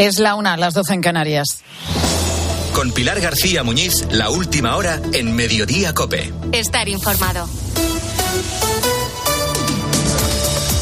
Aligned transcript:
Es 0.00 0.18
la 0.18 0.34
una, 0.34 0.56
las 0.56 0.72
doce 0.72 0.94
en 0.94 1.02
Canarias. 1.02 1.62
Con 2.74 2.90
Pilar 2.90 3.20
García 3.20 3.62
Muñiz, 3.62 4.06
la 4.10 4.30
última 4.30 4.74
hora 4.76 4.98
en 5.12 5.36
Mediodía 5.36 5.92
Cope. 5.92 6.32
Estar 6.52 6.88
informado. 6.88 7.46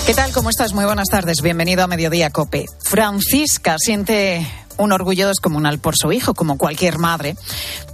¿Qué 0.07 0.15
tal? 0.15 0.31
¿Cómo 0.31 0.51
estás? 0.51 0.73
Muy 0.73 0.85
buenas 0.85 1.09
tardes. 1.09 1.43
Bienvenido 1.43 1.83
a 1.83 1.89
Mediodía 1.89 2.31
Cope. 2.31 2.67
Francisca 2.79 3.75
siente 3.81 4.47
un 4.77 4.93
orgullo 4.93 5.27
descomunal 5.27 5.81
por 5.81 5.97
su 5.97 6.13
hijo, 6.13 6.35
como 6.35 6.57
cualquier 6.57 6.99
madre, 6.99 7.35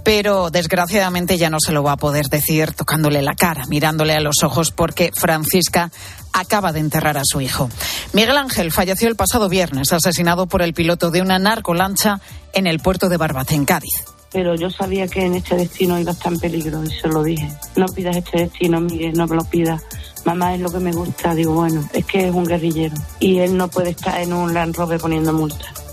pero 0.03 0.51
desgraciadamente 0.51 1.39
ya 1.39 1.49
no 1.49 1.59
se 1.59 1.71
lo 1.71 1.81
va 1.81 1.93
a 1.93 1.97
poder 1.97 2.27
decir 2.27 2.73
tocándole 2.73 3.23
la 3.23 3.33
cara, 3.33 3.65
mirándole 3.65 4.13
a 4.13 4.19
los 4.19 4.43
ojos, 4.43 4.69
porque 4.69 5.11
Francisca 5.11 5.91
acaba 6.35 6.71
de 6.71 6.79
enterrar 6.79 7.17
a 7.17 7.23
su 7.23 7.41
hijo. 7.41 7.69
Miguel 8.13 8.37
Ángel 8.37 8.71
falleció 8.71 9.07
el 9.07 9.15
pasado 9.15 9.49
viernes, 9.49 9.91
asesinado 9.93 10.45
por 10.45 10.61
el 10.61 10.73
piloto 10.73 11.09
de 11.09 11.21
una 11.21 11.39
narcolancha 11.39 12.19
en 12.53 12.67
el 12.67 12.79
puerto 12.79 13.09
de 13.09 13.17
Barbate, 13.17 13.55
en 13.55 13.65
Cádiz. 13.65 14.03
Pero 14.31 14.53
yo 14.55 14.69
sabía 14.69 15.07
que 15.07 15.23
en 15.25 15.35
este 15.35 15.55
destino 15.55 15.97
iba 15.97 16.11
a 16.11 16.13
estar 16.13 16.33
en 16.33 16.39
peligro 16.39 16.83
y 16.83 16.89
se 16.89 17.07
lo 17.07 17.23
dije. 17.23 17.49
No 17.77 17.85
pidas 17.87 18.17
este 18.17 18.41
destino, 18.41 18.81
Miguel, 18.81 19.13
no 19.13 19.27
me 19.27 19.37
lo 19.37 19.45
pidas. 19.45 19.81
Mamá 20.25 20.55
es 20.55 20.59
lo 20.59 20.69
que 20.71 20.79
me 20.79 20.91
gusta. 20.91 21.33
Digo, 21.33 21.53
bueno, 21.53 21.87
es 21.93 22.05
que 22.05 22.27
es 22.27 22.35
un 22.35 22.45
guerrillero 22.45 22.95
y 23.19 23.39
él 23.39 23.55
no 23.55 23.69
puede 23.69 23.91
estar 23.91 24.19
en 24.19 24.33
un 24.33 24.53
Land 24.53 24.75
Rover 24.75 24.99
poniendo 24.99 25.31
multas. 25.31 25.85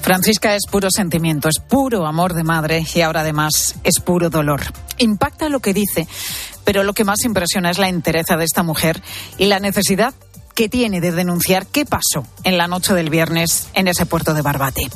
Francisca 0.00 0.54
es 0.54 0.62
puro 0.70 0.90
sentimiento, 0.90 1.48
es 1.48 1.58
puro 1.58 2.06
amor 2.06 2.32
de 2.32 2.42
madre 2.42 2.84
y 2.94 3.00
ahora 3.02 3.20
además 3.20 3.76
es 3.84 4.00
puro 4.00 4.30
dolor. 4.30 4.62
Impacta 4.96 5.48
lo 5.50 5.60
que 5.60 5.74
dice, 5.74 6.08
pero 6.70 6.84
lo 6.84 6.92
que 6.92 7.02
más 7.02 7.24
impresiona 7.24 7.68
es 7.68 7.78
la 7.78 7.88
entereza 7.88 8.36
de 8.36 8.44
esta 8.44 8.62
mujer 8.62 9.02
y 9.38 9.46
la 9.46 9.58
necesidad 9.58 10.14
que 10.54 10.68
tiene 10.68 11.00
de 11.00 11.10
denunciar 11.10 11.66
qué 11.66 11.84
pasó 11.84 12.24
en 12.44 12.58
la 12.58 12.68
noche 12.68 12.94
del 12.94 13.10
viernes 13.10 13.68
en 13.74 13.88
ese 13.88 14.06
puerto 14.06 14.34
de 14.34 14.42
Barbate. 14.42 14.88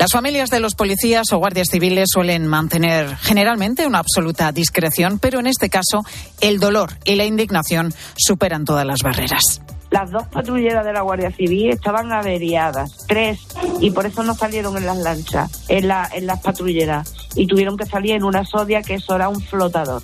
Las 0.00 0.10
familias 0.10 0.50
de 0.50 0.58
los 0.58 0.74
policías 0.74 1.32
o 1.32 1.38
guardias 1.38 1.68
civiles 1.70 2.08
suelen 2.12 2.48
mantener 2.48 3.16
generalmente 3.18 3.86
una 3.86 4.00
absoluta 4.00 4.50
discreción, 4.50 5.20
pero 5.20 5.38
en 5.38 5.46
este 5.46 5.70
caso 5.70 6.02
el 6.40 6.58
dolor 6.58 6.98
y 7.04 7.14
la 7.14 7.26
indignación 7.26 7.94
superan 8.16 8.64
todas 8.64 8.84
las 8.84 9.04
barreras. 9.04 9.60
Las 9.92 10.10
dos 10.10 10.26
patrulleras 10.32 10.84
de 10.84 10.92
la 10.92 11.02
Guardia 11.02 11.30
Civil 11.30 11.70
estaban 11.70 12.12
averiadas, 12.12 12.90
tres, 13.06 13.38
y 13.80 13.92
por 13.92 14.04
eso 14.04 14.24
no 14.24 14.34
salieron 14.34 14.76
en 14.76 14.86
las 14.86 14.98
lanchas, 14.98 15.64
en, 15.68 15.86
la, 15.86 16.10
en 16.12 16.26
las 16.26 16.40
patrulleras, 16.40 17.14
y 17.36 17.46
tuvieron 17.46 17.76
que 17.76 17.86
salir 17.86 18.16
en 18.16 18.24
una 18.24 18.44
sodia 18.44 18.82
que 18.82 18.94
eso 18.94 19.14
era 19.14 19.28
un 19.28 19.40
flotador. 19.40 20.02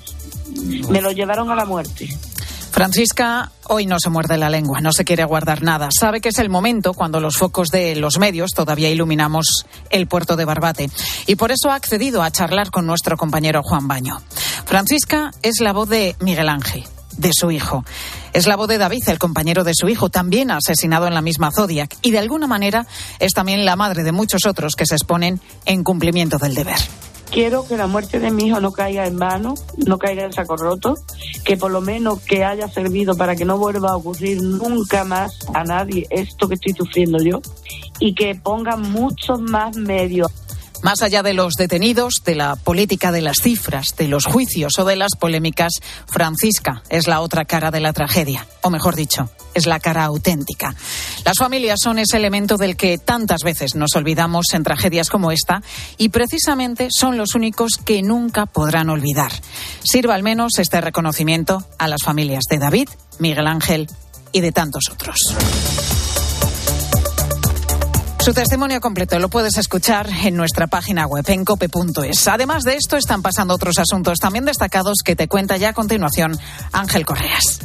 Me 0.89 1.01
lo 1.01 1.11
llevaron 1.13 1.51
a 1.51 1.55
la 1.55 1.65
muerte. 1.65 2.09
Francisca 2.77 3.53
hoy 3.69 3.87
no 3.87 3.99
se 3.99 4.11
muerde 4.11 4.37
la 4.37 4.51
lengua, 4.51 4.83
no 4.83 4.93
se 4.93 5.07
quiere 5.07 5.25
guardar 5.25 5.63
nada. 5.63 5.89
Sabe 5.99 6.21
que 6.21 6.29
es 6.29 6.39
el 6.39 6.51
momento 6.51 6.93
cuando 6.93 7.21
los 7.21 7.39
focos 7.39 7.71
de 7.71 7.97
los 7.97 8.19
medios 8.19 8.51
todavía 8.51 8.91
iluminamos 8.91 9.65
el 9.89 10.07
puerto 10.07 10.37
de 10.37 10.45
Barbate. 10.45 10.91
Y 11.27 11.37
por 11.37 11.53
eso 11.53 11.71
ha 11.71 11.75
accedido 11.75 12.23
a 12.23 12.31
charlar 12.31 12.71
con 12.71 12.87
nuestro 12.87 13.17
compañero 13.17 13.63
Juan 13.63 13.89
Baño. 13.89 14.21
Francisca 14.67 15.31
es 15.41 15.61
la 15.61 15.73
voz 15.73 15.89
de 15.89 16.17
Miguel 16.21 16.51
Ángel, 16.51 16.85
de 17.17 17.31
su 17.33 17.51
hijo. 17.51 17.83
Es 18.35 18.47
la 18.47 18.57
voz 18.57 18.69
de 18.69 18.77
David, 18.77 19.09
el 19.09 19.19
compañero 19.19 19.65
de 19.65 19.73
su 19.75 19.89
hijo, 19.89 20.11
también 20.11 20.51
asesinado 20.51 21.07
en 21.07 21.15
la 21.15 21.23
misma 21.23 21.53
Zodiac. 21.53 21.97
Y 22.03 22.11
de 22.11 22.19
alguna 22.19 22.47
manera 22.47 22.87
es 23.21 23.33
también 23.33 23.65
la 23.65 23.77
madre 23.77 24.03
de 24.03 24.13
muchos 24.13 24.45
otros 24.45 24.77
que 24.77 24.85
se 24.85 24.97
exponen 24.97 25.41
en 25.65 25.83
cumplimiento 25.83 26.37
del 26.37 26.55
deber. 26.55 26.77
Quiero 27.31 27.67
que 27.67 27.77
la 27.77 27.87
muerte 27.87 28.19
de 28.19 28.31
mi 28.31 28.45
hijo 28.45 28.61
no 28.61 28.73
caiga 28.73 29.07
en 29.07 29.19
vano, 29.19 29.55
no 29.87 29.99
caiga 29.99 30.25
en 30.25 30.33
saco 30.33 30.57
roto, 30.57 30.97
que 31.45 31.57
por 31.57 31.71
lo 31.71 31.81
menos 31.81 32.21
que 32.21 32.45
haya 32.45 32.69
servido 32.69 33.17
para 33.17 33.37
que 33.37 33.45
no 33.45 33.59
vuelva 33.59 33.91
a 33.91 33.97
ocurrir 33.97 34.43
nunca 34.43 35.05
más 35.05 35.39
a 35.53 35.65
nadie 35.65 36.07
esto 36.11 36.49
que 36.49 36.55
estoy 36.55 36.73
sufriendo 36.73 37.19
yo 37.19 37.41
y 37.99 38.15
que 38.15 38.35
pongan 38.35 38.81
muchos 38.83 39.41
más 39.41 39.77
medios. 39.77 40.31
Más 40.87 41.03
allá 41.03 41.25
de 41.25 41.35
los 41.35 41.55
detenidos, 41.55 42.23
de 42.25 42.37
la 42.37 42.55
política 42.55 43.11
de 43.11 43.21
las 43.21 43.39
cifras, 43.43 43.97
de 43.97 44.07
los 44.07 44.25
juicios 44.25 44.79
o 44.79 44.85
de 44.85 44.95
las 44.95 45.17
polémicas, 45.19 45.73
Francisca 46.07 46.85
es 46.89 47.09
la 47.09 47.23
otra 47.23 47.45
cara 47.45 47.73
de 47.73 47.81
la 47.81 47.93
tragedia, 47.93 48.47
o 48.63 48.71
mejor 48.71 48.95
dicho, 48.95 49.29
es 49.53 49.67
la 49.67 49.81
cara 49.81 50.05
auténtica. 50.05 50.77
Las 51.25 51.39
familias 51.41 51.81
son 51.83 51.99
ese 51.99 52.17
elemento 52.17 52.57
del 52.57 52.77
que 52.77 52.99
tantas 52.99 53.43
veces 53.43 53.75
nos 53.75 53.97
olvidamos 53.97 54.47
en 54.53 54.63
tragedias 54.63 55.11
como 55.11 55.33
esta 55.33 55.61
y 55.99 56.11
precisamente 56.11 56.87
son 56.97 57.17
los 57.17 57.35
únicos 57.35 57.79
que 57.85 58.01
nunca 58.03 58.47
podrán 58.47 58.89
olvidar. 58.89 59.33
Sirva 59.83 60.15
al 60.15 60.23
menos 60.23 60.53
este 60.57 60.81
reconocimiento 60.81 61.67
a 61.79 61.89
las 61.89 62.05
familias 62.05 62.45
de 62.49 62.59
David, 62.59 62.89
Miguel 63.19 63.49
Ángel 63.49 63.89
y 64.31 64.41
de 64.41 64.53
tantos 64.53 64.85
otros. 64.93 65.17
Su 68.27 68.35
testimonio 68.35 68.81
completo 68.81 69.21
lo 69.21 69.29
puedes 69.29 69.57
escuchar 69.57 70.09
en 70.25 70.35
nuestra 70.35 70.67
página 70.67 71.07
web 71.07 71.25
en 71.29 71.45
cope.es. 71.45 72.27
Además 72.27 72.65
de 72.65 72.75
esto, 72.75 72.97
están 72.97 73.23
pasando 73.23 73.55
otros 73.55 73.79
asuntos 73.79 74.19
también 74.19 74.45
destacados 74.45 74.97
que 75.05 75.15
te 75.15 75.29
cuenta 75.29 75.57
ya 75.59 75.69
a 75.69 75.73
continuación 75.73 76.37
Ángel 76.73 77.07
Correas. 77.07 77.61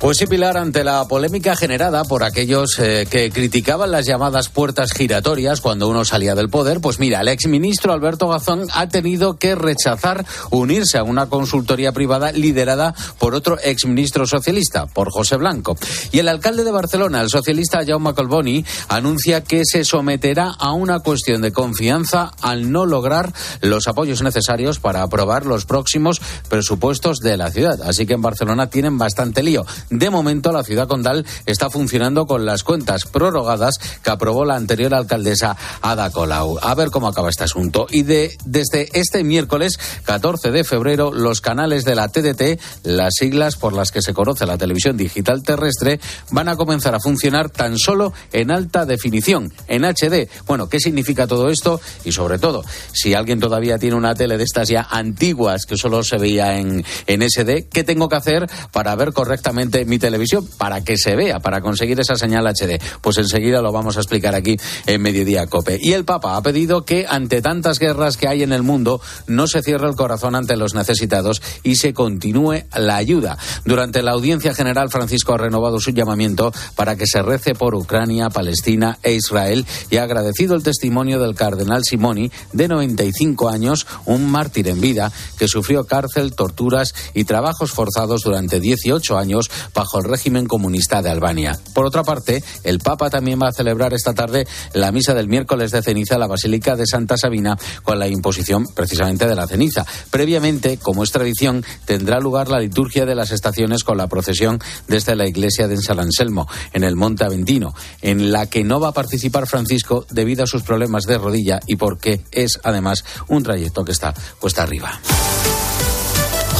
Pues 0.00 0.16
sí, 0.16 0.26
Pilar, 0.26 0.56
ante 0.56 0.82
la 0.82 1.06
polémica 1.06 1.54
generada 1.56 2.04
por 2.04 2.24
aquellos 2.24 2.78
eh, 2.78 3.06
que 3.10 3.30
criticaban 3.30 3.90
las 3.90 4.06
llamadas 4.06 4.48
puertas 4.48 4.92
giratorias 4.92 5.60
cuando 5.60 5.90
uno 5.90 6.06
salía 6.06 6.34
del 6.34 6.48
poder, 6.48 6.80
pues 6.80 6.98
mira, 6.98 7.20
el 7.20 7.28
exministro 7.28 7.92
Alberto 7.92 8.26
Gazón 8.26 8.66
ha 8.72 8.88
tenido 8.88 9.36
que 9.36 9.54
rechazar 9.54 10.24
unirse 10.50 10.96
a 10.96 11.02
una 11.02 11.26
consultoría 11.26 11.92
privada 11.92 12.32
liderada 12.32 12.94
por 13.18 13.34
otro 13.34 13.58
exministro 13.62 14.26
socialista, 14.26 14.86
por 14.86 15.10
José 15.10 15.36
Blanco. 15.36 15.76
Y 16.12 16.20
el 16.20 16.28
alcalde 16.28 16.64
de 16.64 16.70
Barcelona, 16.70 17.20
el 17.20 17.28
socialista 17.28 17.84
Jaume 17.86 18.14
Colboni, 18.14 18.64
anuncia 18.88 19.44
que 19.44 19.66
se 19.66 19.84
someterá 19.84 20.54
a 20.58 20.72
una 20.72 21.00
cuestión 21.00 21.42
de 21.42 21.52
confianza 21.52 22.32
al 22.40 22.72
no 22.72 22.86
lograr 22.86 23.34
los 23.60 23.86
apoyos 23.86 24.22
necesarios 24.22 24.78
para 24.78 25.02
aprobar 25.02 25.44
los 25.44 25.66
próximos 25.66 26.22
presupuestos 26.48 27.18
de 27.18 27.36
la 27.36 27.50
ciudad. 27.50 27.82
Así 27.82 28.06
que 28.06 28.14
en 28.14 28.22
Barcelona 28.22 28.70
tienen 28.70 28.96
bastante 28.96 29.42
lío. 29.42 29.66
De 29.90 30.08
momento, 30.08 30.52
la 30.52 30.62
ciudad 30.62 30.86
condal 30.86 31.26
está 31.46 31.68
funcionando 31.68 32.26
con 32.26 32.46
las 32.46 32.62
cuentas 32.62 33.06
prorrogadas 33.06 33.78
que 34.04 34.10
aprobó 34.10 34.44
la 34.44 34.54
anterior 34.54 34.94
alcaldesa 34.94 35.56
Ada 35.82 36.10
Colau. 36.10 36.58
A 36.62 36.76
ver 36.76 36.90
cómo 36.90 37.08
acaba 37.08 37.28
este 37.28 37.42
asunto. 37.42 37.88
Y 37.90 38.04
de, 38.04 38.36
desde 38.44 38.88
este 38.92 39.24
miércoles 39.24 39.80
14 40.04 40.52
de 40.52 40.62
febrero, 40.62 41.12
los 41.12 41.40
canales 41.40 41.84
de 41.84 41.96
la 41.96 42.06
TDT, 42.06 42.60
las 42.84 43.14
siglas 43.16 43.56
por 43.56 43.72
las 43.72 43.90
que 43.90 44.00
se 44.00 44.14
conoce 44.14 44.46
la 44.46 44.58
televisión 44.58 44.96
digital 44.96 45.42
terrestre, 45.42 45.98
van 46.30 46.48
a 46.48 46.54
comenzar 46.54 46.94
a 46.94 47.00
funcionar 47.00 47.50
tan 47.50 47.76
solo 47.76 48.12
en 48.32 48.52
alta 48.52 48.86
definición, 48.86 49.52
en 49.66 49.84
HD. 49.84 50.28
Bueno, 50.46 50.68
¿qué 50.68 50.78
significa 50.78 51.26
todo 51.26 51.48
esto? 51.48 51.80
Y 52.04 52.12
sobre 52.12 52.38
todo, 52.38 52.64
si 52.92 53.14
alguien 53.14 53.40
todavía 53.40 53.76
tiene 53.78 53.96
una 53.96 54.14
tele 54.14 54.38
de 54.38 54.44
estas 54.44 54.68
ya 54.68 54.86
antiguas 54.88 55.66
que 55.66 55.76
solo 55.76 56.04
se 56.04 56.16
veía 56.16 56.58
en, 56.58 56.84
en 57.08 57.28
SD, 57.28 57.68
¿qué 57.68 57.82
tengo 57.82 58.08
que 58.08 58.16
hacer 58.16 58.48
para 58.70 58.94
ver 58.94 59.12
correctamente 59.12 59.79
mi 59.84 59.98
televisión 59.98 60.48
para 60.58 60.82
que 60.82 60.96
se 60.96 61.16
vea, 61.16 61.40
para 61.40 61.60
conseguir 61.60 61.98
esa 62.00 62.14
señal 62.14 62.46
HD. 62.46 62.80
Pues 63.00 63.18
enseguida 63.18 63.62
lo 63.62 63.72
vamos 63.72 63.96
a 63.96 64.00
explicar 64.00 64.34
aquí 64.34 64.56
en 64.86 65.02
Mediodía 65.02 65.46
Cope. 65.46 65.78
Y 65.80 65.92
el 65.92 66.04
Papa 66.04 66.36
ha 66.36 66.42
pedido 66.42 66.84
que 66.84 67.06
ante 67.08 67.42
tantas 67.42 67.78
guerras 67.78 68.16
que 68.16 68.28
hay 68.28 68.42
en 68.42 68.52
el 68.52 68.62
mundo 68.62 69.00
no 69.26 69.46
se 69.46 69.62
cierre 69.62 69.88
el 69.88 69.96
corazón 69.96 70.34
ante 70.34 70.56
los 70.56 70.74
necesitados 70.74 71.42
y 71.62 71.76
se 71.76 71.92
continúe 71.92 72.64
la 72.76 72.96
ayuda. 72.96 73.38
Durante 73.64 74.02
la 74.02 74.12
audiencia 74.12 74.54
general, 74.54 74.90
Francisco 74.90 75.34
ha 75.34 75.38
renovado 75.38 75.80
su 75.80 75.90
llamamiento 75.90 76.52
para 76.74 76.96
que 76.96 77.06
se 77.06 77.22
rece 77.22 77.54
por 77.54 77.74
Ucrania, 77.74 78.30
Palestina 78.30 78.98
e 79.02 79.12
Israel 79.12 79.66
y 79.90 79.96
ha 79.96 80.04
agradecido 80.04 80.54
el 80.54 80.62
testimonio 80.62 81.20
del 81.20 81.34
cardenal 81.34 81.84
Simoni, 81.84 82.30
de 82.52 82.68
95 82.68 83.48
años, 83.48 83.86
un 84.06 84.30
mártir 84.30 84.68
en 84.68 84.80
vida, 84.80 85.12
que 85.38 85.48
sufrió 85.48 85.84
cárcel, 85.84 86.34
torturas 86.34 86.94
y 87.14 87.24
trabajos 87.24 87.72
forzados 87.72 88.22
durante 88.22 88.60
18 88.60 89.18
años 89.18 89.50
bajo 89.74 89.98
el 89.98 90.04
régimen 90.04 90.46
comunista 90.46 91.02
de 91.02 91.10
Albania. 91.10 91.58
Por 91.74 91.86
otra 91.86 92.02
parte, 92.02 92.42
el 92.64 92.78
Papa 92.78 93.10
también 93.10 93.40
va 93.42 93.48
a 93.48 93.52
celebrar 93.52 93.94
esta 93.94 94.14
tarde 94.14 94.46
la 94.74 94.92
misa 94.92 95.14
del 95.14 95.28
miércoles 95.28 95.70
de 95.70 95.82
ceniza 95.82 96.14
en 96.14 96.20
la 96.20 96.26
Basílica 96.26 96.76
de 96.76 96.86
Santa 96.86 97.16
Sabina 97.16 97.58
con 97.82 97.98
la 97.98 98.08
imposición 98.08 98.66
precisamente 98.74 99.26
de 99.26 99.34
la 99.34 99.46
ceniza. 99.46 99.84
Previamente, 100.10 100.78
como 100.78 101.04
es 101.04 101.12
tradición, 101.12 101.64
tendrá 101.84 102.20
lugar 102.20 102.48
la 102.48 102.60
liturgia 102.60 103.06
de 103.06 103.14
las 103.14 103.30
estaciones 103.30 103.84
con 103.84 103.96
la 103.96 104.08
procesión 104.08 104.60
desde 104.88 105.16
la 105.16 105.26
iglesia 105.26 105.68
de 105.68 105.76
San 105.78 106.00
Anselmo, 106.00 106.48
en 106.72 106.84
el 106.84 106.96
Monte 106.96 107.24
Aventino, 107.24 107.74
en 108.02 108.32
la 108.32 108.46
que 108.46 108.64
no 108.64 108.80
va 108.80 108.88
a 108.88 108.92
participar 108.92 109.46
Francisco 109.46 110.06
debido 110.10 110.44
a 110.44 110.46
sus 110.46 110.62
problemas 110.62 111.04
de 111.04 111.18
rodilla 111.18 111.60
y 111.66 111.76
porque 111.76 112.20
es 112.30 112.60
además 112.62 113.04
un 113.28 113.42
trayecto 113.42 113.84
que 113.84 113.92
está 113.92 114.14
cuesta 114.38 114.62
arriba. 114.62 115.00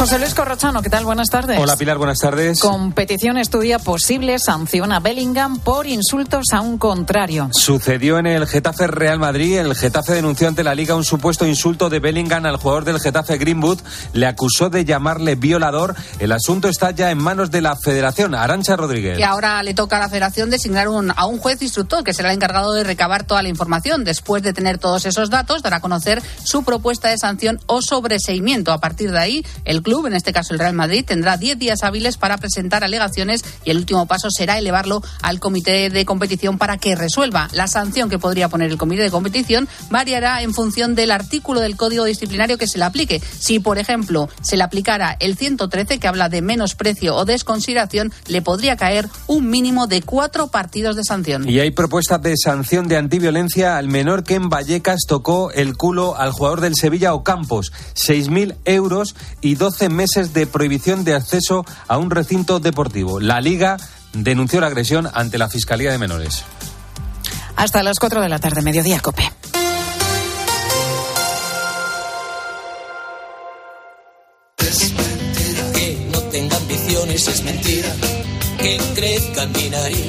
José 0.00 0.19
Luis 0.19 0.32
Corrochano, 0.32 0.81
¿qué 0.81 0.88
tal? 0.88 1.05
Buenas 1.05 1.29
tardes. 1.29 1.58
Hola 1.58 1.76
Pilar, 1.76 1.99
buenas 1.99 2.20
tardes. 2.20 2.58
Competición 2.61 3.37
estudia 3.37 3.79
posible 3.79 4.38
sanción 4.38 4.93
a 4.93 5.00
Bellingham 5.00 5.58
por 5.58 5.87
insultos 5.87 6.47
a 6.55 6.62
un 6.62 6.79
contrario. 6.79 7.50
Sucedió 7.52 8.17
en 8.17 8.26
el 8.26 8.47
Getafe 8.47 8.87
Real 8.87 9.19
Madrid. 9.19 9.58
El 9.58 9.75
Getafe 9.75 10.14
denunció 10.14 10.49
ante 10.49 10.64
la 10.64 10.75
Liga 10.75 10.94
un 10.94 11.05
supuesto 11.05 11.44
insulto 11.44 11.91
de 11.91 12.00
Bellingham 12.00 12.47
al 12.47 12.56
jugador 12.56 12.87
del 12.87 12.99
Getafe 12.99 13.37
Greenwood. 13.37 13.81
Le 14.14 14.26
acusó 14.26 14.70
de 14.70 14.87
llamarle 14.87 15.35
violador. 15.35 15.94
El 16.19 16.32
asunto 16.32 16.69
está 16.69 16.93
ya 16.93 17.11
en 17.11 17.19
manos 17.19 17.50
de 17.50 17.61
la 17.61 17.76
Federación. 17.76 18.35
Arancha 18.35 18.76
Rodríguez. 18.76 19.19
Que 19.19 19.25
ahora 19.26 19.62
le 19.62 19.75
toca 19.75 19.99
a 19.99 20.00
la 20.00 20.08
Federación 20.08 20.49
designar 20.49 20.88
un, 20.88 21.12
a 21.14 21.26
un 21.26 21.37
juez 21.37 21.61
instructor 21.61 22.05
que 22.05 22.14
será 22.14 22.31
el 22.31 22.37
encargado 22.37 22.73
de 22.73 22.85
recabar 22.85 23.25
toda 23.25 23.43
la 23.43 23.50
información. 23.50 24.05
Después 24.05 24.43
de 24.43 24.55
tener 24.55 24.79
todos 24.79 25.05
esos 25.05 25.29
datos, 25.29 25.61
dará 25.61 25.76
a 25.76 25.81
conocer 25.81 26.23
su 26.43 26.62
propuesta 26.62 27.11
de 27.11 27.19
sanción 27.19 27.61
o 27.67 27.82
sobreseimiento. 27.82 28.73
A 28.73 28.79
partir 28.79 29.12
de 29.12 29.19
ahí, 29.19 29.47
el 29.67 29.82
club, 29.82 29.89
en 29.90 30.14
este 30.14 30.32
caso 30.32 30.52
el 30.52 30.60
Real 30.60 30.75
Madrid, 30.75 31.04
tendrá 31.04 31.37
10 31.37 31.58
días 31.58 31.82
hábiles 31.82 32.16
para 32.16 32.38
presentar 32.38 32.84
alegaciones 32.84 33.44
y 33.64 33.70
el 33.70 33.78
último 33.78 34.06
paso 34.06 34.31
será 34.31 34.56
elevarlo 34.56 35.02
al 35.20 35.40
comité 35.40 35.90
de 35.90 36.04
competición 36.04 36.58
para 36.58 36.78
que 36.78 36.94
resuelva. 36.94 37.48
La 37.52 37.66
sanción 37.66 38.08
que 38.08 38.19
podría 38.19 38.48
poner 38.48 38.70
el 38.70 38.78
comité 38.78 39.02
de 39.02 39.10
competición 39.10 39.69
variará 39.90 40.42
en 40.42 40.54
función 40.54 40.94
del 40.94 41.10
artículo 41.10 41.60
del 41.60 41.76
código 41.76 42.04
disciplinario 42.04 42.56
que 42.56 42.69
se 42.69 42.78
le 42.78 42.84
aplique. 42.84 43.20
Si, 43.38 43.58
por 43.58 43.78
ejemplo, 43.78 44.28
se 44.42 44.56
le 44.56 44.62
aplicara 44.62 45.16
el 45.19 45.37
113 45.37 45.98
que 45.98 46.08
habla 46.08 46.28
de 46.28 46.40
menosprecio 46.40 47.16
o 47.16 47.25
desconsideración, 47.25 48.12
le 48.28 48.42
podría 48.42 48.76
caer 48.76 49.08
un 49.26 49.50
mínimo 49.50 49.87
de 49.87 50.02
cuatro 50.02 50.48
partidos 50.48 50.96
de 50.96 51.04
sanción. 51.04 51.48
Y 51.48 51.58
hay 51.58 51.72
propuestas 51.72 52.22
de 52.22 52.34
sanción 52.37 52.87
de 52.87 52.96
antiviolencia 52.96 53.76
al 53.76 53.88
menor 53.88 54.22
que 54.22 54.34
en 54.34 54.48
Vallecas 54.48 55.00
tocó 55.08 55.50
el 55.50 55.76
culo 55.76 56.16
al 56.16 56.32
jugador 56.32 56.60
del 56.60 56.76
Sevilla 56.76 57.12
Ocampos. 57.14 57.72
6.000 57.94 58.56
euros 58.64 59.16
y 59.40 59.56
12 59.56 59.80
meses 59.88 60.32
de 60.32 60.47
prohibición 60.47 61.05
de 61.05 61.15
acceso 61.15 61.65
a 61.88 61.99
un 61.99 62.11
recinto 62.11 62.61
deportivo. 62.61 63.21
La 63.21 63.41
Liga 63.41 63.77
denunció 64.12 64.61
la 64.61 64.67
agresión 64.67 65.09
ante 65.12 65.38
la 65.38 65.49
Fiscalía 65.49 65.93
de 65.93 65.99
Menores. 65.99 66.44
Hasta 67.56 67.82
las 67.82 67.99
4 67.99 68.21
de 68.21 68.29
la 68.29 68.38
tarde, 68.38 68.62
mediodía, 68.62 69.00
Cope. 69.00 69.31
Es 74.59 74.93
mentira 74.93 75.73
que 75.73 76.09
no 76.12 76.19
tenga 76.31 76.56
ambiciones, 76.56 77.29
es 77.29 77.43
mentira 77.43 77.88
que 78.59 78.81
crezca 78.94 79.43
en 79.43 79.53
mi 79.53 79.69
nariz. 79.71 80.06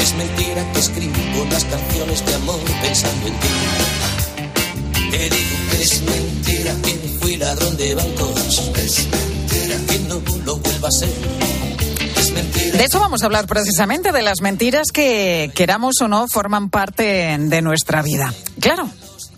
Es 0.00 0.14
mentira 0.14 0.72
que 0.72 0.78
escribo 0.80 1.46
las 1.50 1.64
canciones 1.64 2.26
de 2.26 2.34
amor 2.34 2.60
pensando 2.82 3.26
en 3.28 3.34
ti. 3.34 3.48
De 12.72 12.84
eso 12.84 12.98
vamos 12.98 13.22
a 13.22 13.26
hablar 13.26 13.46
precisamente, 13.46 14.12
de 14.12 14.22
las 14.22 14.40
mentiras 14.40 14.88
que, 14.92 15.50
queramos 15.54 16.00
o 16.00 16.08
no, 16.08 16.26
forman 16.28 16.70
parte 16.70 17.36
de 17.38 17.62
nuestra 17.62 18.02
vida. 18.02 18.32
Claro. 18.58 18.88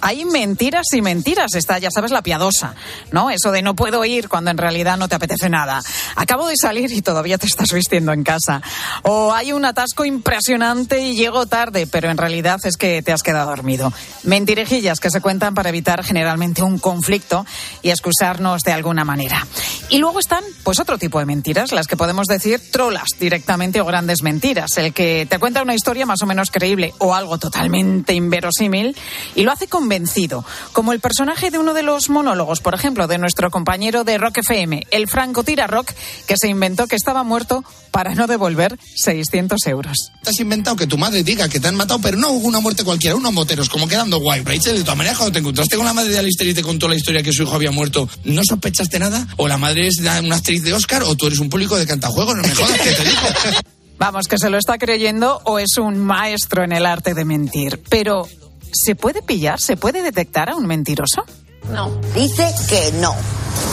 Hay 0.01 0.25
mentiras 0.25 0.87
y 0.93 1.03
mentiras. 1.03 1.55
Está, 1.55 1.79
ya 1.79 1.91
sabes, 1.91 2.11
la 2.11 2.23
piadosa, 2.23 2.75
¿no? 3.13 3.31
Eso 3.31 3.53
de 3.53 3.63
no 3.63 3.75
puedo 3.75 4.05
ir 4.05 4.29
cuando 4.29 4.51
en 4.51 4.59
realidad 4.59 4.97
no 4.97 5.09
te 5.09 5.15
apetece 5.15 5.49
nada. 5.49 5.83
Acabo 6.17 6.47
de 6.49 6.57
salir 6.57 6.93
y 6.93 7.03
todavía 7.03 7.39
te 7.39 7.47
estás 7.47 7.73
vistiendo 7.73 8.13
en 8.13 8.23
casa. 8.23 8.63
O 9.03 9.33
hay 9.33 9.53
un 9.53 9.65
atasco 9.65 10.05
impresionante 10.05 11.01
y 11.01 11.17
llego 11.17 11.47
tarde, 11.47 11.87
pero 11.87 12.11
en 12.11 12.17
realidad 12.17 12.61
es 12.65 12.77
que 12.77 13.03
te 13.03 13.13
has 13.13 13.23
quedado 13.23 13.51
dormido. 13.51 13.93
Mentirejillas 14.25 15.01
que 15.01 15.11
se 15.11 15.21
cuentan 15.21 15.55
para 15.55 15.69
evitar 15.69 16.05
generalmente 16.05 16.63
un 16.63 16.79
conflicto 16.79 17.47
y 17.83 17.91
excusarnos 17.91 18.63
de 18.63 18.73
alguna 18.73 19.05
manera. 19.05 19.47
Y 19.89 19.99
luego 19.99 20.19
están, 20.19 20.43
pues, 20.63 20.81
otro 20.81 20.99
tipo 20.99 21.19
de 21.19 21.27
mentiras, 21.27 21.73
las 21.73 21.87
que 21.87 21.97
podemos 21.97 22.27
decir 22.27 22.61
trolas 22.71 23.09
directamente 23.19 23.81
o 23.81 23.85
grandes 23.85 24.23
mentiras. 24.23 24.77
El 24.77 24.93
que 24.93 25.27
te 25.29 25.39
cuenta 25.39 25.63
una 25.63 25.75
historia 25.75 26.07
más 26.07 26.23
o 26.23 26.27
menos 26.27 26.51
creíble 26.51 26.95
o 26.99 27.15
algo 27.15 27.39
totalmente 27.39 28.15
inverosímil 28.15 28.97
y 29.35 29.43
lo 29.43 29.53
hace 29.53 29.69
convencido, 29.95 30.45
como 30.73 30.93
el 30.93 30.99
personaje 30.99 31.53
de 31.53 31.59
uno 31.59 31.73
de 31.73 31.85
los 31.85 32.11
monólogos, 32.11 32.59
por 32.61 32.75
ejemplo, 32.75 33.07
de 33.07 33.17
nuestro 33.17 33.49
compañero 33.53 34.03
de 34.03 34.19
Rock 34.19 34.39
FM, 34.39 34.89
el 34.91 35.07
Franco 35.07 35.45
Tira 35.45 35.69
Rock, 35.69 35.93
que 36.27 36.35
se 36.37 36.49
inventó 36.49 36.89
que 36.89 36.97
estaba 36.97 37.23
muerto 37.23 37.63
para 37.93 38.13
no 38.17 38.27
devolver 38.27 38.77
600 38.97 39.65
euros. 39.69 40.11
Te 40.25 40.31
has 40.31 40.41
inventado 40.41 40.75
que 40.75 40.89
tu 40.89 40.99
madre 40.99 41.23
diga 41.23 41.49
que 41.49 41.61
te 41.61 41.69
han 41.69 41.77
matado, 41.77 42.01
pero 42.01 42.17
no 42.17 42.31
hubo 42.31 42.49
una 42.49 42.59
muerte 42.59 42.83
cualquiera, 42.83 43.15
unos 43.15 43.33
moteros, 43.33 43.69
como 43.69 43.87
quedando 43.87 44.19
guay. 44.19 44.43
Rachel, 44.43 44.79
de 44.79 44.83
todas 44.83 44.99
maneras, 44.99 45.17
cuando 45.17 45.35
te 45.35 45.39
encontraste 45.39 45.77
con 45.77 45.87
la 45.87 45.93
madre 45.93 46.11
de 46.11 46.19
Alistair 46.19 46.51
y 46.51 46.55
te 46.55 46.63
contó 46.63 46.89
la 46.89 46.97
historia 46.97 47.23
que 47.23 47.33
su 47.33 47.45
hijo 47.45 47.55
había 47.55 47.71
muerto, 47.71 48.09
¿no 48.25 48.43
sospechaste 48.43 48.99
nada? 48.99 49.29
¿O 49.37 49.47
la 49.47 49.59
madre 49.59 49.87
es 49.87 49.99
una 50.01 50.35
actriz 50.35 50.65
de 50.65 50.73
Oscar 50.73 51.05
o 51.05 51.15
tú 51.15 51.29
eres 51.29 51.39
un 51.39 51.49
público 51.49 51.77
de 51.77 51.87
cantajuegos? 51.87 52.35
No 52.35 52.43
me 52.43 52.53
jodas, 52.53 52.81
que 52.81 52.91
te 52.91 53.05
digo. 53.05 53.21
Vamos, 53.99 54.27
que 54.27 54.39
se 54.39 54.51
lo 54.51 54.59
está 54.59 54.77
creyendo 54.77 55.41
o 55.45 55.61
es 55.61 55.79
un 55.79 56.01
maestro 56.01 56.65
en 56.65 56.73
el 56.73 56.85
arte 56.85 57.15
de 57.15 57.25
mentir. 57.25 57.81
Pero, 57.89 58.27
¿se 58.75 58.95
puede 58.95 59.23
pillar? 59.23 59.61
¿Se 59.61 59.77
puede 59.77 60.03
detectar 60.03 60.51
a 60.51 60.57
un 60.57 60.67
mentiroso? 60.67 61.25
No. 61.71 61.91
Dice 62.15 62.53
que 62.69 62.93
no. 62.99 63.15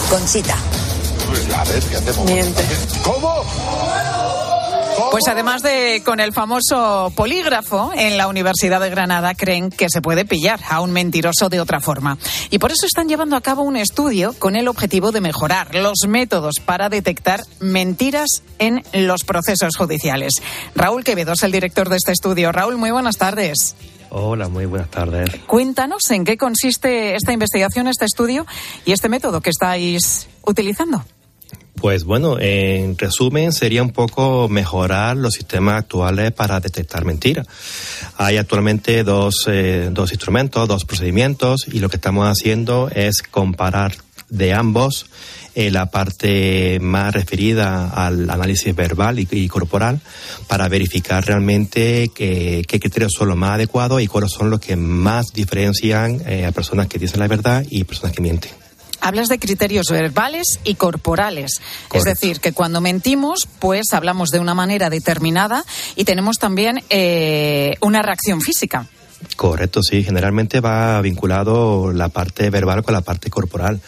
Conchita. 0.10 0.56
Pues 1.28 1.54
a 1.54 1.64
ver, 1.66 1.84
¿qué 1.84 1.96
hacemos? 1.98 2.26
Miente. 2.26 2.64
¿Cómo? 3.04 3.44
Pues 5.12 5.28
además 5.28 5.62
de 5.62 6.02
con 6.06 6.22
el 6.22 6.32
famoso 6.32 7.12
polígrafo 7.16 7.92
en 7.94 8.18
la 8.18 8.28
Universidad 8.28 8.80
de 8.80 8.90
Granada 8.90 9.34
creen 9.34 9.70
que 9.70 9.88
se 9.90 10.02
puede 10.02 10.24
pillar 10.24 10.62
a 10.70 10.80
un 10.80 10.92
mentiroso 10.92 11.50
de 11.50 11.60
otra 11.60 11.82
forma. 11.82 12.18
Y 12.50 12.60
por 12.60 12.72
eso 12.72 12.86
están 12.86 13.10
llevando 13.10 13.36
a 13.36 13.42
cabo 13.42 13.64
un 13.64 13.76
estudio 13.76 14.34
con 14.40 14.56
el 14.56 14.70
objetivo 14.70 15.12
de 15.12 15.20
mejorar 15.20 15.76
los 15.76 16.06
métodos 16.08 16.56
para 16.64 16.88
detectar 16.88 17.44
mentiras 17.60 18.42
en 18.58 18.84
los 18.94 19.24
procesos 19.24 19.76
judiciales. 19.78 20.36
Raúl 20.76 21.04
Quevedo 21.04 21.34
es 21.34 21.44
el 21.44 21.52
director 21.52 21.90
de 21.90 21.98
este 21.98 22.14
estudio. 22.14 22.54
Raúl, 22.54 22.78
muy 22.78 22.92
buenas 22.92 23.18
tardes. 23.18 23.76
Hola, 24.14 24.50
muy 24.50 24.66
buenas 24.66 24.92
tardes. 24.92 25.30
Cuéntanos 25.48 26.12
en 26.12 26.26
qué 26.26 26.36
consiste 26.36 27.16
esta 27.16 27.32
investigación, 27.32 27.88
este 27.88 28.04
estudio 28.04 28.46
y 28.86 28.92
este 28.92 29.08
método 29.08 29.40
que 29.40 29.50
estáis 29.50 30.28
utilizando. 30.46 31.06
Pues 31.76 32.04
bueno, 32.04 32.38
en 32.38 32.98
resumen 32.98 33.54
sería 33.54 33.82
un 33.82 33.92
poco 33.92 34.50
mejorar 34.50 35.16
los 35.16 35.36
sistemas 35.36 35.76
actuales 35.76 36.34
para 36.34 36.60
detectar 36.60 37.06
mentiras. 37.06 37.48
Hay 38.18 38.36
actualmente 38.36 39.06
dos, 39.06 39.46
eh, 39.48 39.88
dos 39.92 40.12
instrumentos, 40.12 40.68
dos 40.68 40.84
procedimientos 40.84 41.66
y 41.72 41.80
lo 41.80 41.88
que 41.88 41.96
estamos 41.96 42.28
haciendo 42.28 42.90
es 42.94 43.22
comparar 43.22 43.94
de 44.30 44.54
ambos 44.54 45.06
eh, 45.56 45.70
la 45.72 45.88
parte 45.92 46.80
más 46.82 47.14
referida 47.14 47.90
al 47.90 48.30
análisis 48.30 48.76
verbal 48.76 49.20
y, 49.20 49.28
y 49.32 49.48
corporal 49.48 50.00
para 50.48 50.68
verificar 50.70 51.26
realmente 51.26 52.10
que- 52.14 52.64
qué 52.68 52.80
criterios 52.80 53.12
son 53.18 53.28
los 53.30 53.38
más 53.38 53.52
adecuados 53.52 54.02
y 54.02 54.08
cuáles 54.08 54.32
son 54.32 54.50
los 54.50 54.60
que 54.60 54.76
más 54.76 55.34
diferencian 55.34 56.22
eh, 56.26 56.46
a 56.46 56.52
personas 56.52 56.88
que 56.88 57.00
dicen 57.00 57.20
la 57.20 57.28
verdad 57.28 57.66
y 57.70 57.84
personas 57.84 58.16
que 58.16 58.22
mienten. 58.22 58.52
Hablas 59.04 59.30
de 59.30 59.40
criterios 59.40 59.88
verbales 59.90 60.60
y 60.64 60.76
corporales. 60.76 61.60
Es 61.92 62.04
decir, 62.04 62.40
que 62.40 62.54
cuando 62.54 62.82
mentimos, 62.82 63.48
pues 63.58 63.88
hablamos 63.94 64.30
de 64.30 64.40
una 64.40 64.54
manera 64.54 64.92
determinada 64.92 65.66
y 65.96 66.04
tenemos 66.04 66.38
también 66.38 66.84
eh, 66.92 67.74
una 67.82 68.04
reacción 68.04 68.42
física. 68.42 68.86
Correcto, 69.36 69.82
sí. 69.82 70.04
Generalmente 70.04 70.60
va 70.60 71.02
vinculado 71.02 71.92
la 71.92 72.10
parte 72.10 72.50
verbal 72.50 72.84
con 72.84 72.94
la 72.94 73.02
parte 73.02 73.30
corporal 73.30 73.82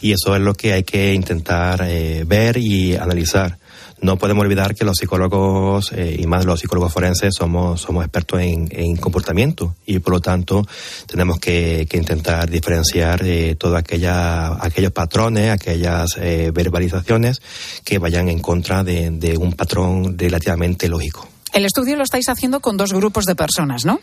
y 0.00 0.12
eso 0.12 0.34
es 0.34 0.42
lo 0.42 0.54
que 0.54 0.72
hay 0.72 0.84
que 0.84 1.14
intentar 1.14 1.82
eh, 1.84 2.24
ver 2.26 2.56
y 2.56 2.96
analizar. 2.96 3.58
No 4.00 4.16
podemos 4.16 4.42
olvidar 4.42 4.74
que 4.74 4.84
los 4.84 4.96
psicólogos 4.96 5.92
eh, 5.92 6.16
y 6.20 6.26
más 6.26 6.44
los 6.44 6.60
psicólogos 6.60 6.92
forenses 6.92 7.34
somos, 7.34 7.80
somos 7.80 8.04
expertos 8.04 8.40
en, 8.40 8.68
en 8.70 8.96
comportamiento 8.96 9.74
y 9.86 9.98
por 9.98 10.14
lo 10.14 10.20
tanto 10.20 10.64
tenemos 11.06 11.40
que, 11.40 11.86
que 11.90 11.96
intentar 11.96 12.48
diferenciar 12.48 13.22
eh, 13.24 13.56
todos 13.56 13.76
aquellos 13.76 14.92
patrones, 14.92 15.50
aquellas 15.50 16.16
eh, 16.16 16.52
verbalizaciones 16.54 17.42
que 17.84 17.98
vayan 17.98 18.28
en 18.28 18.38
contra 18.38 18.84
de, 18.84 19.10
de 19.10 19.36
un 19.36 19.52
patrón 19.54 20.16
relativamente 20.16 20.88
lógico. 20.88 21.28
El 21.52 21.64
estudio 21.64 21.96
lo 21.96 22.04
estáis 22.04 22.28
haciendo 22.28 22.60
con 22.60 22.76
dos 22.76 22.92
grupos 22.92 23.24
de 23.24 23.34
personas, 23.34 23.84
¿no? 23.84 23.98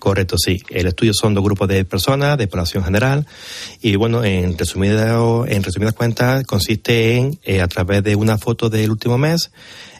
Correcto, 0.00 0.36
sí. 0.38 0.62
El 0.70 0.86
estudio 0.86 1.12
son 1.12 1.34
dos 1.34 1.44
grupos 1.44 1.68
de 1.68 1.84
personas, 1.84 2.38
de 2.38 2.48
población 2.48 2.82
general, 2.82 3.26
y 3.82 3.96
bueno, 3.96 4.24
en 4.24 4.56
resumidas 4.56 5.46
en 5.46 5.62
resumidas 5.62 5.92
cuentas, 5.92 6.42
consiste 6.44 7.18
en, 7.18 7.38
eh, 7.44 7.60
a 7.60 7.68
través 7.68 8.02
de 8.02 8.16
una 8.16 8.38
foto 8.38 8.70
del 8.70 8.90
último 8.90 9.18
mes, 9.18 9.52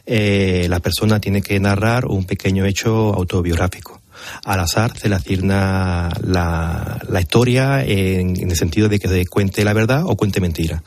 eh, 0.07 0.65
la 0.69 0.79
persona 0.79 1.21
tiene 1.21 1.43
que 1.43 1.59
narrar 1.59 2.05
un 2.07 2.25
pequeño 2.25 2.65
hecho 2.65 3.13
autobiográfico. 3.13 4.00
Al 4.45 4.59
azar 4.59 4.97
se 4.97 5.09
le 5.09 5.15
asigna 5.15 6.09
la, 6.23 6.99
historia 7.19 7.83
en, 7.83 8.35
el 8.49 8.55
sentido 8.55 8.89
de 8.89 8.99
que 8.99 9.07
se 9.07 9.25
cuente 9.25 9.63
la 9.63 9.73
verdad 9.73 10.03
o 10.05 10.15
cuente 10.15 10.41
mentira. 10.41 10.83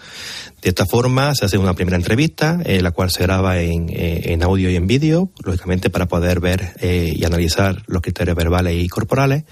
De 0.61 0.71
esta 0.71 0.87
forma 0.87 1.35
se 1.35 1.45
hace 1.45 1.59
una 1.59 1.75
primera 1.75 1.97
entrevista, 1.97 2.59
eh, 2.65 2.81
la 2.81 2.91
cual 2.91 3.11
se 3.11 3.23
graba 3.23 3.61
en, 3.61 3.91
eh, 3.91 4.33
en 4.33 4.43
audio 4.43 4.71
y 4.71 4.77
en 4.77 4.87
vídeo, 4.87 5.31
lógicamente 5.45 5.91
para 5.91 6.07
poder 6.07 6.41
ver 6.41 6.73
eh, 6.81 7.13
y 7.15 7.25
analizar 7.25 7.83
los 7.87 8.03
criterios 8.03 8.37
verbales 8.37 8.83
y 8.83 8.89
corporales. 8.89 9.45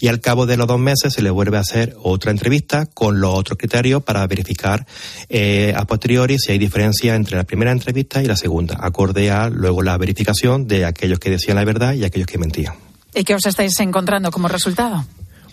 Y 0.00 0.08
al 0.08 0.20
cabo 0.20 0.46
de 0.46 0.56
los 0.56 0.66
dos 0.66 0.78
meses 0.78 1.12
se 1.12 1.22
le 1.22 1.30
vuelve 1.30 1.56
a 1.56 1.60
hacer 1.60 1.96
otra 2.02 2.30
entrevista 2.30 2.86
con 2.86 3.20
los 3.20 3.34
otros 3.34 3.58
criterios 3.58 4.02
para 4.02 4.26
verificar 4.26 4.86
eh, 5.28 5.72
a 5.76 5.84
posteriori 5.86 6.38
si 6.38 6.52
hay 6.52 6.58
diferencia 6.58 7.14
entre 7.14 7.36
la 7.36 7.44
primera 7.44 7.72
entrevista 7.72 8.22
y 8.22 8.26
la 8.26 8.36
segunda, 8.36 8.78
acorde 8.80 9.30
a 9.30 9.48
luego 9.48 9.82
la 9.82 9.96
verificación 9.96 10.66
de 10.66 10.84
aquellos 10.84 11.18
que 11.18 11.30
decían 11.30 11.56
la 11.56 11.64
verdad 11.64 11.94
y 11.94 12.04
aquellos 12.04 12.26
que 12.26 12.38
mentían. 12.38 12.89
¿Y 13.14 13.24
qué 13.24 13.34
os 13.34 13.46
estáis 13.46 13.78
encontrando 13.80 14.30
como 14.30 14.48
resultado? 14.48 15.04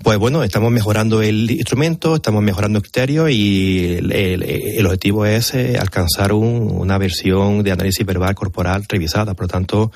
Pues 0.03 0.19
bueno, 0.19 0.43
estamos 0.43 0.71
mejorando 0.71 1.21
el 1.21 1.49
instrumento, 1.49 2.15
estamos 2.15 2.43
mejorando 2.43 2.77
el 2.77 2.83
criterio 2.83 3.29
y 3.29 3.97
el, 4.11 4.85
objetivo 4.85 5.25
es 5.25 5.53
eh, 5.53 5.77
alcanzar 5.79 6.33
un, 6.33 6.71
una 6.71 6.97
versión 6.97 7.63
de 7.63 7.71
análisis 7.71 8.05
verbal 8.05 8.35
corporal 8.35 8.85
revisada. 8.87 9.33
Por 9.33 9.45
lo 9.45 9.47
tanto, 9.47 9.91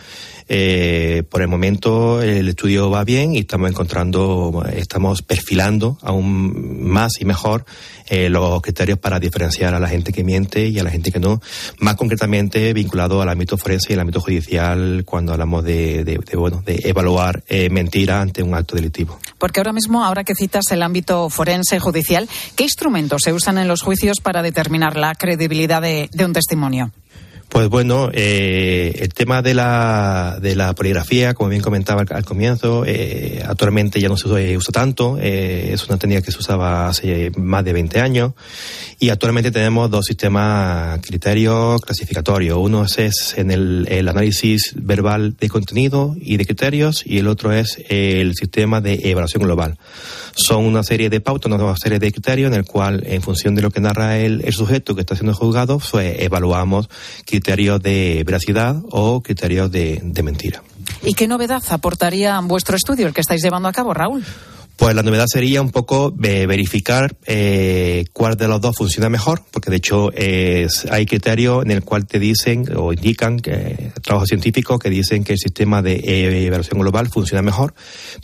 eh, 0.50 1.24
por 1.30 1.42
el 1.42 1.48
momento 1.48 2.22
el 2.22 2.50
estudio 2.50 2.90
va 2.90 3.04
bien 3.04 3.36
y 3.36 3.40
estamos 3.40 3.70
encontrando, 3.70 4.66
estamos 4.74 5.22
perfilando 5.22 5.98
aún 6.02 6.84
más 6.84 7.22
y 7.22 7.26
mejor 7.26 7.64
eh, 8.10 8.30
los 8.30 8.62
criterios 8.62 8.98
para 8.98 9.20
diferenciar 9.20 9.76
a 9.76 9.80
la 9.80 9.88
gente 9.88 10.12
que 10.12 10.24
miente 10.24 10.68
y 10.68 10.80
a 10.80 10.84
la 10.84 10.90
gente 10.90 11.12
que 11.12 11.20
no, 11.20 11.42
más 11.80 11.96
concretamente 11.96 12.74
vinculado 12.74 13.22
al 13.22 13.30
ámbito 13.30 13.58
forense 13.58 13.92
y 13.92 13.94
al 13.94 14.02
ámbito 14.02 14.20
judicial 14.20 15.04
cuando 15.06 15.32
hablamos 15.32 15.64
de, 15.64 16.04
de, 16.04 16.18
bueno, 16.36 16.62
de 16.66 16.82
evaluar 16.84 17.44
mentira 17.70 18.20
ante 18.20 18.44
un 18.44 18.56
acto 18.56 18.76
delictivo. 18.76 19.20
Porque 19.38 19.60
ahora 19.60 19.74
mismo, 19.74 19.91
ahora 20.00 20.24
que 20.24 20.36
citas 20.36 20.66
el 20.72 20.84
ámbito 20.84 21.30
forense 21.30 21.80
judicial, 21.80 22.30
¿qué 22.56 22.64
instrumentos 22.64 23.22
se 23.24 23.34
usan 23.34 23.58
en 23.58 23.68
los 23.68 23.82
juicios 23.82 24.20
para 24.22 24.42
determinar 24.42 24.96
la 24.96 25.14
credibilidad 25.16 25.82
de, 25.82 26.10
un 26.24 26.34
testimonio? 26.34 26.92
Pues 27.52 27.68
bueno, 27.68 28.10
eh, 28.14 28.96
el 29.00 29.14
tema 29.14 29.42
de 29.42 29.54
la, 29.54 30.38
de 30.42 30.56
la 30.56 30.74
poligrafía, 30.74 31.34
como 31.34 31.50
bien 31.50 31.62
comentaba 31.62 32.04
al, 32.04 32.08
al 32.10 32.24
comienzo, 32.24 32.86
eh, 32.88 33.44
actualmente 33.46 34.00
ya 34.00 34.08
no 34.08 34.16
se 34.16 34.30
usa 34.56 34.72
tanto, 34.72 35.18
eh, 35.20 35.72
es 35.74 35.86
una 35.90 35.98
técnica 35.98 36.22
que 36.22 36.32
se 36.32 36.38
usaba 36.38 36.88
hace 36.88 37.30
más 37.36 37.66
de 37.66 37.74
20 37.74 38.00
años 38.00 38.32
y 39.00 39.10
actualmente 39.10 39.52
tenemos 39.52 39.92
dos 39.92 40.06
sistemas 40.06 41.02
criterios 41.02 41.82
clasificatorios. 41.82 42.58
Uno 42.58 42.86
es 42.86 43.38
en 43.38 43.52
el, 43.52 43.86
el 43.90 44.08
análisis 44.08 44.72
verbal 44.78 45.36
de 45.38 45.50
contenido 45.50 46.16
y 46.22 46.38
de 46.38 46.46
criterios 46.46 47.04
y 47.06 47.18
el 47.18 47.28
otro 47.28 47.52
es 47.52 47.84
el 47.90 48.34
sistema 48.34 48.80
de 48.80 48.94
evaluación 49.10 49.44
global. 49.44 49.78
Son 50.36 50.64
una 50.64 50.84
serie 50.84 51.10
de 51.10 51.20
pautas, 51.20 51.52
una 51.52 51.76
serie 51.76 52.00
de 52.00 52.14
criterios 52.14 52.50
en 52.50 52.58
el 52.58 52.64
cual, 52.64 53.04
en 53.06 53.22
función 53.22 53.56
de 53.56 53.62
lo 53.62 53.72
que 53.72 53.82
narra 53.82 54.20
el, 54.20 54.42
el 54.46 54.54
sujeto 54.54 54.96
que 54.96 55.02
está 55.02 55.16
siendo 55.16 55.34
juzgado, 55.34 55.82
pues 55.92 56.16
evaluamos 56.20 56.88
criterios 57.26 57.41
de 57.82 58.24
veracidad 58.26 58.78
o 58.90 59.22
criterios 59.22 59.72
de, 59.72 60.00
de 60.04 60.24
mentira. 60.24 60.64
¿Y 61.04 61.14
qué 61.14 61.28
novedad 61.28 61.64
aportaría 61.70 62.40
vuestro 62.42 62.76
estudio, 62.76 63.08
el 63.08 63.14
que 63.14 63.22
estáis 63.22 63.42
llevando 63.44 63.68
a 63.68 63.72
cabo, 63.72 63.94
Raúl? 63.94 64.24
Pues 64.82 64.96
la 64.96 65.04
novedad 65.04 65.28
sería 65.28 65.62
un 65.62 65.70
poco 65.70 66.12
eh, 66.24 66.48
verificar 66.48 67.16
eh, 67.28 68.06
cuál 68.14 68.36
de 68.36 68.48
los 68.48 68.60
dos 68.60 68.76
funciona 68.76 69.10
mejor, 69.10 69.44
porque 69.52 69.70
de 69.70 69.78
hecho 69.78 70.10
hay 70.90 71.06
criterios 71.06 71.64
en 71.64 71.70
el 71.70 71.84
cual 71.84 72.08
te 72.08 72.18
dicen 72.18 72.66
o 72.76 72.92
indican 72.92 73.38
trabajos 74.02 74.30
científicos 74.30 74.80
que 74.80 74.90
dicen 74.90 75.24
que 75.24 75.34
el 75.34 75.38
sistema 75.38 75.84
de 75.84 75.98
eh, 75.98 76.48
evaluación 76.48 76.80
global 76.80 77.10
funciona 77.10 77.44
mejor, 77.44 77.76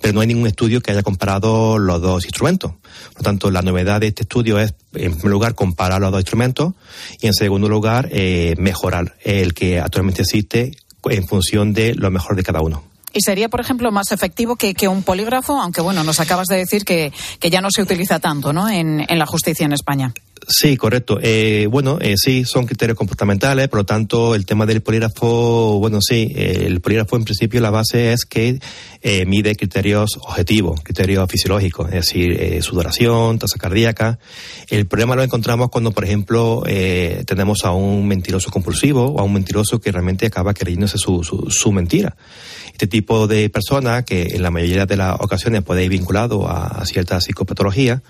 pero 0.01 0.15
no 0.15 0.21
hay 0.21 0.25
ningún 0.25 0.47
estudio 0.47 0.81
que 0.81 0.89
haya 0.89 1.03
comparado 1.03 1.77
los 1.77 2.01
dos 2.01 2.25
instrumentos. 2.25 2.71
Por 3.13 3.17
lo 3.17 3.23
tanto, 3.23 3.51
la 3.51 3.61
novedad 3.61 4.01
de 4.01 4.07
este 4.07 4.23
estudio 4.23 4.59
es, 4.59 4.73
en 4.95 5.11
primer 5.11 5.29
lugar, 5.29 5.53
comparar 5.53 6.01
los 6.01 6.09
dos 6.09 6.21
instrumentos 6.21 6.73
y, 7.21 7.27
en 7.27 7.35
segundo 7.35 7.69
lugar, 7.69 8.09
eh, 8.11 8.55
mejorar 8.57 9.15
el 9.23 9.53
que 9.53 9.79
actualmente 9.79 10.23
existe 10.23 10.71
en 11.07 11.27
función 11.27 11.73
de 11.73 11.93
lo 11.93 12.09
mejor 12.09 12.35
de 12.35 12.41
cada 12.41 12.61
uno. 12.61 12.97
¿Y 13.17 13.21
sería, 13.21 13.50
por 13.50 13.59
ejemplo, 13.59 13.91
más 13.91 14.12
efectivo 14.12 14.55
que, 14.57 14.75
que 14.75 14.88
un 14.88 15.01
polígrafo? 15.01 15.59
Aunque, 15.59 15.81
bueno, 15.81 16.03
nos 16.03 16.19
acabas 16.19 16.45
de 16.45 16.57
decir 16.57 16.86
que, 16.86 17.12
que 17.39 17.50
ya 17.50 17.62
no 17.62 17.69
se 17.71 17.81
utiliza 17.81 18.19
tanto 18.19 18.53
¿no? 18.53 18.69
en, 18.69 19.03
en 19.09 19.17
la 19.17 19.25
justicia 19.25 19.65
en 19.65 19.74
España. 19.74 20.13
Sí, 20.48 20.77
correcto. 20.77 21.20
Eh, 21.22 21.67
bueno, 21.70 21.98
eh, 22.00 22.15
sí, 22.15 22.46
son 22.46 22.65
criterios 22.65 22.98
comportamentales, 22.98 23.67
por 23.67 23.79
lo 23.79 23.86
tanto, 23.86 24.36
el 24.36 24.46
tema 24.46 24.65
del 24.65 24.82
polígrafo, 24.82 25.77
bueno, 25.79 26.00
sí, 26.01 26.32
el 26.36 26.79
polígrafo 26.79 27.15
en 27.15 27.24
principio 27.24 27.60
la 27.60 27.70
base 27.70 28.13
es 28.13 28.25
que 28.25 28.60
eh, 29.01 29.25
mide 29.25 29.56
criterios 29.56 30.12
objetivos, 30.22 30.82
criterios 30.82 31.29
fisiológicos, 31.29 31.88
es 31.88 31.96
decir, 31.96 32.32
eh, 32.32 32.62
sudoración, 32.62 33.39
tasa 33.39 33.58
cardíaca. 33.60 34.20
El 34.70 34.88
problema 34.88 35.15
lo 35.15 35.24
encontramos 35.24 35.70
cuando, 35.70 35.91
por 35.91 36.06
ejemplo, 36.06 36.63
tenemos 37.25 37.63
a 37.63 37.72
un 37.72 38.08
mentiroso 38.08 38.51
compulsivo 38.51 39.06
o 39.06 39.20
a 39.20 39.24
un 39.24 39.34
mentiroso 39.34 39.79
que 39.79 39.91
realmente 39.91 40.25
acaba 40.25 40.53
creyéndose 40.53 40.98
su, 40.98 41.24
su, 41.24 41.72
mentira. 41.72 42.15
Este 42.72 42.88
tipo 42.88 43.27
de 43.27 43.50
persona, 43.50 44.03
que 44.03 44.27
en 44.32 44.41
la 44.41 44.51
mayoría 44.51 44.86
de 44.86 44.98
las 44.98 45.15
ocasiones 45.20 45.63
puede 45.63 45.84
ir 45.84 45.89
vinculado 45.89 46.48
a, 46.48 46.67
a 46.67 46.86
cierta 46.86 47.20
psicopatología, 47.20 48.01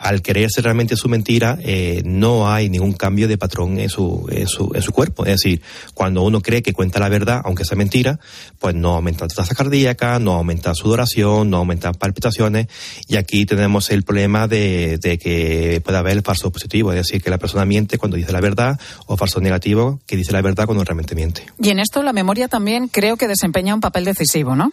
al 0.00 0.22
creerse 0.22 0.62
realmente 0.62 0.96
su 0.96 1.05
mentira, 1.08 1.58
eh, 1.62 2.02
no 2.04 2.50
hay 2.50 2.68
ningún 2.68 2.92
cambio 2.92 3.28
de 3.28 3.38
patrón 3.38 3.78
en 3.78 3.88
su, 3.88 4.26
en, 4.30 4.46
su, 4.46 4.72
en 4.74 4.82
su 4.82 4.92
cuerpo. 4.92 5.24
Es 5.24 5.40
decir, 5.40 5.62
cuando 5.94 6.22
uno 6.22 6.40
cree 6.40 6.62
que 6.62 6.72
cuenta 6.72 6.98
la 6.98 7.08
verdad, 7.08 7.40
aunque 7.44 7.64
sea 7.64 7.76
mentira, 7.76 8.18
pues 8.58 8.74
no 8.74 8.94
aumenta 8.94 9.24
la 9.24 9.34
tasa 9.34 9.54
cardíaca, 9.54 10.18
no 10.18 10.32
aumenta 10.32 10.74
sudoración, 10.74 11.50
no 11.50 11.58
aumenta 11.58 11.92
palpitaciones, 11.92 12.68
y 13.08 13.16
aquí 13.16 13.46
tenemos 13.46 13.90
el 13.90 14.02
problema 14.02 14.48
de, 14.48 14.98
de 14.98 15.18
que 15.18 15.80
puede 15.84 15.98
haber 15.98 16.12
el 16.12 16.22
falso 16.22 16.50
positivo, 16.50 16.92
es 16.92 16.98
decir, 16.98 17.22
que 17.22 17.30
la 17.30 17.38
persona 17.38 17.64
miente 17.64 17.98
cuando 17.98 18.16
dice 18.16 18.32
la 18.32 18.40
verdad, 18.40 18.78
o 19.06 19.16
falso 19.16 19.40
negativo, 19.40 20.00
que 20.06 20.16
dice 20.16 20.32
la 20.32 20.42
verdad 20.42 20.66
cuando 20.66 20.84
realmente 20.84 21.14
miente. 21.14 21.46
Y 21.60 21.70
en 21.70 21.78
esto 21.78 22.02
la 22.02 22.12
memoria 22.12 22.48
también 22.48 22.88
creo 22.88 23.16
que 23.16 23.28
desempeña 23.28 23.74
un 23.74 23.80
papel 23.80 24.04
decisivo, 24.04 24.56
¿no? 24.56 24.72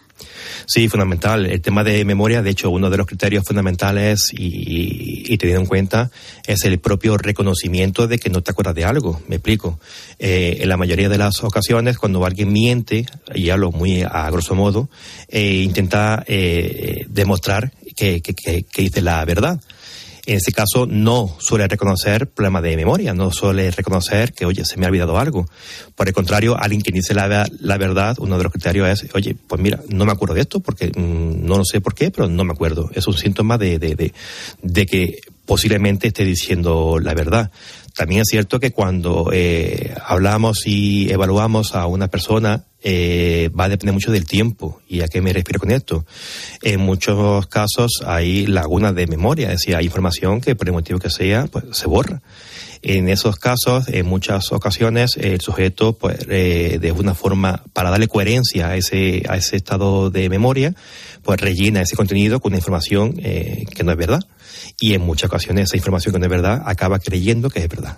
Sí, 0.66 0.88
fundamental. 0.88 1.46
El 1.46 1.60
tema 1.60 1.84
de 1.84 2.04
memoria, 2.04 2.42
de 2.42 2.50
hecho, 2.50 2.70
uno 2.70 2.90
de 2.90 2.96
los 2.96 3.06
criterios 3.06 3.44
fundamentales 3.44 4.32
y, 4.32 5.32
y 5.32 5.38
teniendo 5.38 5.62
en 5.62 5.66
cuenta 5.66 6.10
es 6.46 6.64
el 6.64 6.78
propio 6.78 7.16
reconocimiento 7.16 8.06
de 8.06 8.18
que 8.18 8.30
no 8.30 8.42
te 8.42 8.50
acuerdas 8.50 8.74
de 8.74 8.84
algo. 8.84 9.20
Me 9.28 9.36
explico. 9.36 9.78
Eh, 10.18 10.58
en 10.60 10.68
la 10.68 10.76
mayoría 10.76 11.08
de 11.08 11.18
las 11.18 11.42
ocasiones, 11.42 11.98
cuando 11.98 12.24
alguien 12.24 12.52
miente, 12.52 13.06
y 13.34 13.50
hablo 13.50 13.72
muy 13.72 14.02
a 14.02 14.30
grosso 14.30 14.54
modo, 14.54 14.88
eh, 15.28 15.62
intenta 15.62 16.24
eh, 16.26 17.06
demostrar 17.08 17.72
que, 17.96 18.20
que, 18.20 18.34
que, 18.34 18.62
que 18.64 18.82
dice 18.82 19.00
la 19.00 19.24
verdad. 19.24 19.60
En 20.26 20.36
este 20.36 20.52
caso 20.52 20.86
no 20.86 21.36
suele 21.38 21.68
reconocer 21.68 22.28
problemas 22.28 22.62
de 22.62 22.76
memoria, 22.76 23.12
no 23.12 23.30
suele 23.30 23.70
reconocer 23.70 24.32
que, 24.32 24.46
oye, 24.46 24.64
se 24.64 24.78
me 24.78 24.86
ha 24.86 24.88
olvidado 24.88 25.18
algo. 25.18 25.46
Por 25.94 26.08
el 26.08 26.14
contrario, 26.14 26.56
alguien 26.58 26.80
que 26.80 26.92
dice 26.92 27.12
la, 27.12 27.46
la 27.60 27.76
verdad, 27.78 28.16
uno 28.18 28.38
de 28.38 28.44
los 28.44 28.52
criterios 28.52 28.88
es, 28.88 29.14
oye, 29.14 29.36
pues 29.46 29.60
mira, 29.60 29.80
no 29.88 30.06
me 30.06 30.12
acuerdo 30.12 30.34
de 30.34 30.40
esto 30.40 30.60
porque 30.60 30.88
mmm, 30.88 31.44
no 31.44 31.58
lo 31.58 31.64
sé 31.64 31.80
por 31.82 31.94
qué, 31.94 32.10
pero 32.10 32.28
no 32.28 32.44
me 32.44 32.52
acuerdo. 32.52 32.90
Es 32.94 33.06
un 33.06 33.14
síntoma 33.14 33.58
de, 33.58 33.78
de, 33.78 33.94
de, 33.94 34.14
de 34.62 34.86
que 34.86 35.18
posiblemente 35.44 36.08
esté 36.08 36.24
diciendo 36.24 36.98
la 36.98 37.12
verdad. 37.12 37.50
También 37.94 38.22
es 38.22 38.28
cierto 38.28 38.58
que 38.58 38.72
cuando 38.72 39.30
eh, 39.32 39.94
hablamos 40.04 40.66
y 40.66 41.10
evaluamos 41.10 41.74
a 41.74 41.86
una 41.86 42.08
persona, 42.08 42.64
eh, 42.82 43.50
va 43.58 43.64
a 43.64 43.68
depender 43.68 43.94
mucho 43.94 44.12
del 44.12 44.26
tiempo. 44.26 44.82
¿Y 44.88 45.00
a 45.00 45.08
qué 45.08 45.22
me 45.22 45.32
refiero 45.32 45.60
con 45.60 45.70
esto? 45.70 46.04
En 46.60 46.80
muchos 46.80 47.46
casos 47.46 48.02
hay 48.04 48.46
lagunas 48.46 48.94
de 48.94 49.06
memoria, 49.06 49.46
es 49.52 49.60
decir, 49.60 49.76
hay 49.76 49.86
información 49.86 50.40
que 50.40 50.54
por 50.54 50.68
el 50.68 50.74
motivo 50.74 50.98
que 50.98 51.08
sea, 51.08 51.46
pues 51.46 51.64
se 51.72 51.86
borra. 51.86 52.20
En 52.82 53.08
esos 53.08 53.36
casos, 53.36 53.88
en 53.88 54.04
muchas 54.04 54.52
ocasiones, 54.52 55.16
el 55.16 55.40
sujeto, 55.40 55.94
pues, 55.94 56.18
eh, 56.28 56.78
de 56.78 56.92
una 56.92 57.14
forma, 57.14 57.64
para 57.72 57.88
darle 57.88 58.08
coherencia 58.08 58.68
a 58.68 58.76
ese, 58.76 59.22
a 59.26 59.38
ese 59.38 59.56
estado 59.56 60.10
de 60.10 60.28
memoria, 60.28 60.74
pues 61.22 61.40
rellena 61.40 61.80
ese 61.80 61.96
contenido 61.96 62.40
con 62.40 62.54
información 62.54 63.14
eh, 63.22 63.64
que 63.74 63.84
no 63.84 63.92
es 63.92 63.96
verdad. 63.96 64.20
Y 64.86 64.92
en 64.92 65.00
muchas 65.00 65.30
ocasiones 65.30 65.70
esa 65.70 65.78
información 65.78 66.12
que 66.12 66.18
no 66.18 66.26
es 66.26 66.30
verdad 66.30 66.62
acaba 66.66 66.98
creyendo 66.98 67.48
que 67.48 67.60
es 67.60 67.68
verdad. 67.70 67.96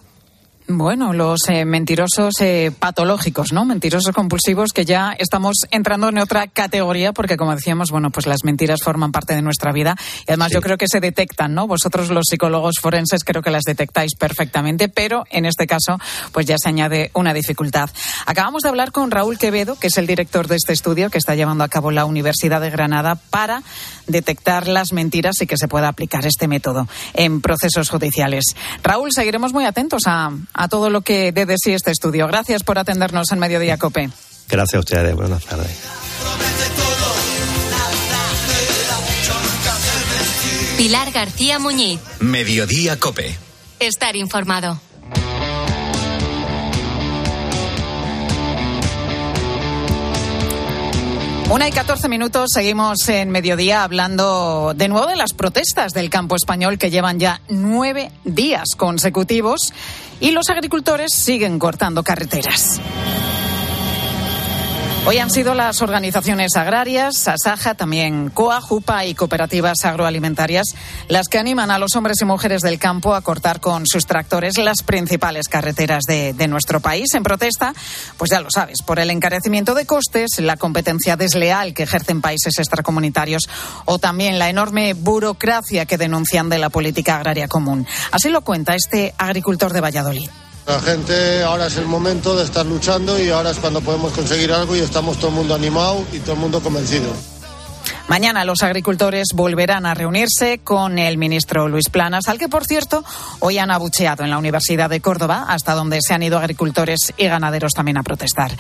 Bueno, 0.69 1.13
los 1.13 1.49
eh, 1.49 1.65
mentirosos 1.65 2.41
eh, 2.41 2.73
patológicos, 2.77 3.53
¿no? 3.53 3.65
Mentirosos 3.65 4.13
compulsivos 4.13 4.73
que 4.73 4.85
ya 4.85 5.13
estamos 5.17 5.59
entrando 5.71 6.09
en 6.09 6.19
otra 6.19 6.49
categoría 6.49 7.13
porque, 7.13 7.37
como 7.37 7.55
decíamos, 7.55 7.93
bueno, 7.93 8.11
pues 8.11 8.27
las 8.27 8.43
mentiras 8.43 8.81
forman 8.83 9.13
parte 9.13 9.37
de 9.37 9.43
nuestra 9.43 9.71
vida 9.71 9.95
y 10.27 10.33
además 10.33 10.49
sí. 10.49 10.55
yo 10.55 10.63
creo 10.63 10.77
que 10.77 10.89
se 10.89 10.99
detectan, 10.99 11.55
¿no? 11.55 11.69
Vosotros 11.69 12.11
los 12.11 12.25
psicólogos 12.29 12.81
forenses 12.81 13.23
creo 13.23 13.43
que 13.43 13.53
las 13.53 13.63
detectáis 13.63 14.17
perfectamente, 14.17 14.89
pero 14.89 15.25
en 15.31 15.47
este 15.47 15.69
caso, 15.69 16.01
pues 16.33 16.47
ya 16.47 16.57
se 16.59 16.69
añade 16.69 17.13
una 17.15 17.33
dificultad. 17.33 17.89
Acabamos 18.27 18.63
de 18.63 18.69
hablar 18.69 18.91
con 18.91 19.13
Raúl 19.13 19.39
Quevedo, 19.39 19.77
que 19.77 19.87
es 19.87 19.99
el 19.99 20.09
director 20.09 20.49
de 20.49 20.57
este 20.57 20.73
estudio 20.73 21.11
que 21.11 21.19
está 21.19 21.37
llevando 21.37 21.63
a 21.63 21.69
cabo 21.69 21.93
la 21.93 22.07
Universidad 22.07 22.61
de 22.61 22.71
Granada 22.71 23.15
para 23.15 23.63
detectar 24.09 24.67
las 24.67 24.93
mentiras 24.93 25.41
y 25.41 25.47
que 25.47 25.59
se 25.59 25.69
pueda 25.69 25.87
aplicar 25.87 26.27
este 26.27 26.49
método 26.49 26.89
en 27.15 27.41
procesos 27.41 27.89
judiciales. 27.89 28.45
Raúl, 28.83 29.13
seguiremos 29.13 29.53
muy 29.53 29.65
atentos 29.65 30.03
a 30.07 30.33
a 30.57 30.69
todo 30.69 30.91
lo 30.91 31.03
que 31.03 31.33
dé 31.33 31.47
de 31.47 31.57
sí 31.63 31.73
este 31.73 31.91
estudio. 31.91 32.27
Gracias 32.27 32.65
por 32.65 32.79
atendernos 32.79 33.31
en 33.31 33.39
Mediodía 33.39 33.77
Cope. 33.77 34.11
Gracias 34.49 34.75
a 34.75 34.81
ustedes. 34.81 35.15
Buenas 35.15 35.45
tardes. 35.45 35.71
Pilar 40.79 41.11
García 41.13 41.59
Muñiz. 41.59 42.01
Mediodía 42.21 42.99
Cope. 42.99 43.37
Estar 43.81 44.17
informado. 44.17 44.81
Una 51.49 51.69
y 51.69 51.71
catorce 51.71 52.09
minutos, 52.09 52.51
seguimos 52.53 53.09
en 53.09 53.31
mediodía 53.31 53.85
hablando 53.85 54.75
de 54.75 54.89
nuevo 54.89 55.07
de 55.07 55.15
las 55.15 55.33
protestas 55.33 55.93
del 55.93 56.11
campo 56.11 56.35
español 56.35 56.77
que 56.77 56.91
llevan 56.91 57.21
ya 57.21 57.41
nueve 57.49 58.11
días 58.25 58.71
consecutivos 58.77 59.73
y 60.19 60.33
los 60.33 60.51
agricultores 60.51 61.13
siguen 61.15 61.61
cortando 61.61 62.03
carreteras. 62.03 62.81
Hoy 65.09 65.19
han 65.19 65.31
sido 65.31 65.55
las 65.55 65.83
organizaciones 65.83 66.57
agrarias, 66.57 67.29
Asaja, 67.29 67.75
también 67.75 68.29
COA, 68.29 68.61
JUPA 68.61 69.05
y 69.05 69.15
cooperativas 69.15 69.85
agroalimentarias 69.85 70.67
las 71.07 71.29
que 71.29 71.39
animan 71.39 71.71
a 71.71 71.79
los 71.79 71.95
hombres 71.95 72.21
y 72.23 72.25
mujeres 72.25 72.61
del 72.61 72.81
campo 72.81 73.15
a 73.15 73.21
cortar 73.21 73.61
con 73.61 73.87
sus 73.87 74.05
tractores 74.05 74.59
las 74.59 74.83
principales 74.83 75.47
carreteras 75.47 76.03
de, 76.09 76.33
de 76.33 76.49
nuestro 76.49 76.81
país 76.81 77.15
en 77.15 77.23
protesta, 77.23 77.73
pues 78.17 78.33
ya 78.33 78.41
lo 78.41 78.51
sabes, 78.51 78.79
por 78.85 78.99
el 78.99 79.11
encarecimiento 79.13 79.75
de 79.75 79.87
costes, 79.87 80.41
la 80.41 80.57
competencia 80.57 81.17
desleal 81.17 81.73
que 81.73 81.85
ejercen 81.85 82.21
países 82.21 82.59
extracomunitarios 82.59 83.49
o 83.85 84.01
también 84.01 84.41
la 84.41 84.51
enorme 84.51 84.95
burocracia 84.95 85.87
que 85.87 85.99
denuncian 85.99 86.49
de 86.49 86.59
la 86.59 86.69
política 86.69 87.15
agraria 87.15 87.47
común. 87.47 87.87
Así 88.11 88.29
lo 88.29 88.41
cuenta 88.41 88.75
este 88.75 89.15
agricultor 89.19 89.73
de 89.73 89.83
Valladolid. 89.83 90.31
La 90.67 90.81
gente 90.81 91.45
ahora 91.45 91.69
es 91.69 91.77
el 91.77 91.87
momento 91.87 92.35
de 92.35 92.43
estar 92.43 92.67
luchando 92.67 93.23
y 93.23 93.31
ahora 93.31 93.51
es 93.51 93.59
cuando 93.59 93.81
podemos 93.81 94.13
conseguir 94.13 94.53
algo 94.53 94.75
y 94.75 94.81
estamos 94.81 95.17
todo 95.17 95.29
el 95.29 95.37
mundo 95.37 95.55
animado 95.55 96.05
y 96.13 96.19
todo 96.19 96.33
el 96.33 96.41
mundo 96.41 96.61
convencido. 96.61 97.36
Mañana 98.09 98.45
los 98.45 98.63
agricultores 98.63 99.27
volverán 99.35 99.85
a 99.85 99.93
reunirse 99.93 100.61
con 100.63 100.97
el 100.97 101.19
ministro 101.19 101.67
Luis 101.67 101.89
Planas, 101.89 102.29
al 102.29 102.39
que, 102.39 102.49
por 102.49 102.65
cierto, 102.65 103.05
hoy 103.41 103.59
han 103.59 103.73
abucheado 103.73 104.23
en 104.23 104.31
la 104.31 104.39
Universidad 104.39 104.89
de 104.89 105.01
Córdoba, 105.01 105.47
hasta 105.49 105.75
donde 105.75 105.99
se 106.01 106.15
han 106.15 106.23
ido 106.23 106.39
agricultores 106.39 107.13
y 107.17 107.27
ganaderos 107.27 107.73
también 107.73 107.99
a 107.99 108.05
protestar. 108.05 108.53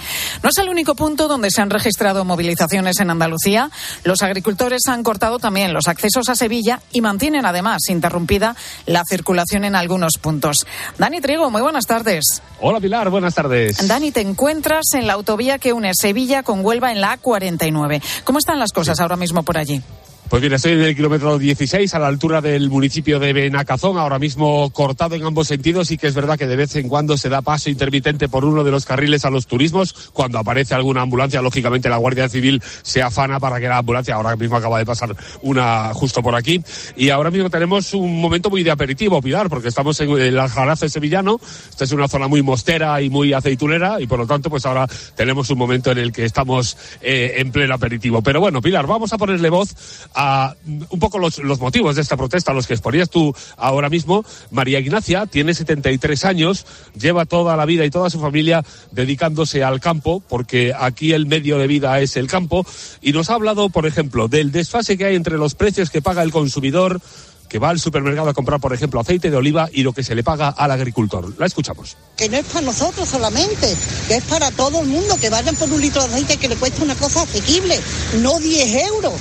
No 0.42 0.48
es 0.48 0.58
el 0.58 0.68
único 0.68 0.96
punto 0.96 1.28
donde 1.28 1.52
se 1.52 1.62
han 1.62 1.70
registrado 1.70 2.24
movilizaciones 2.24 2.98
en 2.98 3.08
Andalucía. 3.08 3.70
Los 4.02 4.22
agricultores 4.22 4.82
han 4.88 5.04
cortado 5.04 5.38
también 5.38 5.72
los 5.72 5.86
accesos 5.86 6.28
a 6.28 6.34
Sevilla 6.34 6.80
y 6.90 7.00
mantienen, 7.00 7.46
además, 7.46 7.88
interrumpida 7.88 8.56
la 8.86 9.04
circulación 9.08 9.64
en 9.64 9.76
algunos 9.76 10.18
puntos. 10.20 10.66
Dani 10.98 11.20
Trigo, 11.20 11.52
muy 11.52 11.62
buenas 11.62 11.86
tardes. 11.86 12.42
Hola 12.60 12.80
Pilar, 12.80 13.10
buenas 13.10 13.34
tardes. 13.36 13.86
Dani, 13.86 14.10
te 14.10 14.22
encuentras 14.22 14.86
en 14.94 15.06
la 15.06 15.12
autovía 15.12 15.58
que 15.58 15.72
une 15.72 15.92
Sevilla 15.94 16.42
con 16.42 16.64
Huelva 16.64 16.90
en 16.90 17.00
la 17.00 17.16
A49. 17.20 18.02
¿Cómo 18.24 18.40
están 18.40 18.58
las 18.58 18.72
cosas 18.72 18.98
ahora 18.98 19.14
mismo 19.16 19.35
por 19.42 19.58
allí? 19.58 19.82
Pues 20.28 20.42
bien, 20.42 20.54
estoy 20.54 20.72
en 20.72 20.80
el 20.80 20.96
kilómetro 20.96 21.38
16 21.38 21.94
a 21.94 22.00
la 22.00 22.08
altura 22.08 22.40
del 22.40 22.68
municipio 22.68 23.20
de 23.20 23.32
Benacazón, 23.32 23.96
ahora 23.96 24.18
mismo 24.18 24.68
cortado 24.70 25.14
en 25.14 25.24
ambos 25.24 25.46
sentidos 25.46 25.92
y 25.92 25.98
que 25.98 26.08
es 26.08 26.16
verdad 26.16 26.36
que 26.36 26.48
de 26.48 26.56
vez 26.56 26.74
en 26.74 26.88
cuando 26.88 27.16
se 27.16 27.28
da 27.28 27.42
paso 27.42 27.70
intermitente 27.70 28.28
por 28.28 28.44
uno 28.44 28.64
de 28.64 28.72
los 28.72 28.86
carriles 28.86 29.24
a 29.24 29.30
los 29.30 29.46
turismos. 29.46 30.10
Cuando 30.12 30.40
aparece 30.40 30.74
alguna 30.74 31.02
ambulancia, 31.02 31.40
lógicamente 31.42 31.88
la 31.88 31.98
Guardia 31.98 32.28
Civil 32.28 32.60
se 32.82 33.02
afana 33.02 33.38
para 33.38 33.60
que 33.60 33.68
la 33.68 33.78
ambulancia, 33.78 34.16
ahora 34.16 34.34
mismo 34.34 34.56
acaba 34.56 34.80
de 34.80 34.84
pasar 34.84 35.14
una 35.42 35.94
justo 35.94 36.24
por 36.24 36.34
aquí. 36.34 36.60
Y 36.96 37.10
ahora 37.10 37.30
mismo 37.30 37.48
tenemos 37.48 37.94
un 37.94 38.20
momento 38.20 38.50
muy 38.50 38.64
de 38.64 38.72
aperitivo, 38.72 39.22
Pilar, 39.22 39.48
porque 39.48 39.68
estamos 39.68 40.00
en 40.00 40.10
el 40.10 40.40
Aljarafe 40.40 40.88
sevillano. 40.88 41.38
Esta 41.70 41.84
es 41.84 41.92
una 41.92 42.08
zona 42.08 42.26
muy 42.26 42.42
mostera 42.42 43.00
y 43.00 43.10
muy 43.10 43.32
aceitunera 43.32 44.00
y 44.00 44.08
por 44.08 44.18
lo 44.18 44.26
tanto 44.26 44.50
pues 44.50 44.66
ahora 44.66 44.88
tenemos 45.14 45.50
un 45.50 45.58
momento 45.58 45.92
en 45.92 45.98
el 45.98 46.10
que 46.10 46.24
estamos 46.24 46.76
eh, 47.00 47.34
en 47.36 47.52
pleno 47.52 47.74
aperitivo. 47.74 48.22
Pero 48.22 48.40
bueno, 48.40 48.60
Pilar, 48.60 48.88
vamos 48.88 49.12
a 49.12 49.18
ponerle 49.18 49.50
voz 49.50 49.72
a 50.16 50.56
un 50.64 50.98
poco 50.98 51.18
los, 51.18 51.38
motivos 51.60 51.94
de 51.94 52.02
esta 52.02 52.16
protesta, 52.16 52.54
los 52.54 52.66
que 52.66 52.72
exponías 52.72 53.10
tú 53.10 53.34
ahora 53.58 53.90
mismo. 53.90 54.24
María 54.50 54.80
Ignacia 54.80 55.26
tiene 55.26 55.52
73 55.52 56.24
años, 56.24 56.66
lleva 56.98 57.26
toda 57.26 57.54
la 57.56 57.66
vida 57.66 57.84
y 57.84 57.90
toda 57.90 58.08
su 58.08 58.18
familia 58.18 58.64
dedicándose 58.92 59.62
al 59.62 59.78
campo, 59.78 60.22
porque 60.26 60.72
aquí 60.76 61.12
el 61.12 61.26
medio 61.26 61.58
de 61.58 61.66
vida 61.66 62.00
es 62.00 62.16
el 62.16 62.28
campo, 62.28 62.66
y 63.02 63.12
nos 63.12 63.28
ha 63.28 63.34
hablado, 63.34 63.68
por 63.68 63.86
ejemplo, 63.86 64.26
del 64.26 64.52
desfase 64.52 64.96
que 64.96 65.04
hay 65.04 65.16
entre 65.16 65.36
los 65.36 65.54
precios 65.54 65.90
que 65.90 66.00
paga 66.00 66.22
el 66.22 66.32
consumidor 66.32 67.00
que 67.46 67.58
va 67.60 67.70
al 67.70 67.78
supermercado 67.78 68.28
a 68.28 68.34
comprar, 68.34 68.58
por 68.58 68.72
ejemplo, 68.72 68.98
aceite 68.98 69.30
de 69.30 69.36
oliva 69.36 69.68
y 69.72 69.82
lo 69.82 69.92
que 69.92 70.02
se 70.02 70.16
le 70.16 70.24
paga 70.24 70.48
al 70.48 70.70
agricultor. 70.72 71.32
La 71.38 71.46
escuchamos. 71.46 71.96
Que 72.16 72.28
no 72.28 72.38
es 72.38 72.46
para 72.46 72.66
nosotros 72.66 73.08
solamente, 73.08 73.72
que 74.08 74.16
es 74.16 74.24
para 74.24 74.50
todo 74.50 74.80
el 74.80 74.88
mundo, 74.88 75.16
que 75.20 75.30
vayan 75.30 75.54
por 75.54 75.70
un 75.70 75.80
litro 75.80 76.02
de 76.02 76.08
aceite 76.08 76.38
que 76.38 76.48
le 76.48 76.56
cuesta 76.56 76.82
una 76.82 76.96
cosa 76.96 77.22
asequible, 77.22 77.78
no 78.20 78.40
10 78.40 78.82
euros. 78.88 79.14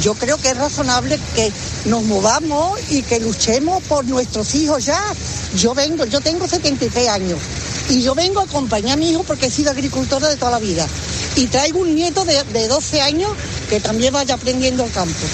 Yo 0.00 0.14
creo 0.14 0.38
que 0.38 0.50
es 0.50 0.56
razonable 0.56 1.18
que 1.34 1.52
nos 1.84 2.02
movamos 2.04 2.80
y 2.90 3.02
que 3.02 3.20
luchemos 3.20 3.82
por 3.84 4.04
nuestros 4.04 4.54
hijos 4.54 4.84
ya. 4.84 5.00
Yo 5.56 5.74
vengo, 5.74 6.04
yo 6.06 6.20
tengo 6.20 6.48
73 6.48 7.08
años 7.08 7.38
y 7.88 8.02
yo 8.02 8.14
vengo 8.14 8.40
a 8.40 8.44
acompañar 8.44 8.94
a 8.94 8.96
mi 8.96 9.10
hijo 9.10 9.22
porque 9.22 9.46
he 9.46 9.50
sido 9.50 9.70
agricultora 9.70 10.28
de 10.28 10.36
toda 10.36 10.52
la 10.52 10.58
vida. 10.58 10.86
Y 11.36 11.46
traigo 11.46 11.80
un 11.80 11.94
nieto 11.94 12.24
de, 12.24 12.42
de 12.44 12.68
12 12.68 13.00
años 13.02 13.30
que 13.68 13.80
también 13.80 14.12
vaya 14.12 14.34
aprendiendo 14.34 14.84
el 14.84 14.90
campo. 14.92 15.26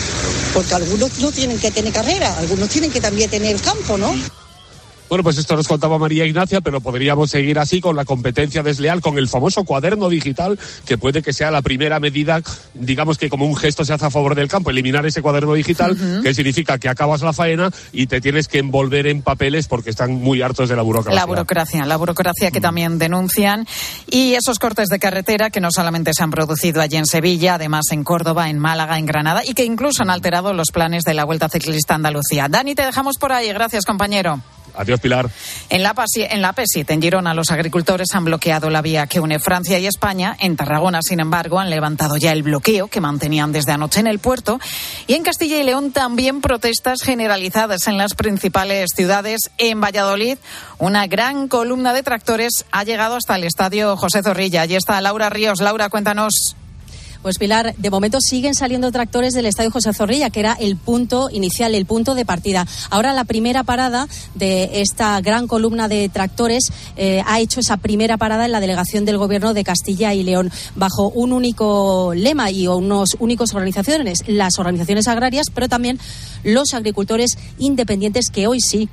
Porque 0.54 0.74
algunos 0.74 1.18
no 1.18 1.30
tienen 1.30 1.58
que 1.58 1.70
tener 1.70 1.92
carrera, 1.92 2.36
algunos 2.38 2.68
tienen 2.68 2.90
que 2.90 3.00
también 3.00 3.30
tener 3.30 3.60
campo, 3.60 3.96
¿no? 3.96 4.14
Bueno, 5.08 5.24
pues 5.24 5.38
esto 5.38 5.56
nos 5.56 5.66
contaba 5.66 5.98
María 5.98 6.26
Ignacia, 6.26 6.60
pero 6.60 6.80
podríamos 6.80 7.30
seguir 7.30 7.58
así 7.58 7.80
con 7.80 7.96
la 7.96 8.04
competencia 8.04 8.62
desleal, 8.62 9.00
con 9.00 9.18
el 9.18 9.28
famoso 9.28 9.64
cuaderno 9.64 10.08
digital, 10.08 10.58
que 10.84 10.98
puede 10.98 11.22
que 11.22 11.32
sea 11.32 11.50
la 11.50 11.62
primera 11.62 11.98
medida, 11.98 12.42
digamos 12.74 13.18
que 13.18 13.30
como 13.30 13.46
un 13.46 13.56
gesto 13.56 13.84
se 13.84 13.92
hace 13.92 14.04
a 14.06 14.10
favor 14.10 14.34
del 14.34 14.48
campo, 14.48 14.70
eliminar 14.70 15.06
ese 15.06 15.22
cuaderno 15.22 15.54
digital, 15.54 15.92
uh 15.92 15.94
-huh. 15.94 16.22
que 16.22 16.34
significa 16.34 16.78
que 16.78 16.88
acabas 16.88 17.22
la 17.22 17.32
faena 17.32 17.70
y 17.92 18.06
te 18.06 18.20
tienes 18.20 18.48
que 18.48 18.58
envolver 18.58 19.06
en 19.06 19.22
papeles 19.22 19.66
porque 19.66 19.90
están 19.90 20.12
muy 20.12 20.42
hartos 20.42 20.68
de 20.68 20.76
la 20.76 20.82
burocracia. 20.82 21.18
La 21.18 21.26
burocracia, 21.26 21.86
la 21.86 21.96
burocracia 21.96 22.50
que 22.50 22.60
también 22.60 22.98
denuncian. 22.98 23.66
Y 24.10 24.34
esos 24.34 24.58
cortes 24.58 24.88
de 24.88 24.98
carretera 24.98 25.50
que 25.50 25.60
no 25.60 25.70
solamente 25.70 26.12
se 26.14 26.22
han 26.22 26.30
producido 26.30 26.80
allí 26.82 26.96
en 26.96 27.06
Sevilla, 27.06 27.54
además 27.54 27.86
en 27.90 28.04
Córdoba, 28.04 28.50
en 28.50 28.58
Málaga, 28.58 28.98
en 28.98 29.06
Granada, 29.06 29.42
y 29.44 29.54
que 29.54 29.64
incluso 29.64 30.02
han 30.02 30.10
alterado 30.10 30.52
los 30.52 30.68
planes 30.72 31.04
de 31.04 31.14
la 31.14 31.24
Vuelta 31.24 31.48
Ciclista 31.48 31.94
Andalucía. 31.94 32.48
Dani, 32.48 32.74
te 32.74 32.84
dejamos 32.84 33.16
por 33.18 33.32
ahí. 33.32 33.48
Gracias, 33.48 33.84
compañero. 33.84 34.40
Adiós, 34.78 35.00
Pilar. 35.00 35.28
En 35.70 35.82
la, 35.82 35.92
en 36.14 36.40
la 36.40 36.52
PESIT, 36.52 36.88
en 36.90 37.02
Girona, 37.02 37.34
los 37.34 37.50
agricultores 37.50 38.14
han 38.14 38.24
bloqueado 38.24 38.70
la 38.70 38.80
vía 38.80 39.08
que 39.08 39.18
une 39.18 39.40
Francia 39.40 39.76
y 39.80 39.86
España. 39.86 40.36
En 40.38 40.56
Tarragona, 40.56 41.02
sin 41.02 41.18
embargo, 41.18 41.58
han 41.58 41.68
levantado 41.68 42.16
ya 42.16 42.30
el 42.30 42.44
bloqueo 42.44 42.86
que 42.86 43.00
mantenían 43.00 43.50
desde 43.50 43.72
anoche 43.72 43.98
en 43.98 44.06
el 44.06 44.20
puerto. 44.20 44.60
Y 45.08 45.14
en 45.14 45.24
Castilla 45.24 45.58
y 45.58 45.64
León 45.64 45.90
también 45.90 46.40
protestas 46.40 47.02
generalizadas 47.02 47.88
en 47.88 47.98
las 47.98 48.14
principales 48.14 48.90
ciudades. 48.94 49.50
En 49.58 49.80
Valladolid, 49.80 50.38
una 50.78 51.08
gran 51.08 51.48
columna 51.48 51.92
de 51.92 52.04
tractores 52.04 52.64
ha 52.70 52.84
llegado 52.84 53.16
hasta 53.16 53.34
el 53.34 53.42
estadio 53.42 53.96
José 53.96 54.22
Zorrilla. 54.22 54.62
Allí 54.62 54.76
está 54.76 55.00
Laura 55.00 55.28
Ríos. 55.28 55.60
Laura, 55.60 55.88
cuéntanos. 55.88 56.54
Pues 57.28 57.36
Pilar, 57.36 57.74
de 57.76 57.90
momento 57.90 58.22
siguen 58.22 58.54
saliendo 58.54 58.90
tractores 58.90 59.34
del 59.34 59.44
Estadio 59.44 59.70
José 59.70 59.92
Zorrilla, 59.92 60.30
que 60.30 60.40
era 60.40 60.54
el 60.54 60.76
punto 60.78 61.28
inicial, 61.30 61.74
el 61.74 61.84
punto 61.84 62.14
de 62.14 62.24
partida. 62.24 62.66
Ahora 62.88 63.12
la 63.12 63.24
primera 63.24 63.64
parada 63.64 64.08
de 64.34 64.80
esta 64.80 65.20
gran 65.20 65.46
columna 65.46 65.88
de 65.88 66.08
tractores 66.08 66.72
eh, 66.96 67.22
ha 67.26 67.38
hecho 67.38 67.60
esa 67.60 67.76
primera 67.76 68.16
parada 68.16 68.46
en 68.46 68.52
la 68.52 68.60
delegación 68.60 69.04
del 69.04 69.18
Gobierno 69.18 69.52
de 69.52 69.62
Castilla 69.62 70.14
y 70.14 70.22
León, 70.22 70.50
bajo 70.74 71.10
un 71.10 71.34
único 71.34 72.14
lema 72.14 72.50
y 72.50 72.66
unos 72.66 73.10
únicos 73.18 73.52
organizaciones, 73.52 74.24
las 74.26 74.58
organizaciones 74.58 75.06
agrarias, 75.06 75.48
pero 75.54 75.68
también 75.68 75.98
los 76.44 76.72
agricultores 76.72 77.36
independientes 77.58 78.30
que 78.30 78.46
hoy 78.46 78.60
sí 78.60 78.88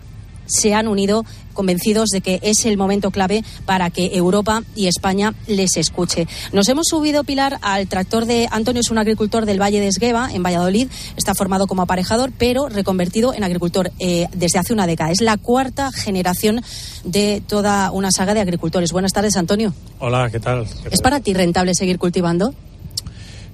se 0.45 0.73
han 0.73 0.87
unido 0.87 1.25
convencidos 1.53 2.09
de 2.09 2.21
que 2.21 2.39
es 2.43 2.65
el 2.65 2.77
momento 2.77 3.11
clave 3.11 3.43
para 3.65 3.89
que 3.89 4.15
Europa 4.15 4.63
y 4.75 4.87
España 4.87 5.33
les 5.47 5.77
escuche. 5.77 6.27
Nos 6.51 6.69
hemos 6.69 6.87
subido, 6.87 7.23
Pilar, 7.23 7.57
al 7.61 7.87
tractor 7.87 8.25
de 8.25 8.47
Antonio, 8.51 8.81
es 8.81 8.91
un 8.91 8.97
agricultor 8.97 9.45
del 9.45 9.61
Valle 9.61 9.79
de 9.79 9.87
Esgueva, 9.87 10.29
en 10.31 10.43
Valladolid. 10.43 10.89
Está 11.15 11.33
formado 11.33 11.65
como 11.65 11.81
aparejador, 11.81 12.31
pero 12.37 12.69
reconvertido 12.69 13.33
en 13.33 13.43
agricultor 13.43 13.91
eh, 13.99 14.27
desde 14.33 14.59
hace 14.59 14.73
una 14.73 14.85
década. 14.85 15.11
Es 15.11 15.21
la 15.21 15.37
cuarta 15.37 15.91
generación 15.91 16.61
de 17.03 17.41
toda 17.47 17.91
una 17.91 18.11
saga 18.11 18.33
de 18.33 18.41
agricultores. 18.41 18.91
Buenas 18.91 19.13
tardes, 19.13 19.37
Antonio. 19.37 19.73
Hola, 19.99 20.29
¿qué 20.29 20.39
tal? 20.39 20.65
¿Qué 20.67 20.83
tal? 20.83 20.93
¿Es 20.93 21.01
para 21.01 21.19
ti 21.21 21.33
rentable 21.33 21.73
seguir 21.73 21.97
cultivando? 21.97 22.53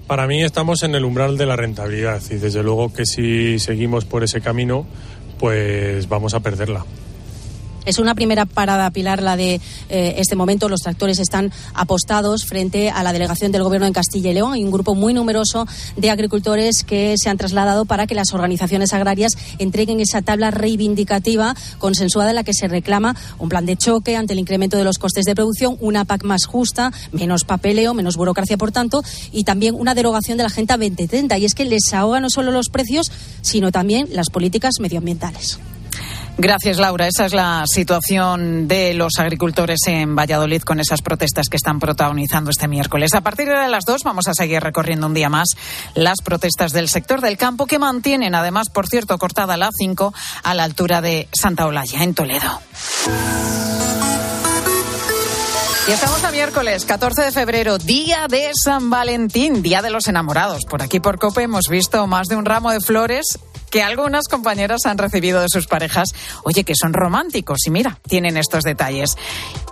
Para 0.07 0.27
mí 0.27 0.43
estamos 0.43 0.83
en 0.83 0.93
el 0.95 1.05
umbral 1.05 1.37
de 1.37 1.45
la 1.45 1.55
rentabilidad 1.55 2.21
y 2.29 2.35
desde 2.35 2.63
luego 2.63 2.91
que 2.91 3.05
si 3.05 3.59
seguimos 3.59 4.03
por 4.03 4.25
ese 4.25 4.41
camino, 4.41 4.85
pues 5.41 6.07
vamos 6.07 6.35
a 6.35 6.39
perderla. 6.39 6.85
Es 7.83 7.97
una 7.97 8.13
primera 8.13 8.45
parada, 8.45 8.91
Pilar, 8.91 9.23
la 9.23 9.35
de 9.35 9.59
eh, 9.89 10.15
este 10.17 10.35
momento. 10.35 10.69
Los 10.69 10.81
tractores 10.81 11.17
están 11.17 11.51
apostados 11.73 12.45
frente 12.45 12.91
a 12.91 13.01
la 13.01 13.11
delegación 13.11 13.51
del 13.51 13.63
Gobierno 13.63 13.87
en 13.87 13.93
Castilla 13.93 14.29
y 14.29 14.33
León. 14.35 14.53
Hay 14.53 14.63
un 14.63 14.69
grupo 14.69 14.93
muy 14.93 15.13
numeroso 15.15 15.65
de 15.97 16.11
agricultores 16.11 16.83
que 16.83 17.15
se 17.17 17.29
han 17.29 17.37
trasladado 17.37 17.85
para 17.85 18.05
que 18.05 18.13
las 18.13 18.33
organizaciones 18.33 18.93
agrarias 18.93 19.35
entreguen 19.57 19.99
esa 19.99 20.21
tabla 20.21 20.51
reivindicativa 20.51 21.55
consensuada 21.79 22.29
en 22.29 22.35
la 22.35 22.43
que 22.43 22.53
se 22.53 22.67
reclama 22.67 23.15
un 23.39 23.49
plan 23.49 23.65
de 23.65 23.75
choque 23.77 24.15
ante 24.15 24.33
el 24.33 24.39
incremento 24.39 24.77
de 24.77 24.83
los 24.83 24.99
costes 24.99 25.25
de 25.25 25.33
producción, 25.33 25.75
una 25.79 26.05
PAC 26.05 26.23
más 26.23 26.45
justa, 26.45 26.91
menos 27.11 27.45
papeleo, 27.45 27.95
menos 27.95 28.15
burocracia, 28.15 28.57
por 28.57 28.71
tanto, 28.71 29.03
y 29.31 29.43
también 29.43 29.73
una 29.73 29.95
derogación 29.95 30.37
de 30.37 30.43
la 30.43 30.49
Agenda 30.49 30.77
2030. 30.77 31.37
Y 31.39 31.45
es 31.45 31.55
que 31.55 31.65
les 31.65 31.91
ahoga 31.93 32.19
no 32.19 32.29
solo 32.29 32.51
los 32.51 32.69
precios, 32.69 33.11
sino 33.41 33.71
también 33.71 34.07
las 34.11 34.29
políticas 34.29 34.75
medioambientales. 34.79 35.59
Gracias, 36.37 36.77
Laura. 36.77 37.07
Esa 37.07 37.25
es 37.25 37.33
la 37.33 37.63
situación 37.67 38.67
de 38.67 38.93
los 38.93 39.13
agricultores 39.19 39.79
en 39.87 40.15
Valladolid 40.15 40.61
con 40.61 40.79
esas 40.79 41.01
protestas 41.01 41.47
que 41.49 41.57
están 41.57 41.79
protagonizando 41.79 42.49
este 42.49 42.67
miércoles. 42.67 43.13
A 43.13 43.21
partir 43.21 43.47
de 43.47 43.67
las 43.67 43.85
dos 43.85 44.03
vamos 44.03 44.27
a 44.27 44.33
seguir 44.33 44.61
recorriendo 44.61 45.07
un 45.07 45.13
día 45.13 45.29
más 45.29 45.49
las 45.93 46.21
protestas 46.21 46.71
del 46.71 46.89
sector 46.89 47.21
del 47.21 47.37
campo 47.37 47.67
que 47.67 47.79
mantienen, 47.79 48.33
además, 48.33 48.69
por 48.69 48.87
cierto, 48.87 49.17
cortada 49.17 49.57
la 49.57 49.69
5 49.71 50.13
a 50.43 50.53
la 50.53 50.63
altura 50.63 51.01
de 51.01 51.27
Santa 51.31 51.67
Olalla, 51.67 52.03
en 52.03 52.13
Toledo. 52.15 52.61
Y 55.87 55.91
estamos 55.91 56.23
a 56.23 56.31
miércoles 56.31 56.85
14 56.85 57.23
de 57.23 57.31
febrero, 57.31 57.77
día 57.77 58.27
de 58.29 58.51
San 58.53 58.89
Valentín, 58.89 59.61
día 59.61 59.81
de 59.81 59.89
los 59.89 60.07
enamorados. 60.07 60.63
Por 60.65 60.81
aquí 60.81 60.99
por 60.99 61.19
Cope 61.19 61.41
hemos 61.43 61.65
visto 61.69 62.05
más 62.07 62.27
de 62.27 62.35
un 62.35 62.45
ramo 62.45 62.71
de 62.71 62.79
flores 62.79 63.39
que 63.71 63.81
algunas 63.81 64.27
compañeras 64.27 64.85
han 64.85 64.97
recibido 64.97 65.41
de 65.41 65.47
sus 65.49 65.65
parejas. 65.65 66.09
Oye, 66.43 66.63
que 66.63 66.75
son 66.75 66.93
románticos 66.93 67.59
y 67.65 67.71
mira, 67.71 67.97
tienen 68.07 68.37
estos 68.37 68.63
detalles. 68.63 69.15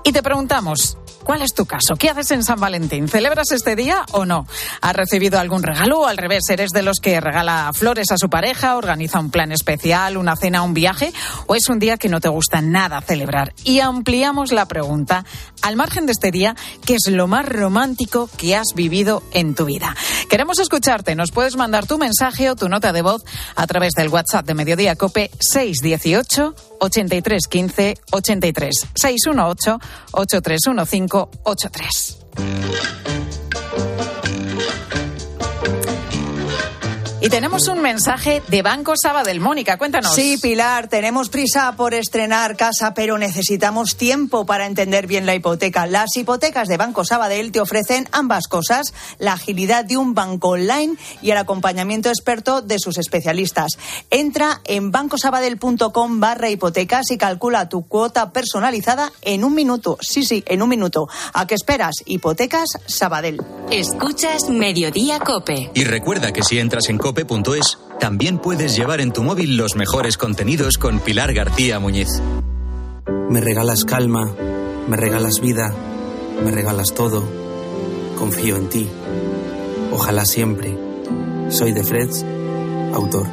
Y 0.04 0.14
te 0.14 0.24
preguntamos, 0.24 0.98
¿Cuál 1.30 1.44
es 1.44 1.54
tu 1.54 1.68
caso? 1.68 1.96
¿Qué 1.96 2.10
haces 2.10 2.32
en 2.32 2.44
San 2.44 2.60
Valentín? 2.60 3.08
¿Celebras 3.08 3.52
este 3.52 3.76
día 3.76 4.04
o 4.14 4.26
no? 4.26 4.48
¿Has 4.82 4.96
recibido 4.96 5.40
algún 5.40 5.62
regalo 5.62 6.00
o 6.00 6.08
al 6.08 6.18
revés? 6.18 6.50
¿Eres 6.50 6.72
de 6.72 6.82
los 6.82 7.00
que 7.00 7.22
regala 7.22 7.70
flores 7.72 8.10
a 8.12 8.18
su 8.18 8.32
pareja, 8.32 8.78
organiza 8.78 9.20
un 9.20 9.30
plan 9.30 9.52
especial, 9.52 10.18
una 10.18 10.36
cena, 10.36 10.64
un 10.64 10.74
viaje? 10.74 11.14
¿O 11.46 11.54
es 11.54 11.70
un 11.70 11.78
día 11.78 11.98
que 11.98 12.10
no 12.10 12.20
te 12.20 12.30
gusta 12.30 12.62
nada 12.62 13.02
celebrar? 13.02 13.54
Y 13.64 13.80
ampliamos 13.80 14.52
la 14.52 14.66
pregunta. 14.66 15.24
Al 15.62 15.76
margen 15.76 16.08
de 16.08 16.14
este 16.14 16.32
día, 16.32 16.56
¿qué 16.84 16.96
es 16.96 17.12
lo 17.12 17.28
más 17.28 17.48
romántico 17.48 18.28
que 18.38 18.56
has 18.56 18.70
vivido 18.74 19.22
en 19.32 19.54
tu 19.54 19.66
vida? 19.66 19.96
Queremos 20.30 20.58
escucharte. 20.58 21.14
Nos 21.14 21.32
puedes 21.32 21.58
mandar 21.58 21.86
tu 21.86 22.00
mensaje 22.00 22.50
o 22.50 22.56
tu 22.56 22.70
nota 22.70 22.92
de 22.92 23.04
voz 23.04 23.24
a 23.56 23.68
través 23.68 23.89
del 23.96 24.10
WhatsApp 24.10 24.46
de 24.46 24.54
Mediodía 24.54 24.96
Cope 24.96 25.32
618 25.40 26.56
83 26.80 27.48
15 27.48 27.98
83 28.12 28.88
618 28.96 29.80
8315 30.12 31.40
83. 31.44 32.20
Y 37.22 37.28
tenemos 37.28 37.68
un 37.68 37.82
mensaje 37.82 38.42
de 38.48 38.62
Banco 38.62 38.94
Sabadell. 38.96 39.42
Mónica, 39.42 39.78
cuéntanos. 39.78 40.16
Sí, 40.16 40.38
Pilar, 40.42 40.88
tenemos 40.88 41.28
prisa 41.28 41.74
por 41.76 41.94
estrenar 41.94 42.56
casa, 42.56 42.94
pero 42.94 43.18
necesitamos 43.18 43.98
tiempo 43.98 44.46
para 44.46 44.66
entender 44.66 45.06
bien 45.06 45.26
la 45.26 45.36
hipoteca. 45.36 45.86
Las 45.86 46.16
hipotecas 46.16 46.70
de 46.70 46.78
Banco 46.78 47.04
Sabadell 47.04 47.52
te 47.52 47.60
ofrecen 47.60 48.08
ambas 48.14 48.48
cosas, 48.48 48.94
la 49.18 49.34
agilidad 49.34 49.84
de 49.84 49.98
un 49.98 50.14
banco 50.14 50.52
online 50.52 50.96
y 51.22 51.32
el 51.32 51.38
acompañamiento 51.38 52.08
experto 52.08 52.62
de 52.62 52.80
sus 52.80 52.98
especialistas. 52.98 53.74
Entra 54.12 54.62
en 54.64 54.92
bancosabadell.com 54.92 56.22
barra 56.22 56.50
hipotecas 56.50 57.12
y 57.12 57.18
calcula 57.18 57.68
tu 57.68 57.86
cuota 57.86 58.32
personalizada 58.32 59.12
en 59.24 59.44
un 59.44 59.56
minuto. 59.56 59.98
Sí, 60.00 60.24
sí, 60.24 60.42
en 60.48 60.62
un 60.62 60.70
minuto. 60.70 61.10
¿A 61.34 61.46
qué 61.48 61.56
esperas? 61.56 61.96
Hipotecas 62.06 62.70
Sabadell. 62.86 63.42
Escuchas 63.72 64.50
Mediodía 64.50 65.20
Cope. 65.20 65.70
Y 65.74 65.84
recuerda 65.84 66.32
que 66.32 66.44
si 66.44 66.60
entras 66.60 66.88
en 66.88 66.98
cope.es, 67.10 67.80
también 68.00 68.38
puedes 68.38 68.76
llevar 68.76 69.02
en 69.02 69.12
tu 69.12 69.24
móvil 69.24 69.58
los 69.58 69.76
mejores 69.76 70.16
contenidos 70.16 70.78
con 70.78 71.00
Pilar 71.00 71.34
García 71.34 71.80
Muñiz. 71.80 72.22
Me 73.32 73.42
regalas 73.42 73.84
calma, 73.84 74.32
me 74.88 74.96
regalas 74.96 75.40
vida, 75.42 75.74
me 76.46 76.52
regalas 76.52 76.94
todo. 76.94 77.24
Confío 78.16 78.58
en 78.58 78.70
ti. 78.70 78.88
Ojalá 79.92 80.24
siempre. 80.24 80.78
Soy 81.50 81.72
de 81.72 81.84
Freds, 81.84 82.24
autor. 82.94 83.26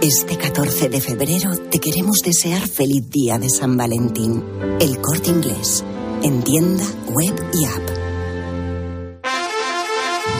Este 0.00 0.36
14 0.36 0.88
de 0.88 1.00
febrero 1.00 1.56
te 1.72 1.80
queremos 1.80 2.18
desear 2.24 2.68
feliz 2.68 3.10
día 3.10 3.40
de 3.40 3.50
San 3.50 3.76
Valentín. 3.76 4.44
El 4.78 5.00
corte 5.00 5.30
inglés. 5.30 5.82
En 6.22 6.44
tienda, 6.44 6.84
web 7.08 7.34
y 7.52 7.64
app. 7.64 8.03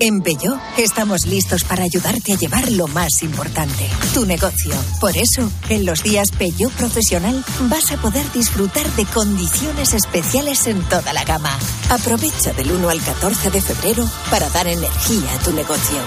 En 0.00 0.20
Peugeot 0.20 0.58
estamos 0.76 1.26
listos 1.26 1.64
para 1.64 1.84
ayudarte 1.84 2.32
a 2.32 2.36
llevar 2.36 2.70
lo 2.72 2.86
más 2.88 3.22
importante, 3.22 3.88
tu 4.12 4.26
negocio. 4.26 4.72
Por 5.00 5.16
eso, 5.16 5.50
en 5.68 5.86
los 5.86 6.02
días 6.02 6.30
Peugeot 6.32 6.72
Profesional 6.72 7.44
vas 7.62 7.92
a 7.92 7.96
poder 7.96 8.30
disfrutar 8.32 8.86
de 8.96 9.04
condiciones 9.06 9.94
especiales 9.94 10.66
en 10.66 10.82
toda 10.88 11.12
la 11.12 11.24
gama. 11.24 11.56
Aprovecha 11.88 12.52
del 12.52 12.72
1 12.72 12.88
al 12.88 13.00
14 13.00 13.50
de 13.50 13.60
febrero 13.60 14.04
para 14.30 14.50
dar 14.50 14.66
energía 14.66 15.32
a 15.32 15.42
tu 15.42 15.52
negocio. 15.52 15.98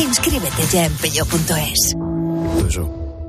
Inscríbete 0.00 0.66
ya 0.72 0.86
en 0.86 0.94
peugeot.es. 0.94 1.94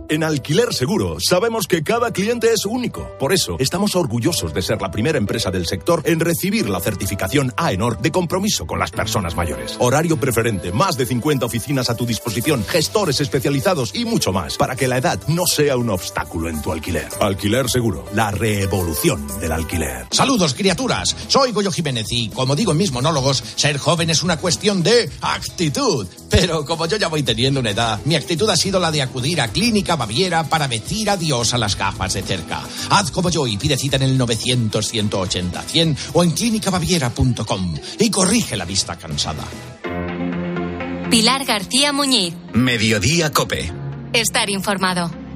En 0.10 0.24
Alquiler 0.24 0.74
Seguro 0.74 1.18
sabemos 1.20 1.68
que 1.68 1.84
cada 1.84 2.12
cliente 2.12 2.54
es 2.54 2.66
único. 2.66 3.12
Por 3.20 3.34
eso 3.34 3.58
estamos 3.60 3.94
orgullosos 3.98 4.54
de 4.54 4.62
ser 4.62 4.82
la 4.82 4.90
primera 4.90 5.18
empresa 5.18 5.52
del 5.52 5.66
sector 5.66 6.02
en 6.06 6.22
recibir 6.22 6.70
la 6.70 6.80
certificación 6.80 7.54
AENOR 7.58 8.00
de 8.00 8.12
compromiso 8.12 8.66
con 8.66 8.80
las 8.80 8.92
personas 8.92 9.36
mayores. 9.36 9.76
Horario 9.80 10.18
preferente, 10.18 10.72
más 10.72 10.96
de 10.96 11.06
50 11.06 11.46
oficinas 11.46 11.90
a 11.90 11.96
tu 11.96 12.06
disposición, 12.06 12.64
gestores 12.64 13.20
especializados 13.20 13.94
y 13.94 14.06
mucho 14.06 14.32
más 14.32 14.56
para 14.56 14.78
que 14.78 14.88
la 14.88 14.98
edad 14.98 15.20
no 15.28 15.46
sea 15.46 15.76
un 15.76 15.90
obstáculo 15.90 16.48
en 16.48 16.62
tu 16.62 16.72
alquiler. 16.72 17.10
Alquiler 17.20 17.70
Seguro, 17.70 18.06
la 18.14 18.32
revolución 18.32 19.28
del 19.42 19.52
alquiler. 19.52 20.08
Saludos, 20.12 20.54
criaturas. 20.54 21.18
Soy 21.28 21.52
Goyo 21.52 21.72
Jiménez 21.72 22.08
y, 22.12 22.30
como 22.30 22.56
digo 22.56 22.72
en 22.72 22.78
mis 22.78 22.94
monólogos, 22.94 23.44
ser 23.58 23.78
joven 23.78 24.10
es 24.10 24.24
una 24.24 24.38
cuestión 24.38 24.84
de 24.84 25.10
actitud. 25.22 26.08
Pero 26.30 26.66
como 26.66 26.86
yo 26.86 26.96
ya 26.96 27.10
voy 27.10 27.24
teniendo 27.24 27.60
una 27.60 27.72
edad, 27.72 28.00
mi 28.06 28.16
actitud 28.16 28.50
ha 28.50 28.56
sido 28.56 28.80
la 28.80 28.92
de 28.92 29.02
acudir 29.02 29.42
a 29.42 29.50
Clínica 29.50 29.97
Baviera 29.98 30.44
para 30.46 30.68
decir 30.68 31.10
adiós 31.10 31.54
a 31.54 31.58
las 31.58 31.76
gafas 31.76 32.14
de 32.14 32.22
cerca. 32.22 32.62
Haz 32.90 33.12
como 33.12 33.30
yo 33.30 33.46
y 33.48 33.58
pide 33.58 33.78
cita 33.78 33.98
en 33.98 34.04
el 34.04 34.20
900-180-100 34.20 35.98
o 36.14 36.24
en 36.24 36.32
clínicabaviera.com 36.32 37.76
y 38.00 38.10
corrige 38.10 38.56
la 38.56 38.66
vista 38.66 38.96
cansada. 38.96 39.44
Pilar 41.10 41.46
García 41.46 41.94
Muñiz. 41.94 42.34
Mediodía 42.54 43.32
Cope. 43.32 43.72
Estar 44.14 44.50
informado. 44.50 45.27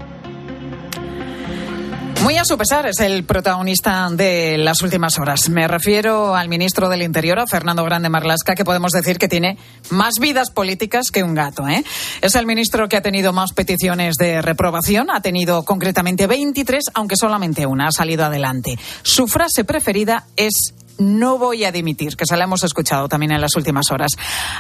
Muy 2.24 2.38
a 2.38 2.46
su 2.46 2.56
pesar 2.56 2.86
es 2.86 3.00
el 3.00 3.24
protagonista 3.24 4.08
de 4.12 4.56
las 4.60 4.84
últimas 4.84 5.18
horas. 5.18 5.50
Me 5.50 5.68
refiero 5.68 6.36
al 6.36 6.50
ministro 6.50 6.88
del 6.88 7.02
Interior, 7.02 7.40
a 7.40 7.48
Fernando 7.48 7.84
Grande 7.84 8.10
Marlasca, 8.10 8.54
que 8.54 8.64
podemos 8.64 8.92
decir 8.92 9.18
que 9.18 9.28
tiene 9.28 9.58
más 9.90 10.20
vidas 10.20 10.52
políticas 10.52 11.10
que 11.10 11.24
un 11.24 11.34
gato. 11.34 11.68
¿eh? 11.68 11.84
Es 12.22 12.36
el 12.36 12.46
ministro 12.46 12.88
que 12.88 12.98
ha 12.98 13.02
tenido 13.02 13.34
más 13.34 13.54
peticiones 13.54 14.18
de 14.18 14.44
reprobación. 14.44 15.10
Ha 15.10 15.22
tenido 15.22 15.64
concretamente 15.64 16.28
23, 16.28 16.84
aunque 16.94 17.18
solamente 17.18 17.66
una 17.66 17.88
ha 17.88 17.92
salido 17.92 18.24
adelante. 18.24 18.78
Su 19.02 19.28
frase 19.28 19.64
preferida 19.64 20.28
es 20.36 20.76
no 21.02 21.38
voy 21.38 21.66
a 21.66 21.72
dimitir, 21.72 22.16
que 22.16 22.26
se 22.26 22.38
la 22.38 22.44
hemos 22.46 22.64
escuchado 22.64 23.08
también 23.10 23.32
en 23.32 23.42
las 23.42 23.56
últimas 23.56 23.90
horas. 23.92 24.12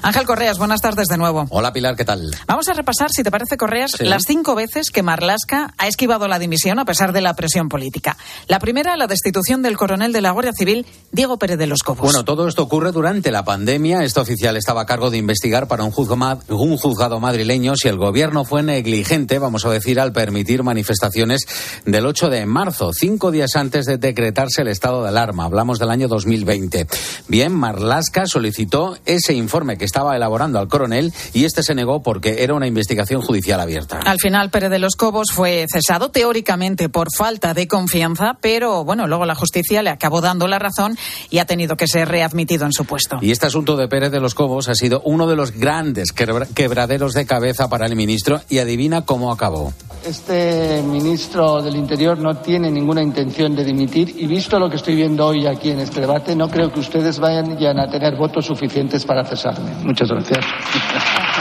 Ángel 0.01 0.25
Correas, 0.25 0.57
buenas 0.57 0.81
tardes 0.81 1.07
de 1.07 1.17
nuevo. 1.17 1.45
Hola 1.49 1.71
Pilar, 1.71 1.95
¿qué 1.95 2.03
tal? 2.05 2.31
Vamos 2.47 2.67
a 2.67 2.73
repasar, 2.73 3.09
si 3.11 3.23
te 3.23 3.31
parece, 3.31 3.57
Correas, 3.57 3.91
Sí. 3.97 4.05
las 4.05 4.23
cinco 4.25 4.55
veces 4.55 4.89
que 4.89 5.03
Marlasca 5.03 5.73
ha 5.77 5.87
esquivado 5.87 6.27
la 6.27 6.39
dimisión 6.39 6.79
a 6.79 6.85
pesar 6.85 7.13
de 7.13 7.21
la 7.21 7.33
presión 7.35 7.69
política. 7.69 8.17
La 8.47 8.59
primera, 8.59 8.97
la 8.97 9.07
destitución 9.07 9.61
del 9.61 9.77
coronel 9.77 10.11
de 10.13 10.21
la 10.21 10.31
Guardia 10.31 10.53
Civil, 10.53 10.85
Diego 11.11 11.37
Pérez 11.37 11.57
de 11.59 11.67
los 11.67 11.83
Cobos. 11.83 12.01
Bueno, 12.01 12.25
todo 12.25 12.47
esto 12.47 12.63
ocurre 12.63 12.91
durante 12.91 13.31
la 13.31 13.43
pandemia. 13.45 14.03
Este 14.03 14.19
oficial 14.19 14.57
estaba 14.57 14.81
a 14.81 14.85
cargo 14.85 15.09
de 15.11 15.17
investigar 15.17 15.67
para 15.67 15.83
un, 15.83 15.91
juzgo 15.91 16.15
ma- 16.15 16.39
un 16.49 16.77
juzgado 16.77 17.19
madrileño 17.19 17.75
si 17.75 17.87
el 17.87 17.97
gobierno 17.97 18.45
fue 18.45 18.63
negligente, 18.63 19.37
vamos 19.39 19.65
a 19.65 19.69
decir, 19.69 19.99
al 19.99 20.11
permitir 20.11 20.63
manifestaciones 20.63 21.45
del 21.85 22.05
8 22.05 22.29
de 22.29 22.45
marzo, 22.45 22.91
cinco 22.93 23.29
días 23.31 23.55
antes 23.55 23.85
de 23.85 23.97
decretarse 23.97 24.61
el 24.63 24.69
estado 24.69 25.03
de 25.03 25.09
alarma. 25.09 25.45
Hablamos 25.45 25.77
del 25.77 25.89
año 25.91 26.07
2000. 26.07 26.30
2020. 26.31 26.87
Bien, 27.27 27.53
Marlasca 27.53 28.25
solicitó 28.25 28.97
ese 29.05 29.33
informe 29.33 29.77
que 29.77 29.85
estaba 29.85 30.15
elaborando 30.15 30.59
al 30.59 30.67
coronel 30.67 31.13
y 31.33 31.45
este 31.45 31.63
se 31.63 31.75
negó 31.75 32.01
porque 32.01 32.43
era 32.43 32.53
una 32.53 32.67
investigación 32.67 33.21
judicial 33.21 33.59
abierta. 33.59 33.99
Al 34.05 34.19
final, 34.19 34.49
Pérez 34.49 34.69
de 34.69 34.79
los 34.79 34.95
Cobos 34.95 35.31
fue 35.31 35.65
cesado 35.71 36.09
teóricamente 36.09 36.89
por 36.89 37.09
falta 37.15 37.53
de 37.53 37.67
confianza, 37.67 38.37
pero 38.39 38.83
bueno, 38.85 39.07
luego 39.07 39.25
la 39.25 39.35
justicia 39.35 39.81
le 39.83 39.89
acabó 39.89 40.21
dando 40.21 40.47
la 40.47 40.59
razón 40.59 40.97
y 41.29 41.39
ha 41.39 41.45
tenido 41.45 41.75
que 41.75 41.87
ser 41.87 42.07
readmitido 42.07 42.65
en 42.65 42.73
su 42.73 42.85
puesto. 42.85 43.19
Y 43.21 43.31
este 43.31 43.47
asunto 43.47 43.75
de 43.75 43.87
Pérez 43.87 44.11
de 44.11 44.19
los 44.19 44.33
Cobos 44.33 44.69
ha 44.69 44.75
sido 44.75 45.01
uno 45.03 45.27
de 45.27 45.35
los 45.35 45.51
grandes 45.51 46.11
quebraderos 46.11 47.13
de 47.13 47.25
cabeza 47.25 47.67
para 47.69 47.85
el 47.85 47.95
ministro 47.95 48.41
y 48.49 48.59
adivina 48.59 49.03
cómo 49.03 49.31
acabó. 49.31 49.73
Este 50.05 50.81
ministro 50.81 51.61
del 51.61 51.75
Interior 51.75 52.17
no 52.17 52.37
tiene 52.37 52.71
ninguna 52.71 53.03
intención 53.03 53.55
de 53.55 53.63
dimitir 53.63 54.15
y 54.17 54.25
visto 54.25 54.59
lo 54.59 54.69
que 54.69 54.77
estoy 54.77 54.95
viendo 54.95 55.27
hoy 55.27 55.45
aquí 55.45 55.69
en 55.69 55.79
este 55.79 56.01
debate, 56.01 56.10
no 56.35 56.47
creo 56.49 56.71
que 56.71 56.79
ustedes 56.79 57.19
vayan 57.19 57.79
a 57.79 57.87
tener 57.87 58.15
votos 58.15 58.45
suficientes 58.45 59.05
para 59.05 59.23
cesarme. 59.23 59.71
Muchas 59.83 60.09
gracias. 60.09 60.45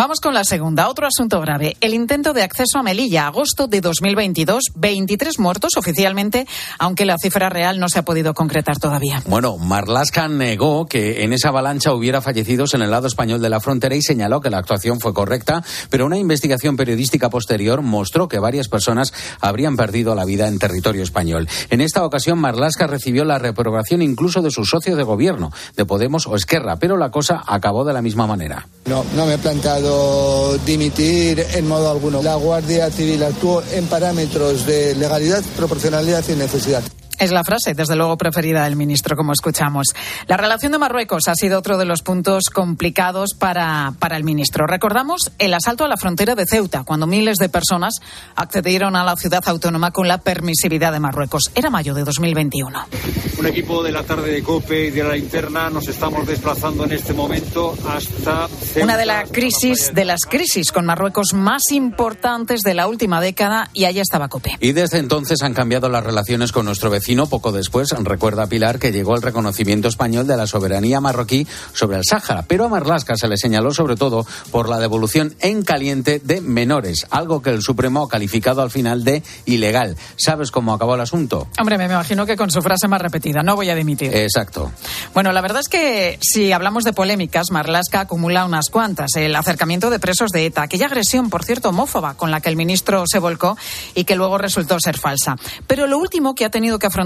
Vamos 0.00 0.20
con 0.20 0.32
la 0.32 0.44
segunda. 0.44 0.88
Otro 0.88 1.06
asunto 1.06 1.42
grave. 1.42 1.76
El 1.82 1.92
intento 1.92 2.32
de 2.32 2.42
acceso 2.42 2.78
a 2.78 2.82
Melilla, 2.82 3.26
agosto 3.26 3.66
de 3.66 3.82
2022. 3.82 4.62
23 4.74 5.38
muertos 5.38 5.76
oficialmente, 5.76 6.46
aunque 6.78 7.04
la 7.04 7.16
cifra 7.22 7.50
real 7.50 7.78
no 7.78 7.90
se 7.90 7.98
ha 7.98 8.02
podido 8.02 8.32
concretar 8.32 8.78
todavía. 8.78 9.22
Bueno, 9.26 9.58
Marlaska 9.58 10.26
negó 10.26 10.86
que 10.86 11.22
en 11.22 11.34
esa 11.34 11.50
avalancha 11.50 11.92
hubiera 11.92 12.22
fallecidos 12.22 12.72
en 12.72 12.80
el 12.80 12.90
lado 12.90 13.08
español 13.08 13.42
de 13.42 13.50
la 13.50 13.60
frontera 13.60 13.94
y 13.94 14.00
señaló 14.00 14.40
que 14.40 14.48
la 14.48 14.56
actuación 14.56 15.00
fue 15.00 15.12
correcta, 15.12 15.62
pero 15.90 16.06
una 16.06 16.16
investigación 16.16 16.78
periodística 16.78 17.28
posterior 17.28 17.82
mostró 17.82 18.26
que 18.26 18.38
varias 18.38 18.68
personas 18.68 19.12
habrían 19.42 19.76
perdido 19.76 20.14
la 20.14 20.24
vida 20.24 20.48
en 20.48 20.58
territorio 20.58 21.02
español. 21.02 21.46
En 21.68 21.82
esta 21.82 22.06
ocasión, 22.06 22.38
Marlaska 22.38 22.86
recibió 22.86 23.26
la 23.26 23.38
reprobación 23.38 24.00
incluso 24.00 24.40
de 24.40 24.50
su 24.50 24.64
socio 24.64 24.96
de 24.96 25.02
gobierno, 25.02 25.52
de 25.76 25.84
Podemos 25.84 26.26
o 26.26 26.36
Esquerra, 26.36 26.76
pero 26.76 26.96
la 26.96 27.10
cosa 27.10 27.42
acabó 27.46 27.84
de 27.84 27.92
la 27.92 28.00
misma 28.00 28.26
manera. 28.26 28.66
No, 28.86 29.04
no 29.14 29.26
me 29.26 29.34
he 29.34 29.38
planteado 29.38 29.89
dimitir 30.64 31.44
en 31.54 31.68
modo 31.68 31.90
alguno. 31.90 32.22
La 32.22 32.36
Guardia 32.36 32.90
Civil 32.90 33.22
actuó 33.22 33.62
en 33.72 33.86
parámetros 33.86 34.66
de 34.66 34.94
legalidad, 34.94 35.42
proporcionalidad 35.56 36.24
y 36.28 36.32
necesidad. 36.32 36.82
Es 37.20 37.32
la 37.32 37.44
frase, 37.44 37.74
desde 37.74 37.96
luego, 37.96 38.16
preferida 38.16 38.64
del 38.64 38.76
ministro, 38.76 39.14
como 39.14 39.34
escuchamos. 39.34 39.88
La 40.26 40.38
relación 40.38 40.72
de 40.72 40.78
Marruecos 40.78 41.28
ha 41.28 41.34
sido 41.34 41.58
otro 41.58 41.76
de 41.76 41.84
los 41.84 42.00
puntos 42.00 42.44
complicados 42.44 43.34
para, 43.38 43.92
para 43.98 44.16
el 44.16 44.24
ministro. 44.24 44.66
Recordamos 44.66 45.30
el 45.38 45.52
asalto 45.52 45.84
a 45.84 45.88
la 45.88 45.98
frontera 45.98 46.34
de 46.34 46.46
Ceuta, 46.46 46.82
cuando 46.82 47.06
miles 47.06 47.36
de 47.36 47.50
personas 47.50 47.96
accedieron 48.36 48.96
a 48.96 49.04
la 49.04 49.16
ciudad 49.16 49.42
autónoma 49.44 49.90
con 49.90 50.08
la 50.08 50.16
permisividad 50.16 50.92
de 50.92 51.00
Marruecos. 51.00 51.50
Era 51.54 51.68
mayo 51.68 51.92
de 51.92 52.04
2021. 52.04 52.86
Un 53.38 53.46
equipo 53.46 53.82
de 53.82 53.92
la 53.92 54.02
tarde 54.02 54.32
de 54.32 54.42
COPE 54.42 54.86
y 54.86 54.90
de 54.90 55.04
la 55.04 55.18
interna 55.18 55.68
nos 55.68 55.88
estamos 55.88 56.26
desplazando 56.26 56.84
en 56.84 56.92
este 56.92 57.12
momento 57.12 57.76
hasta. 57.86 58.48
Ceuta, 58.48 58.84
Una 58.84 58.96
de 58.96 59.04
las 59.04 59.30
crisis, 59.30 59.92
de 59.94 60.06
las 60.06 60.20
crisis 60.22 60.72
con 60.72 60.86
Marruecos 60.86 61.34
más 61.34 61.70
importantes 61.70 62.62
de 62.62 62.72
la 62.72 62.88
última 62.88 63.20
década 63.20 63.68
y 63.74 63.84
allá 63.84 64.00
estaba 64.00 64.28
COPE. 64.28 64.56
Y 64.60 64.72
desde 64.72 64.96
entonces 64.96 65.42
han 65.42 65.52
cambiado 65.52 65.90
las 65.90 66.02
relaciones 66.02 66.50
con 66.50 66.64
nuestro 66.64 66.88
vecino 66.88 67.09
poco 67.26 67.52
después, 67.52 67.90
recuerda 67.90 68.46
Pilar 68.46 68.78
que 68.78 68.92
llegó 68.92 69.16
el 69.16 69.22
reconocimiento 69.22 69.88
español 69.88 70.26
de 70.26 70.36
la 70.36 70.46
soberanía 70.46 71.00
marroquí 71.00 71.46
sobre 71.72 71.98
el 71.98 72.04
Sáhara, 72.04 72.44
pero 72.46 72.64
a 72.64 72.68
Marlasca 72.68 73.16
se 73.16 73.26
le 73.26 73.36
señaló 73.36 73.72
sobre 73.74 73.96
todo 73.96 74.26
por 74.52 74.68
la 74.68 74.78
devolución 74.78 75.34
en 75.40 75.62
caliente 75.62 76.20
de 76.22 76.40
menores, 76.40 77.06
algo 77.10 77.42
que 77.42 77.50
el 77.50 77.62
Supremo 77.62 78.04
ha 78.04 78.08
calificado 78.08 78.62
al 78.62 78.70
final 78.70 79.02
de 79.02 79.24
ilegal. 79.44 79.96
¿Sabes 80.16 80.52
cómo 80.52 80.72
acabó 80.72 80.94
el 80.94 81.00
asunto? 81.00 81.48
Hombre, 81.58 81.78
me 81.78 81.86
imagino 81.86 82.26
que 82.26 82.36
con 82.36 82.50
su 82.50 82.62
frase 82.62 82.86
más 82.86 83.02
repetida, 83.02 83.42
no 83.42 83.56
voy 83.56 83.70
a 83.70 83.74
dimitir. 83.74 84.14
Exacto. 84.14 84.70
Bueno, 85.12 85.32
la 85.32 85.40
verdad 85.40 85.60
es 85.60 85.68
que 85.68 86.16
si 86.22 86.52
hablamos 86.52 86.84
de 86.84 86.92
polémicas, 86.92 87.50
Marlasca 87.50 88.00
acumula 88.00 88.44
unas 88.44 88.70
cuantas. 88.70 89.16
El 89.16 89.34
acercamiento 89.34 89.90
de 89.90 89.98
presos 89.98 90.30
de 90.30 90.46
ETA, 90.46 90.62
aquella 90.62 90.86
agresión, 90.86 91.28
por 91.28 91.44
cierto, 91.44 91.70
homófoba 91.70 92.14
con 92.14 92.30
la 92.30 92.40
que 92.40 92.50
el 92.50 92.56
ministro 92.56 93.02
se 93.06 93.18
volcó 93.18 93.56
y 93.96 94.04
que 94.04 94.14
luego 94.14 94.38
resultó 94.38 94.78
ser 94.78 94.96
falsa. 94.96 95.36
Pero 95.66 95.88
lo 95.88 95.98
último 95.98 96.36
que 96.36 96.44
ha 96.44 96.50
tenido 96.50 96.78
que 96.78 96.86
afrontar 96.86 96.99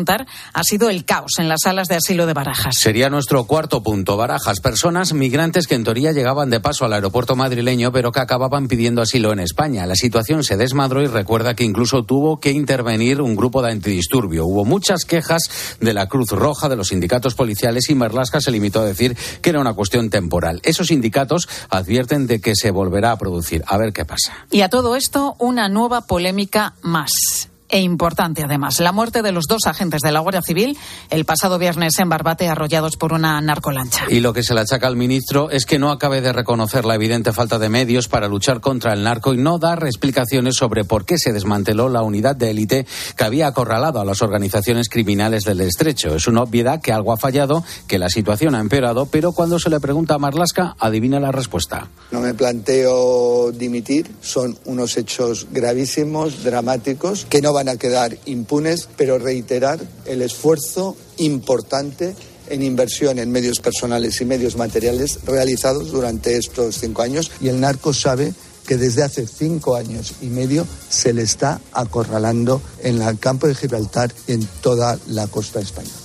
ha 0.52 0.62
sido 0.64 0.90
el 0.90 1.04
caos 1.04 1.38
en 1.38 1.48
las 1.48 1.60
salas 1.62 1.86
de 1.86 1.94
asilo 1.94 2.26
de 2.26 2.32
Barajas. 2.32 2.74
Sería 2.76 3.10
nuestro 3.10 3.44
cuarto 3.44 3.82
punto. 3.82 4.16
Barajas, 4.16 4.60
personas 4.60 5.12
migrantes 5.12 5.66
que 5.66 5.76
en 5.76 5.84
teoría 5.84 6.12
llegaban 6.12 6.50
de 6.50 6.60
paso 6.60 6.84
al 6.84 6.92
aeropuerto 6.92 7.36
madrileño, 7.36 7.92
pero 7.92 8.10
que 8.10 8.20
acababan 8.20 8.66
pidiendo 8.66 9.02
asilo 9.02 9.32
en 9.32 9.40
España. 9.40 9.86
La 9.86 9.94
situación 9.94 10.42
se 10.42 10.56
desmadró 10.56 11.02
y 11.02 11.06
recuerda 11.06 11.54
que 11.54 11.64
incluso 11.64 12.04
tuvo 12.04 12.40
que 12.40 12.50
intervenir 12.50 13.20
un 13.20 13.36
grupo 13.36 13.62
de 13.62 13.70
antidisturbio. 13.70 14.46
Hubo 14.46 14.64
muchas 14.64 15.04
quejas 15.04 15.76
de 15.80 15.94
la 15.94 16.08
Cruz 16.08 16.30
Roja, 16.30 16.68
de 16.68 16.76
los 16.76 16.88
sindicatos 16.88 17.34
policiales 17.34 17.88
y 17.88 17.94
Merlasca 17.94 18.40
se 18.40 18.50
limitó 18.50 18.80
a 18.80 18.84
decir 18.84 19.16
que 19.40 19.50
era 19.50 19.60
una 19.60 19.74
cuestión 19.74 20.10
temporal. 20.10 20.60
Esos 20.64 20.88
sindicatos 20.88 21.48
advierten 21.70 22.26
de 22.26 22.40
que 22.40 22.54
se 22.56 22.70
volverá 22.70 23.12
a 23.12 23.18
producir. 23.18 23.62
A 23.66 23.78
ver 23.78 23.92
qué 23.92 24.04
pasa. 24.04 24.46
Y 24.50 24.62
a 24.62 24.68
todo 24.68 24.96
esto, 24.96 25.36
una 25.38 25.68
nueva 25.68 26.02
polémica 26.02 26.74
más 26.82 27.48
e 27.74 27.80
importante 27.80 28.44
además. 28.44 28.78
La 28.78 28.92
muerte 28.92 29.20
de 29.20 29.32
los 29.32 29.46
dos 29.48 29.66
agentes 29.66 30.00
de 30.00 30.12
la 30.12 30.20
Guardia 30.20 30.42
Civil 30.42 30.78
el 31.10 31.24
pasado 31.24 31.58
viernes 31.58 31.98
en 31.98 32.08
Barbate 32.08 32.46
arrollados 32.46 32.96
por 32.96 33.12
una 33.12 33.40
narcolancha. 33.40 34.04
Y 34.08 34.20
lo 34.20 34.32
que 34.32 34.44
se 34.44 34.54
le 34.54 34.60
achaca 34.60 34.86
al 34.86 34.94
ministro 34.94 35.50
es 35.50 35.66
que 35.66 35.80
no 35.80 35.90
acabe 35.90 36.20
de 36.20 36.32
reconocer 36.32 36.84
la 36.84 36.94
evidente 36.94 37.32
falta 37.32 37.58
de 37.58 37.68
medios 37.68 38.06
para 38.06 38.28
luchar 38.28 38.60
contra 38.60 38.92
el 38.92 39.02
narco 39.02 39.34
y 39.34 39.38
no 39.38 39.58
dar 39.58 39.84
explicaciones 39.86 40.54
sobre 40.54 40.84
por 40.84 41.04
qué 41.04 41.18
se 41.18 41.32
desmanteló 41.32 41.88
la 41.88 42.02
unidad 42.02 42.36
de 42.36 42.50
élite 42.50 42.86
que 43.16 43.24
había 43.24 43.48
acorralado 43.48 44.00
a 44.00 44.04
las 44.04 44.22
organizaciones 44.22 44.88
criminales 44.88 45.42
del 45.42 45.60
estrecho. 45.60 46.14
Es 46.14 46.28
una 46.28 46.42
obviedad 46.42 46.80
que 46.80 46.92
algo 46.92 47.12
ha 47.12 47.16
fallado, 47.16 47.64
que 47.88 47.98
la 47.98 48.08
situación 48.08 48.54
ha 48.54 48.60
empeorado, 48.60 49.06
pero 49.06 49.32
cuando 49.32 49.58
se 49.58 49.68
le 49.68 49.80
pregunta 49.80 50.14
a 50.14 50.18
Marlasca, 50.18 50.76
adivina 50.78 51.18
la 51.18 51.32
respuesta. 51.32 51.88
No 52.12 52.20
me 52.20 52.34
planteo 52.34 53.50
dimitir, 53.50 54.14
son 54.20 54.56
unos 54.64 54.96
hechos 54.96 55.48
gravísimos, 55.50 56.44
dramáticos, 56.44 57.24
que 57.24 57.42
no 57.42 57.52
van 57.52 57.63
a 57.68 57.76
quedar 57.76 58.16
impunes, 58.26 58.88
pero 58.96 59.18
reiterar 59.18 59.80
el 60.06 60.22
esfuerzo 60.22 60.96
importante 61.18 62.14
en 62.48 62.62
inversión 62.62 63.18
en 63.18 63.30
medios 63.30 63.60
personales 63.60 64.20
y 64.20 64.24
medios 64.24 64.56
materiales 64.56 65.20
realizados 65.24 65.90
durante 65.90 66.36
estos 66.36 66.78
cinco 66.78 67.02
años 67.02 67.30
y 67.40 67.48
el 67.48 67.60
narco 67.60 67.92
sabe 67.92 68.34
que 68.66 68.76
desde 68.76 69.02
hace 69.02 69.26
cinco 69.26 69.76
años 69.76 70.14
y 70.22 70.26
medio 70.26 70.66
se 70.88 71.12
le 71.12 71.22
está 71.22 71.60
acorralando 71.72 72.60
en 72.82 73.00
el 73.00 73.18
campo 73.18 73.46
de 73.46 73.54
Gibraltar 73.54 74.12
y 74.26 74.32
en 74.32 74.46
toda 74.62 74.98
la 75.08 75.26
costa 75.26 75.60
española. 75.60 76.03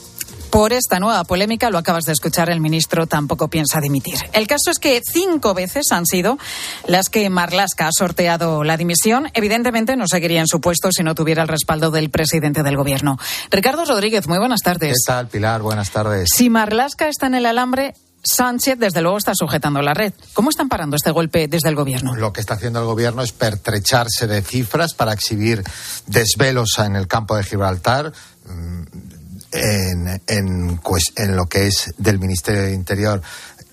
Por 0.50 0.74
esta 0.74 1.00
nueva 1.00 1.24
polémica, 1.26 1.70
lo 1.70 1.78
acabas 1.78 2.06
de 2.06 2.14
escuchar, 2.14 2.50
el 2.50 2.60
ministro 2.60 3.06
tampoco 3.06 3.50
piensa 3.50 3.80
dimitir. 3.80 4.16
El 4.34 4.48
caso 4.48 4.72
es 4.72 4.80
que 4.80 5.02
cinco 5.06 5.54
veces 5.54 5.92
han 5.92 6.06
sido 6.06 6.38
las 6.88 7.10
que 7.10 7.30
Marlasca 7.30 7.88
ha 7.88 7.92
sorteado 7.92 8.64
la 8.64 8.76
dimisión. 8.76 9.30
Evidentemente 9.34 9.96
no 9.96 10.08
seguiría 10.08 10.42
en 10.42 10.48
su 10.48 10.60
puesto 10.60 10.92
si 10.92 11.04
no 11.04 11.14
tuviera 11.14 11.44
el 11.44 11.48
respaldo 11.48 11.92
del 11.92 12.10
presidente 12.10 12.64
del 12.64 12.78
gobierno. 12.78 13.18
Ricardo 13.52 13.86
Rodríguez, 13.86 14.28
muy 14.28 14.40
buenas 14.40 14.62
tardes. 14.62 15.04
¿Qué 15.06 15.12
tal, 15.12 15.28
Pilar? 15.28 15.62
Buenas 15.62 15.92
tardes. 15.92 16.30
Si 16.36 16.50
Marlasca 16.50 17.08
está 17.08 17.28
en 17.28 17.36
el 17.36 17.46
alambre, 17.46 17.94
Sánchez, 18.24 18.78
desde 18.78 19.02
luego, 19.02 19.18
está 19.18 19.34
sujetando 19.34 19.82
la 19.82 19.94
red. 19.94 20.14
¿Cómo 20.34 20.50
están 20.50 20.68
parando 20.68 20.96
este 20.96 21.12
golpe 21.12 21.48
desde 21.48 21.70
el 21.70 21.76
gobierno? 21.76 22.16
Lo 22.16 22.34
que 22.34 22.42
está 22.42 22.56
haciendo 22.56 22.80
el 22.80 22.86
gobierno 22.86 23.22
es 23.22 23.32
pertrecharse 23.32 24.28
de 24.28 24.42
cifras 24.42 24.94
para 24.94 25.14
exhibir 25.14 25.64
desvelos 26.08 26.80
en 26.80 26.96
el 26.96 27.08
campo 27.08 27.36
de 27.38 27.44
Gibraltar 27.44 28.12
en, 29.52 30.22
en, 30.28 30.80
en 31.16 31.36
lo 31.36 31.46
que 31.48 31.68
es 31.68 31.94
del 31.98 32.20
Ministerio 32.20 32.64
del 32.64 32.74
Interior 32.74 33.22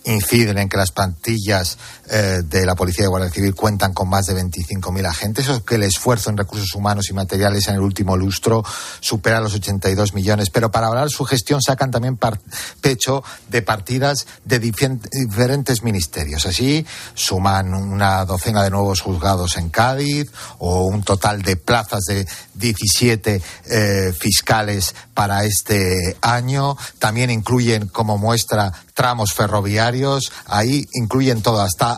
inciden 0.05 0.59
en 0.59 0.69
que 0.69 0.77
las 0.77 0.93
plantillas 0.93 1.79
eh, 2.09 2.43
de 2.45 2.65
la 2.65 2.75
Policía 2.75 3.05
de 3.05 3.09
Guardia 3.09 3.31
Civil 3.31 3.55
cuentan 3.55 3.93
con 3.93 4.09
más 4.09 4.27
de 4.27 4.35
25.000 4.35 5.07
agentes, 5.07 5.49
o 5.49 5.65
que 5.65 5.75
el 5.75 5.83
esfuerzo 5.83 6.31
en 6.31 6.37
recursos 6.37 6.75
humanos 6.75 7.09
y 7.11 7.13
materiales 7.13 7.67
en 7.69 7.75
el 7.75 7.81
último 7.81 8.17
lustro 8.17 8.65
supera 9.01 9.41
los 9.41 9.55
82 9.55 10.15
millones. 10.15 10.51
Pero 10.51 10.71
para 10.71 10.87
hablar 10.87 11.11
su 11.11 11.25
gestión 11.25 11.61
sacan 11.61 11.91
también 11.91 12.19
pecho 12.81 13.25
de 13.49 13.63
partidas 13.63 14.27
de 14.45 14.59
diferentes 14.59 15.83
ministerios. 15.83 16.47
Así 16.47 16.87
suman 17.15 17.75
una 17.75 18.25
docena 18.25 18.63
de 18.63 18.71
nuevos 18.71 19.01
juzgados 19.01 19.57
en 19.57 19.71
Cádiz 19.71 20.31
o 20.59 20.85
un 20.85 21.03
total 21.03 21.43
de 21.43 21.57
plazas 21.57 22.05
de 22.05 22.27
17 22.55 23.43
eh, 23.69 24.13
fiscales 24.19 24.95
para 25.15 25.45
este 25.45 26.17
año. 26.21 26.77
También 26.99 27.31
incluyen 27.31 27.89
como 27.89 28.19
muestra 28.19 28.73
tramos 28.95 29.33
ferroviarios. 29.33 30.33
Ahí 30.47 30.89
incluyen 30.95 31.43
todo, 31.43 31.61
hasta 31.61 31.96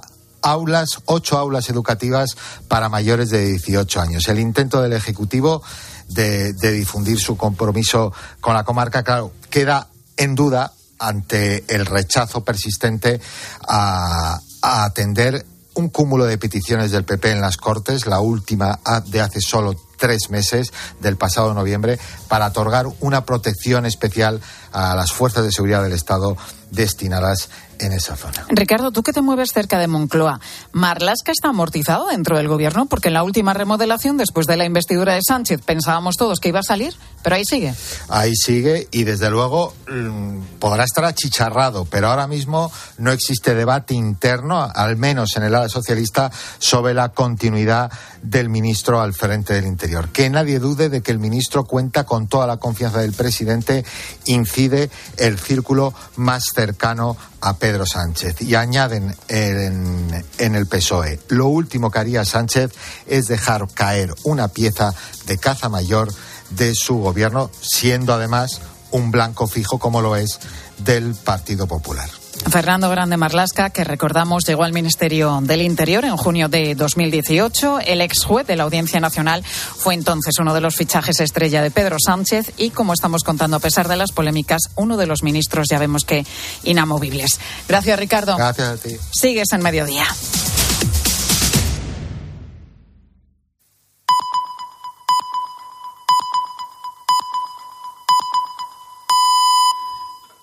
aulas, 0.51 1.01
ocho 1.05 1.39
aulas 1.39 1.69
educativas 1.71 2.37
para 2.69 2.89
mayores 2.89 3.31
de 3.31 3.45
18 3.45 4.01
años. 4.01 4.29
El 4.29 4.41
intento 4.41 4.81
del 4.83 4.93
Ejecutivo 4.93 5.63
de, 6.09 6.53
difundir 6.53 7.19
su 7.19 7.37
compromiso 7.37 8.13
con 8.41 8.55
la 8.55 8.65
comarca, 8.65 9.03
claro, 9.03 9.33
queda 9.51 9.89
en 10.17 10.35
duda 10.35 10.73
ante 10.99 11.65
el 11.75 11.87
rechazo 11.87 12.43
persistente 12.45 13.21
a, 13.67 14.41
atender 14.61 15.47
un 15.75 15.89
cúmulo 15.89 16.25
de 16.25 16.39
peticiones 16.39 16.91
del 16.91 17.05
PP 17.05 17.31
en 17.31 17.41
las 17.41 17.57
Cortes, 17.57 18.07
la 18.07 18.19
última 18.19 18.81
de 19.07 19.21
hace 19.21 19.41
solo 19.41 19.77
tres 19.97 20.31
meses 20.31 20.73
del 21.01 21.17
pasado 21.17 21.55
noviembre 21.55 22.01
para 22.27 22.49
otorgar 22.49 22.87
una 22.99 23.25
protección 23.25 23.87
especial 23.87 24.41
a 24.73 24.97
las 24.97 25.13
fuerzas 25.13 25.45
de 25.45 25.53
seguridad 25.53 25.85
del 25.85 25.93
Estado 25.93 26.37
destinadas 26.71 27.49
en 27.79 27.93
esa 27.93 28.17
zona. 28.17 28.47
Ricardo, 28.49 28.91
tú 28.91 29.03
que 29.03 29.13
te 29.13 29.23
mueves 29.23 29.53
cerca 29.53 29.79
de 29.79 29.87
Moncloa, 29.87 30.41
¿Marlasca 30.73 31.33
está 31.33 31.49
amortizado 31.49 32.09
dentro 32.09 32.37
del 32.37 32.49
gobierno? 32.49 32.87
Porque 32.87 33.09
en 33.09 33.15
la 33.15 33.23
última 33.23 33.55
remodelación, 33.55 34.17
después 34.17 34.47
de 34.47 34.57
la 34.57 34.65
investidura 34.65 35.15
de 35.15 35.21
Sánchez, 35.27 35.61
pensábamos 35.65 36.17
todos 36.17 36.41
que 36.41 36.49
iba 36.49 36.61
a 36.61 36.65
salir, 36.65 36.95
pero 37.23 37.37
ahí 37.37 37.45
sigue. 37.45 37.75
Ahí 38.09 38.35
sigue 38.35 38.89
y 38.91 39.05
desde 39.05 39.31
luego 39.31 39.75
mm, 39.89 40.59
podrá 40.59 40.85
estar 40.85 41.05
achicharrado, 41.05 41.85
pero 41.85 42.09
ahora 42.09 42.27
mismo 42.27 42.73
no 42.99 43.13
existe 43.13 43.55
debate 43.55 43.95
interno, 43.95 44.69
al 44.75 44.97
menos 44.97 45.37
en 45.37 45.45
el 45.45 45.55
ala 45.55 45.69
socialista, 45.69 46.31
sobre 46.59 46.95
la 46.95 47.11
continuidad 47.11 47.91
del 48.23 48.49
ministro 48.49 49.01
al 49.01 49.15
frente 49.15 49.55
del 49.55 49.67
Interior. 49.67 50.09
Que 50.09 50.31
nadie 50.31 50.59
dude 50.59 50.89
de 50.89 51.03
que 51.03 51.13
el 51.13 51.19
ministro 51.19 51.65
cuenta 51.65 52.05
con 52.05 52.27
toda 52.27 52.47
la 52.47 52.57
confianza 52.57 53.01
del 53.01 53.13
presidente, 53.13 53.85
incide 54.27 54.91
el 55.17 55.39
círculo 55.39 55.95
más 56.17 56.45
cercano 56.59 57.17
a 57.41 57.57
Pedro 57.57 57.87
Sánchez 57.87 58.43
y 58.43 58.57
añaden 58.57 59.15
en, 59.29 60.25
en, 60.39 60.55
el 60.57 60.67
PSOE. 60.67 61.21
Lo 61.29 61.47
último 61.47 61.93
que 61.93 62.01
haría 62.01 62.25
Sánchez 62.25 62.73
es 63.07 63.29
dejar 63.29 63.69
caer 63.73 64.13
una 64.25 64.49
pieza 64.49 64.93
de 65.27 65.39
caza 65.39 65.69
mayor 65.69 66.13
de 66.51 66.75
su 66.75 66.99
gobierno, 66.99 67.49
siendo 67.61 68.13
además 68.13 68.61
un 68.91 69.13
blanco 69.13 69.47
fijo 69.47 69.79
como 69.79 70.03
lo 70.03 70.17
es 70.17 70.41
del 70.79 71.15
Partido 71.15 71.69
Popular. 71.69 72.11
Fernando 72.51 72.89
Grande 72.89 73.17
Marlasca, 73.17 73.71
que 73.71 73.85
recordamos 73.85 74.45
llegó 74.47 74.65
al 74.65 74.73
Ministerio 74.73 75.39
del 75.43 75.63
Interior 75.63 76.05
en 76.05 76.17
junio 76.17 76.49
de 76.49 76.75
2018. 76.75 77.81
El 77.81 78.01
ex 78.01 78.25
juez 78.25 78.47
de 78.47 78.57
la 78.57 78.65
Audiencia 78.65 79.01
Nacional 79.01 79.45
fue 79.45 79.95
entonces 79.95 80.35
uno 80.41 80.55
de 80.55 80.61
los 80.61 80.77
fichajes 80.77 81.21
estrella 81.21 81.63
de 81.63 81.71
Pedro 81.71 81.97
Sánchez 82.05 82.53
y, 82.57 82.71
como 82.71 82.95
estamos 82.95 83.23
contando, 83.23 83.57
a 83.57 83.61
pesar 83.61 83.89
de 83.89 83.97
las 83.97 84.13
polémicas, 84.13 84.63
uno 84.77 84.97
de 84.97 85.07
los 85.07 85.23
ministros, 85.23 85.67
ya 85.71 85.79
vemos 85.79 86.05
que 86.05 86.25
inamovibles. 86.65 87.39
Gracias, 87.69 87.99
Ricardo. 87.99 88.37
Gracias 88.37 88.69
a 88.69 88.77
ti. 88.77 88.97
Sigues 89.13 89.53
en 89.53 89.63
mediodía. 89.63 90.07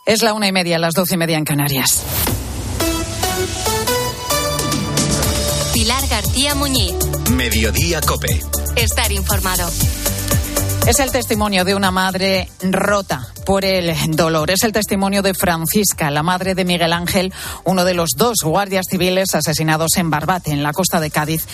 Es 0.05 0.21
la 0.21 0.35
una 0.35 0.47
y 0.47 0.51
media, 0.51 0.77
las 0.77 0.93
doce 0.93 1.15
y 1.15 1.17
media 1.17 1.35
en 1.35 1.45
Canarias. 1.45 2.03
Pilar 5.73 6.07
García 6.07 6.53
Muñiz. 6.53 6.93
Mediodía 7.31 8.01
Cope. 8.01 8.39
Estar 8.75 9.11
informado. 9.11 9.67
Es 10.87 10.99
el 10.99 11.11
testimonio 11.11 11.65
de 11.65 11.73
una 11.73 11.89
madre 11.89 12.47
rota 12.61 13.25
por 13.47 13.65
el 13.65 13.95
dolor. 14.15 14.51
Es 14.51 14.63
el 14.63 14.73
testimonio 14.73 15.23
de 15.23 15.33
Francisca, 15.33 16.11
la 16.11 16.21
madre 16.21 16.53
de 16.53 16.65
Miguel 16.65 16.93
Ángel, 16.93 17.33
uno 17.63 17.83
de 17.83 17.95
los 17.95 18.11
dos 18.15 18.37
guardias 18.43 18.85
civiles 18.87 19.33
asesinados 19.33 19.97
en 19.97 20.11
Barbate, 20.11 20.51
en 20.51 20.61
la 20.61 20.71
costa 20.71 20.99
de 20.99 21.09
Cádiz, 21.09 21.47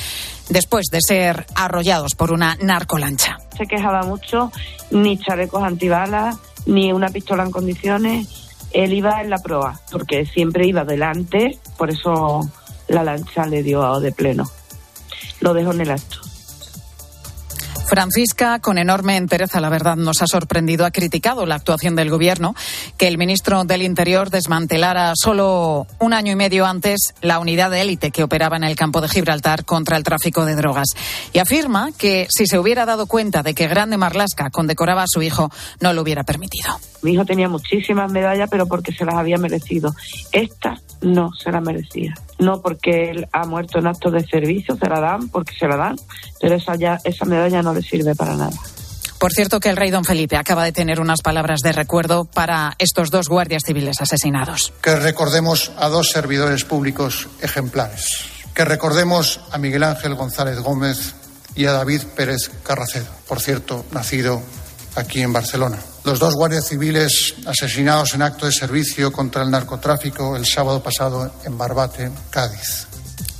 después 0.49 0.87
de 0.91 0.99
ser 0.99 1.45
arrollados 1.55 2.15
por 2.15 2.33
una 2.33 2.57
narcolancha. 2.61 3.37
Se 3.57 3.65
quejaba 3.65 4.01
mucho, 4.01 4.51
ni 4.89 5.17
chalecos 5.17 5.63
antibalas, 5.63 6.35
ni 6.65 6.91
una 6.93 7.09
pistola 7.09 7.43
en 7.43 7.51
condiciones 7.51 8.41
él 8.73 8.93
iba 8.93 9.21
en 9.21 9.29
la 9.29 9.39
proa, 9.39 9.79
porque 9.91 10.25
siempre 10.25 10.65
iba 10.65 10.85
delante, 10.85 11.59
por 11.77 11.89
eso 11.89 12.49
la 12.87 13.03
lancha 13.03 13.45
le 13.45 13.63
dio 13.63 13.99
de 13.99 14.11
pleno. 14.11 14.49
Lo 15.39 15.53
dejó 15.53 15.71
en 15.71 15.81
el 15.81 15.91
acto. 15.91 16.19
Francisca, 17.91 18.59
con 18.59 18.77
enorme 18.77 19.17
entereza, 19.17 19.59
la 19.59 19.67
verdad, 19.67 19.97
nos 19.97 20.21
ha 20.21 20.25
sorprendido, 20.27 20.85
ha 20.85 20.91
criticado 20.91 21.45
la 21.45 21.55
actuación 21.55 21.93
del 21.93 22.09
Gobierno, 22.09 22.55
que 22.97 23.09
el 23.09 23.17
ministro 23.17 23.65
del 23.65 23.81
Interior 23.81 24.29
desmantelara 24.29 25.11
solo 25.13 25.87
un 25.99 26.13
año 26.13 26.31
y 26.31 26.37
medio 26.37 26.65
antes 26.65 27.13
la 27.19 27.39
unidad 27.39 27.69
de 27.69 27.81
élite 27.81 28.11
que 28.11 28.23
operaba 28.23 28.55
en 28.55 28.63
el 28.63 28.77
campo 28.77 29.01
de 29.01 29.09
Gibraltar 29.09 29.65
contra 29.65 29.97
el 29.97 30.03
tráfico 30.03 30.45
de 30.45 30.55
drogas. 30.55 30.87
Y 31.33 31.39
afirma 31.39 31.89
que 31.91 32.27
si 32.29 32.47
se 32.47 32.57
hubiera 32.57 32.85
dado 32.85 33.07
cuenta 33.07 33.43
de 33.43 33.53
que 33.53 33.67
Grande 33.67 33.97
Marlasca 33.97 34.51
condecoraba 34.51 35.03
a 35.03 35.07
su 35.09 35.21
hijo, 35.21 35.51
no 35.81 35.91
lo 35.91 36.01
hubiera 36.01 36.23
permitido. 36.23 36.79
Mi 37.01 37.11
hijo 37.11 37.25
tenía 37.25 37.49
muchísimas 37.49 38.09
medallas, 38.09 38.47
pero 38.49 38.67
porque 38.67 38.93
se 38.93 39.03
las 39.03 39.15
había 39.15 39.37
merecido. 39.37 39.93
Esta 40.31 40.79
no 41.01 41.31
se 41.33 41.51
la 41.51 41.59
merecía 41.59 42.13
no 42.41 42.61
porque 42.61 43.11
él 43.11 43.27
ha 43.31 43.45
muerto 43.45 43.79
en 43.79 43.87
actos 43.87 44.11
de 44.11 44.25
servicio, 44.25 44.75
se 44.75 44.89
la 44.89 44.99
dan 44.99 45.29
porque 45.29 45.53
se 45.57 45.67
la 45.67 45.77
dan, 45.77 45.95
pero 46.39 46.55
esa, 46.55 46.75
ya, 46.75 46.99
esa 47.03 47.23
medalla 47.25 47.61
no 47.61 47.73
le 47.73 47.81
sirve 47.81 48.15
para 48.15 48.35
nada. 48.35 48.57
Por 49.19 49.31
cierto 49.31 49.59
que 49.59 49.69
el 49.69 49.77
rey 49.77 49.91
don 49.91 50.03
Felipe 50.03 50.35
acaba 50.35 50.65
de 50.65 50.71
tener 50.71 50.99
unas 50.99 51.21
palabras 51.21 51.59
de 51.61 51.71
recuerdo 51.71 52.25
para 52.25 52.73
estos 52.79 53.11
dos 53.11 53.29
guardias 53.29 53.61
civiles 53.63 54.01
asesinados. 54.01 54.73
Que 54.81 54.95
recordemos 54.95 55.71
a 55.77 55.89
dos 55.89 56.09
servidores 56.09 56.65
públicos 56.65 57.29
ejemplares. 57.39 58.25
Que 58.55 58.65
recordemos 58.65 59.39
a 59.51 59.59
Miguel 59.59 59.83
Ángel 59.83 60.15
González 60.15 60.59
Gómez 60.59 61.13
y 61.55 61.65
a 61.65 61.73
David 61.73 62.01
Pérez 62.15 62.49
Carracedo, 62.63 63.07
por 63.27 63.39
cierto, 63.39 63.85
nacido 63.91 64.41
aquí 64.95 65.21
en 65.21 65.31
Barcelona. 65.31 65.77
Los 66.03 66.17
dos 66.17 66.33
guardias 66.33 66.67
civiles 66.67 67.35
asesinados 67.45 68.15
en 68.15 68.23
acto 68.23 68.47
de 68.47 68.51
servicio 68.51 69.11
contra 69.11 69.43
el 69.43 69.51
narcotráfico 69.51 70.35
el 70.35 70.47
sábado 70.47 70.81
pasado 70.81 71.31
en 71.45 71.57
Barbate, 71.57 72.11
Cádiz. 72.31 72.87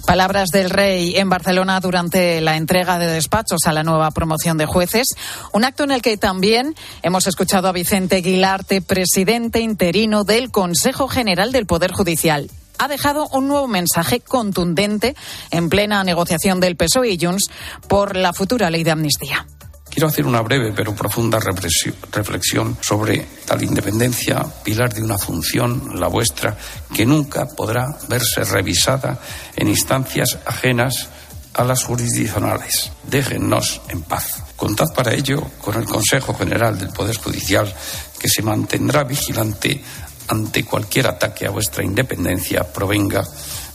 Palabras 0.06 0.50
del 0.50 0.70
rey 0.70 1.16
en 1.16 1.30
Barcelona 1.30 1.80
durante 1.80 2.40
la 2.42 2.58
entrega 2.58 3.00
de 3.00 3.08
despachos 3.08 3.62
a 3.66 3.72
la 3.72 3.84
nueva 3.84 4.12
promoción 4.12 4.58
de 4.58 4.66
jueces, 4.66 5.08
un 5.54 5.64
acto 5.64 5.84
en 5.84 5.92
el 5.92 6.02
que 6.02 6.18
también 6.18 6.76
hemos 7.02 7.28
escuchado 7.28 7.68
a 7.68 7.72
Vicente 7.72 8.18
Guilarte, 8.18 8.82
presidente 8.82 9.60
interino 9.62 10.24
del 10.24 10.52
Consejo 10.52 11.08
General 11.08 11.52
del 11.52 11.66
Poder 11.66 11.92
Judicial. 11.92 12.50
Ha 12.78 12.88
dejado 12.88 13.28
un 13.30 13.48
nuevo 13.48 13.68
mensaje 13.68 14.20
contundente 14.20 15.16
en 15.50 15.70
plena 15.70 16.04
negociación 16.04 16.60
del 16.60 16.76
PSOE 16.76 17.12
y 17.12 17.18
Junts 17.20 17.50
por 17.88 18.16
la 18.16 18.34
futura 18.34 18.70
ley 18.70 18.84
de 18.84 18.92
amnistía. 18.92 19.46
Quiero 19.92 20.08
hacer 20.08 20.26
una 20.26 20.42
breve 20.42 20.72
pero 20.74 20.96
profunda 20.96 21.38
reflexión 21.38 22.78
sobre 22.80 23.28
tal 23.46 23.62
independencia, 23.62 24.42
pilar 24.64 24.94
de 24.94 25.04
una 25.04 25.18
función, 25.18 26.00
la 26.00 26.08
vuestra, 26.08 26.58
que 26.94 27.06
nunca 27.06 27.46
podrá 27.46 27.98
verse 28.08 28.46
revisada 28.46 29.20
en 29.54 29.68
instancias 29.68 30.40
ajenas 30.46 31.10
a 31.54 31.66
las 31.66 31.84
jurisdiccionales. 31.84 32.90
Déjennos 33.04 33.82
en 33.90 34.04
paz. 34.04 34.42
Contad 34.56 34.88
para 34.96 35.14
ello 35.14 35.44
con 35.62 35.76
el 35.76 35.84
Consejo 35.84 36.34
General 36.36 36.78
del 36.80 36.90
Poder 36.90 37.18
Judicial, 37.18 37.72
que 38.18 38.30
se 38.30 38.42
mantendrá 38.42 39.04
vigilante 39.04 39.84
ante 40.30 40.64
cualquier 40.64 41.08
ataque 41.08 41.46
a 41.46 41.52
vuestra 41.52 41.84
independencia, 41.84 42.64
provenga 42.64 43.28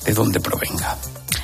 de 0.03 0.15
donde 0.15 0.41
provenga. 0.41 0.97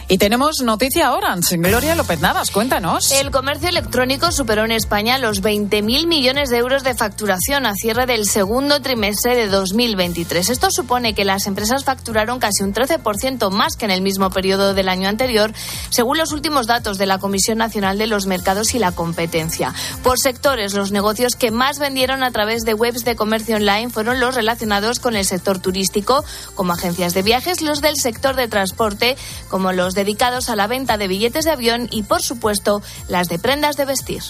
Y 0.09 0.19
tenemos 0.19 0.61
noticia 0.63 1.13
Orange. 1.13 1.57
Gloria 1.57 1.95
López 1.95 2.21
Navas, 2.21 2.51
cuéntanos. 2.51 3.11
El 3.13 3.31
comercio 3.31 3.69
electrónico 3.69 4.31
superó 4.33 4.65
en 4.65 4.73
España 4.73 5.17
los 5.19 5.43
20.000 5.43 6.07
millones 6.07 6.51
de 6.51 6.59
euros 6.59 6.83
de 6.83 6.95
facturación 6.95 7.67
a 7.67 7.75
cierre 7.75 8.07
del 8.07 8.27
segundo 8.27 8.83
trimestre 8.83 9.35
de 9.35 9.47
2023. 9.47 10.51
Esto 10.51 10.71
supone 10.71 11.15
que 11.15 11.25
las 11.25 11.47
empresas 11.47 11.85
facturaron 11.85 12.41
casi 12.41 12.63
un 12.63 12.75
13% 12.75 13.51
más 13.51 13.77
que 13.77 13.87
en 13.87 13.91
el 13.91 14.03
mismo 14.03 14.31
periodo 14.31 14.75
del 14.75 14.89
año 14.89 15.09
anterior, 15.09 15.53
según 15.91 16.19
los 16.19 16.33
últimos 16.33 16.67
datos 16.67 16.99
de 16.99 17.07
la 17.07 17.19
Comisión 17.19 17.59
Nacional 17.59 17.97
de 17.97 18.07
los 18.07 18.27
Mercados 18.27 18.75
y 18.75 18.79
la 18.79 18.93
Competencia. 18.93 19.73
Por 20.03 20.19
sectores, 20.19 20.75
los 20.75 20.93
negocios 20.93 21.37
que 21.37 21.51
más 21.51 21.79
vendieron 21.79 22.23
a 22.23 22.31
través 22.31 22.65
de 22.65 22.75
webs 22.75 23.05
de 23.05 23.17
comercio 23.17 23.57
online 23.57 23.91
fueron 23.91 24.21
los 24.21 24.35
relacionados 24.35 24.99
con 24.99 25.17
el 25.17 25.25
sector 25.25 25.59
turístico, 25.61 26.25
como 26.55 26.73
agencias 26.73 27.15
de 27.15 27.23
viajes, 27.23 27.63
los 27.63 27.81
del 27.81 27.97
sector 27.97 28.37
de 28.37 28.49
transporte, 28.49 29.17
como 29.49 29.73
los 29.73 29.92
de 29.95 30.03
dedicados 30.03 30.49
a 30.49 30.57
la 30.57 30.67
venta 30.67 30.99
de 30.99 31.09
billetes 31.09 31.45
de 31.45 31.53
avión 31.53 31.89
y, 31.91 32.03
por 32.03 32.23
supuesto, 32.23 32.83
las 33.09 33.29
de 33.29 33.39
prendas 33.39 33.77
de 33.77 33.85
vestir. 33.85 34.23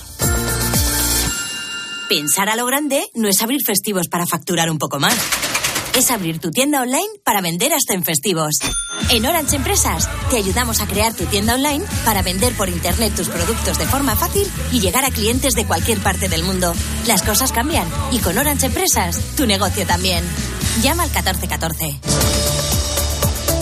Pensar 2.08 2.50
a 2.50 2.56
lo 2.56 2.66
grande 2.66 3.02
no 3.14 3.26
es 3.26 3.40
abrir 3.40 3.60
festivos 3.64 4.08
para 4.08 4.26
facturar 4.26 4.70
un 4.70 4.76
poco 4.76 4.98
más. 4.98 5.16
Es 5.96 6.10
abrir 6.10 6.38
tu 6.40 6.50
tienda 6.50 6.82
online 6.82 7.08
para 7.24 7.40
vender 7.40 7.72
hasta 7.72 7.94
en 7.94 8.04
festivos. 8.04 8.58
En 9.10 9.24
Orange 9.24 9.56
Empresas 9.56 10.08
te 10.30 10.36
ayudamos 10.36 10.80
a 10.80 10.86
crear 10.86 11.14
tu 11.14 11.24
tienda 11.24 11.54
online 11.54 11.84
para 12.04 12.22
vender 12.22 12.54
por 12.54 12.68
internet 12.68 13.14
tus 13.14 13.28
productos 13.28 13.78
de 13.78 13.86
forma 13.86 14.14
fácil 14.14 14.46
y 14.72 14.80
llegar 14.80 15.04
a 15.04 15.10
clientes 15.10 15.54
de 15.54 15.66
cualquier 15.66 15.98
parte 16.00 16.28
del 16.28 16.44
mundo. 16.44 16.74
Las 17.06 17.22
cosas 17.22 17.50
cambian 17.50 17.88
y 18.10 18.18
con 18.18 18.36
Orange 18.36 18.66
Empresas 18.66 19.18
tu 19.36 19.46
negocio 19.46 19.86
también. 19.86 20.22
Llama 20.82 21.04
al 21.04 21.10
1414. 21.10 22.71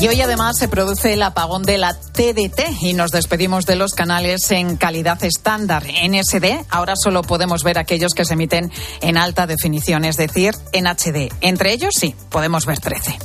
Y 0.00 0.08
hoy 0.08 0.18
además 0.22 0.56
se 0.56 0.66
produce 0.66 1.12
el 1.12 1.22
apagón 1.22 1.62
de 1.62 1.76
la 1.76 1.92
TDT 1.92 2.80
y 2.80 2.94
nos 2.94 3.10
despedimos 3.10 3.66
de 3.66 3.76
los 3.76 3.92
canales 3.92 4.50
en 4.50 4.78
calidad 4.78 5.22
estándar 5.22 5.84
en 5.86 6.14
SD. 6.14 6.64
Ahora 6.70 6.94
solo 6.96 7.20
podemos 7.20 7.62
ver 7.62 7.78
aquellos 7.78 8.14
que 8.14 8.24
se 8.24 8.32
emiten 8.32 8.72
en 9.02 9.18
alta 9.18 9.46
definición, 9.46 10.06
es 10.06 10.16
decir, 10.16 10.54
en 10.72 10.86
HD. 10.86 11.30
Entre 11.42 11.74
ellos 11.74 11.92
sí, 12.00 12.14
podemos 12.30 12.64
ver 12.64 12.78
13. 12.78 13.18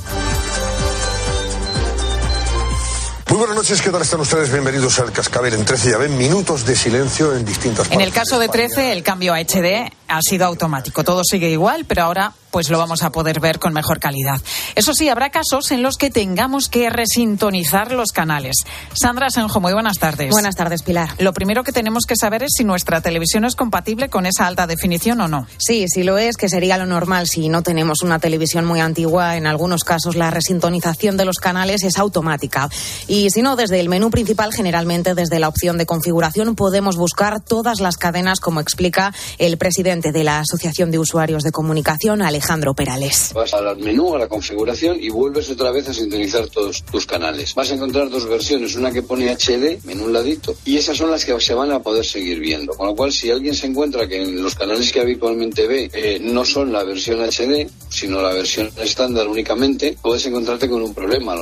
Muy 3.28 3.38
buenas 3.38 3.56
noches, 3.56 3.82
¿qué 3.82 3.90
tal 3.90 4.02
están 4.02 4.20
ustedes? 4.20 4.52
Bienvenidos 4.52 4.98
al 4.98 5.12
Cascabel 5.12 5.54
en 5.54 5.64
13. 5.64 5.90
Ya 5.90 5.98
ven 5.98 6.16
minutos 6.16 6.64
de 6.64 6.76
silencio 6.76 7.34
en 7.34 7.44
distintas 7.44 7.90
En 7.90 8.00
el 8.00 8.12
caso 8.12 8.38
de 8.38 8.48
13, 8.48 8.92
el 8.92 9.02
cambio 9.02 9.34
a 9.34 9.40
HD 9.40 9.90
ha 10.08 10.20
sido 10.22 10.46
automático. 10.46 11.04
Todo 11.04 11.22
sigue 11.24 11.50
igual, 11.50 11.84
pero 11.84 12.04
ahora 12.04 12.32
pues 12.50 12.70
lo 12.70 12.78
vamos 12.78 13.02
a 13.02 13.10
poder 13.10 13.38
ver 13.38 13.58
con 13.58 13.74
mejor 13.74 14.00
calidad. 14.00 14.40
Eso 14.76 14.94
sí, 14.94 15.10
habrá 15.10 15.28
casos 15.28 15.72
en 15.72 15.82
los 15.82 15.96
que 15.98 16.10
tengamos 16.10 16.70
que 16.70 16.88
resintonizar 16.88 17.92
los 17.92 18.12
canales. 18.12 18.56
Sandra 18.94 19.28
Senjo, 19.28 19.60
muy 19.60 19.74
buenas 19.74 19.98
tardes. 19.98 20.30
Buenas 20.30 20.56
tardes, 20.56 20.82
Pilar. 20.82 21.10
Lo 21.18 21.34
primero 21.34 21.64
que 21.64 21.72
tenemos 21.72 22.04
que 22.06 22.16
saber 22.16 22.44
es 22.44 22.52
si 22.56 22.64
nuestra 22.64 23.02
televisión 23.02 23.44
es 23.44 23.56
compatible 23.56 24.08
con 24.08 24.24
esa 24.24 24.46
alta 24.46 24.66
definición 24.66 25.20
o 25.20 25.28
no. 25.28 25.46
Sí, 25.58 25.84
sí 25.88 26.02
lo 26.02 26.16
es, 26.16 26.38
que 26.38 26.48
sería 26.48 26.78
lo 26.78 26.86
normal 26.86 27.26
si 27.26 27.50
no 27.50 27.62
tenemos 27.62 27.98
una 28.02 28.20
televisión 28.20 28.64
muy 28.64 28.80
antigua. 28.80 29.36
En 29.36 29.46
algunos 29.46 29.84
casos 29.84 30.16
la 30.16 30.30
resintonización 30.30 31.18
de 31.18 31.26
los 31.26 31.36
canales 31.36 31.84
es 31.84 31.98
automática. 31.98 32.70
Y 33.06 33.28
si 33.30 33.42
no, 33.42 33.56
desde 33.56 33.80
el 33.80 33.90
menú 33.90 34.10
principal, 34.10 34.54
generalmente 34.54 35.14
desde 35.14 35.40
la 35.40 35.48
opción 35.48 35.76
de 35.76 35.84
configuración, 35.84 36.54
podemos 36.54 36.96
buscar 36.96 37.40
todas 37.40 37.80
las 37.80 37.98
cadenas, 37.98 38.40
como 38.40 38.60
explica 38.60 39.12
el 39.36 39.58
presidente 39.58 39.95
de 40.00 40.24
la 40.24 40.40
Asociación 40.40 40.90
de 40.90 40.98
Usuarios 40.98 41.42
de 41.42 41.52
Comunicación. 41.52 42.22
Alejandro 42.22 42.74
Perales. 42.74 43.30
Vas 43.34 43.54
al 43.54 43.76
menú, 43.78 44.14
a 44.14 44.18
la 44.18 44.28
configuración 44.28 44.96
y 45.00 45.08
vuelves 45.08 45.50
otra 45.50 45.70
vez 45.70 45.88
a 45.88 45.94
sintonizar 45.94 46.46
todos 46.48 46.82
tus 46.84 47.06
canales. 47.06 47.54
Vas 47.54 47.70
a 47.70 47.74
encontrar 47.74 48.10
dos 48.10 48.28
versiones, 48.28 48.74
una 48.76 48.90
que 48.90 49.02
pone 49.02 49.30
HD 49.30 49.78
en 49.88 50.00
un 50.00 50.12
ladito 50.12 50.54
y 50.64 50.76
esas 50.76 50.96
son 50.96 51.10
las 51.10 51.24
que 51.24 51.38
se 51.40 51.54
van 51.54 51.72
a 51.72 51.80
poder 51.80 52.04
seguir 52.04 52.40
viendo. 52.40 52.74
Con 52.74 52.88
lo 52.88 52.96
cual, 52.96 53.12
si 53.12 53.30
alguien 53.30 53.54
se 53.54 53.66
encuentra 53.66 54.06
que 54.06 54.22
en 54.22 54.42
los 54.42 54.54
canales 54.54 54.92
que 54.92 55.00
habitualmente 55.00 55.66
ve 55.66 55.90
eh, 55.92 56.18
no 56.20 56.44
son 56.44 56.72
la 56.72 56.84
versión 56.84 57.20
HD, 57.20 57.68
sino 57.88 58.20
la 58.20 58.32
versión 58.32 58.70
estándar 58.78 59.26
únicamente, 59.28 59.96
puedes 60.00 60.26
encontrarte 60.26 60.68
con 60.68 60.82
un 60.82 60.94
problema. 60.94 61.34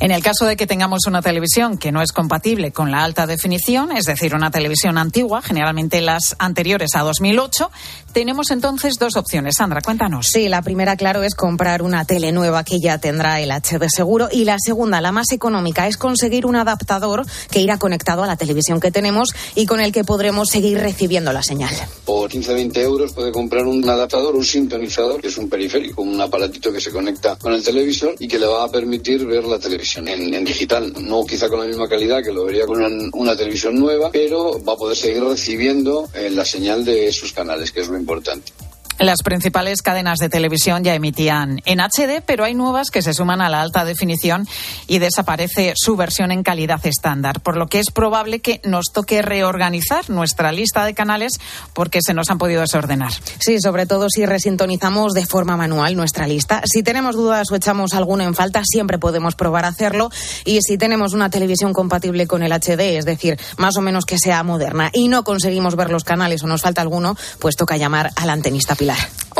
En 0.00 0.12
el 0.12 0.22
caso 0.22 0.44
de 0.46 0.56
que 0.56 0.68
tengamos 0.68 1.06
una 1.08 1.22
televisión 1.22 1.76
que 1.76 1.90
no 1.90 2.00
es 2.00 2.12
compatible 2.12 2.70
con 2.70 2.92
la 2.92 3.02
alta 3.02 3.26
definición, 3.26 3.90
es 3.90 4.04
decir, 4.04 4.32
una 4.32 4.52
televisión 4.52 4.96
antigua, 4.96 5.42
generalmente 5.42 6.00
las 6.00 6.36
anteriores 6.38 6.94
a 6.94 7.02
2008, 7.02 7.70
tenemos 8.18 8.50
entonces 8.50 8.94
dos 8.98 9.14
opciones. 9.14 9.54
Sandra, 9.58 9.80
cuéntanos. 9.80 10.26
Sí, 10.26 10.48
la 10.48 10.60
primera, 10.60 10.96
claro, 10.96 11.22
es 11.22 11.36
comprar 11.36 11.82
una 11.82 12.04
tele 12.04 12.32
nueva 12.32 12.64
que 12.64 12.80
ya 12.80 12.98
tendrá 12.98 13.40
el 13.40 13.52
HD 13.52 13.86
seguro. 13.88 14.28
Y 14.32 14.44
la 14.44 14.56
segunda, 14.58 15.00
la 15.00 15.12
más 15.12 15.30
económica, 15.30 15.86
es 15.86 15.96
conseguir 15.96 16.44
un 16.44 16.56
adaptador 16.56 17.24
que 17.48 17.60
irá 17.60 17.78
conectado 17.78 18.24
a 18.24 18.26
la 18.26 18.34
televisión 18.34 18.80
que 18.80 18.90
tenemos 18.90 19.28
y 19.54 19.66
con 19.66 19.78
el 19.80 19.92
que 19.92 20.02
podremos 20.02 20.48
seguir 20.48 20.78
recibiendo 20.80 21.32
la 21.32 21.44
señal. 21.44 21.72
Por 22.04 22.28
15-20 22.28 22.78
euros 22.78 23.12
puede 23.12 23.30
comprar 23.30 23.64
un 23.64 23.88
adaptador, 23.88 24.34
un 24.34 24.44
sintonizador, 24.44 25.20
que 25.20 25.28
es 25.28 25.38
un 25.38 25.48
periférico, 25.48 26.02
un 26.02 26.20
aparatito 26.20 26.72
que 26.72 26.80
se 26.80 26.90
conecta 26.90 27.36
con 27.36 27.52
el 27.52 27.62
televisor 27.62 28.16
y 28.18 28.26
que 28.26 28.40
le 28.40 28.46
va 28.46 28.64
a 28.64 28.68
permitir 28.68 29.24
ver 29.26 29.44
la 29.44 29.60
televisión 29.60 30.08
en, 30.08 30.44
digital. 30.44 30.92
No 31.02 31.24
quizá 31.24 31.48
con 31.48 31.60
la 31.60 31.66
misma 31.66 31.88
calidad 31.88 32.20
que 32.24 32.32
lo 32.32 32.46
vería 32.46 32.66
con 32.66 32.82
una, 33.12 33.36
televisión 33.36 33.76
nueva, 33.76 34.10
pero 34.10 34.60
va 34.64 34.72
a 34.72 34.76
poder 34.76 34.96
seguir 34.96 35.22
recibiendo 35.22 36.08
eh, 36.14 36.30
la 36.30 36.44
señal 36.44 36.84
de 36.84 37.12
sus 37.12 37.32
canales, 37.32 37.70
que 37.70 37.82
es 37.82 37.86
lo 37.86 37.94
importante 37.94 38.07
importante. 38.08 38.52
Las 38.98 39.22
principales 39.22 39.80
cadenas 39.80 40.18
de 40.18 40.28
televisión 40.28 40.82
ya 40.82 40.92
emitían 40.92 41.60
en 41.66 41.78
HD, 41.78 42.20
pero 42.26 42.42
hay 42.42 42.54
nuevas 42.54 42.90
que 42.90 43.00
se 43.00 43.14
suman 43.14 43.40
a 43.40 43.48
la 43.48 43.60
alta 43.60 43.84
definición 43.84 44.48
y 44.88 44.98
desaparece 44.98 45.74
su 45.76 45.94
versión 45.94 46.32
en 46.32 46.42
calidad 46.42 46.84
estándar, 46.84 47.40
por 47.40 47.56
lo 47.56 47.68
que 47.68 47.78
es 47.78 47.92
probable 47.92 48.40
que 48.40 48.60
nos 48.64 48.86
toque 48.92 49.22
reorganizar 49.22 50.10
nuestra 50.10 50.50
lista 50.50 50.84
de 50.84 50.94
canales 50.94 51.34
porque 51.74 52.00
se 52.02 52.12
nos 52.12 52.28
han 52.28 52.38
podido 52.38 52.60
desordenar. 52.60 53.12
Sí, 53.38 53.60
sobre 53.60 53.86
todo 53.86 54.08
si 54.10 54.26
resintonizamos 54.26 55.12
de 55.12 55.26
forma 55.26 55.56
manual 55.56 55.94
nuestra 55.94 56.26
lista. 56.26 56.62
Si 56.64 56.82
tenemos 56.82 57.14
dudas 57.14 57.52
o 57.52 57.54
echamos 57.54 57.94
alguno 57.94 58.24
en 58.24 58.34
falta, 58.34 58.62
siempre 58.64 58.98
podemos 58.98 59.36
probar 59.36 59.64
a 59.64 59.68
hacerlo. 59.68 60.10
Y 60.44 60.58
si 60.62 60.76
tenemos 60.76 61.12
una 61.12 61.30
televisión 61.30 61.72
compatible 61.72 62.26
con 62.26 62.42
el 62.42 62.50
HD, 62.50 62.98
es 62.98 63.04
decir, 63.04 63.38
más 63.58 63.76
o 63.76 63.80
menos 63.80 64.04
que 64.06 64.18
sea 64.18 64.42
moderna, 64.42 64.90
y 64.92 65.06
no 65.06 65.22
conseguimos 65.22 65.76
ver 65.76 65.90
los 65.90 66.02
canales 66.02 66.42
o 66.42 66.48
nos 66.48 66.62
falta 66.62 66.82
alguno, 66.82 67.16
pues 67.38 67.54
toca 67.54 67.76
llamar 67.76 68.10
al 68.16 68.30
antenista 68.30 68.74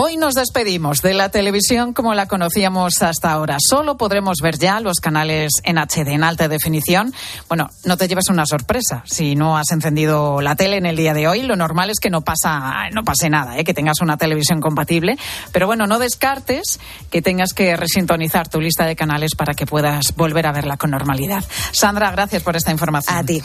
Hoy 0.00 0.16
nos 0.16 0.34
despedimos 0.34 1.02
de 1.02 1.12
la 1.12 1.28
televisión 1.28 1.92
como 1.92 2.14
la 2.14 2.26
conocíamos 2.26 3.02
hasta 3.02 3.32
ahora. 3.32 3.56
Solo 3.58 3.96
podremos 3.96 4.36
ver 4.40 4.56
ya 4.56 4.78
los 4.78 5.00
canales 5.00 5.50
en 5.64 5.76
HD, 5.76 6.08
en 6.10 6.22
alta 6.22 6.46
definición. 6.46 7.12
Bueno, 7.48 7.68
no 7.84 7.96
te 7.96 8.06
lleves 8.06 8.28
una 8.28 8.46
sorpresa. 8.46 9.02
Si 9.06 9.34
no 9.34 9.58
has 9.58 9.72
encendido 9.72 10.40
la 10.40 10.54
tele 10.54 10.76
en 10.76 10.86
el 10.86 10.94
día 10.94 11.14
de 11.14 11.26
hoy, 11.26 11.42
lo 11.42 11.56
normal 11.56 11.90
es 11.90 11.98
que 11.98 12.10
no, 12.10 12.20
pasa, 12.20 12.90
no 12.92 13.02
pase 13.02 13.28
nada, 13.28 13.58
¿eh? 13.58 13.64
que 13.64 13.74
tengas 13.74 14.00
una 14.00 14.16
televisión 14.16 14.60
compatible. 14.60 15.18
Pero 15.50 15.66
bueno, 15.66 15.88
no 15.88 15.98
descartes 15.98 16.78
que 17.10 17.20
tengas 17.20 17.52
que 17.52 17.76
resintonizar 17.76 18.46
tu 18.46 18.60
lista 18.60 18.86
de 18.86 18.94
canales 18.94 19.34
para 19.34 19.54
que 19.54 19.66
puedas 19.66 20.14
volver 20.14 20.46
a 20.46 20.52
verla 20.52 20.76
con 20.76 20.92
normalidad. 20.92 21.42
Sandra, 21.72 22.12
gracias 22.12 22.44
por 22.44 22.54
esta 22.54 22.70
información. 22.70 23.16
A 23.16 23.24
ti. 23.24 23.42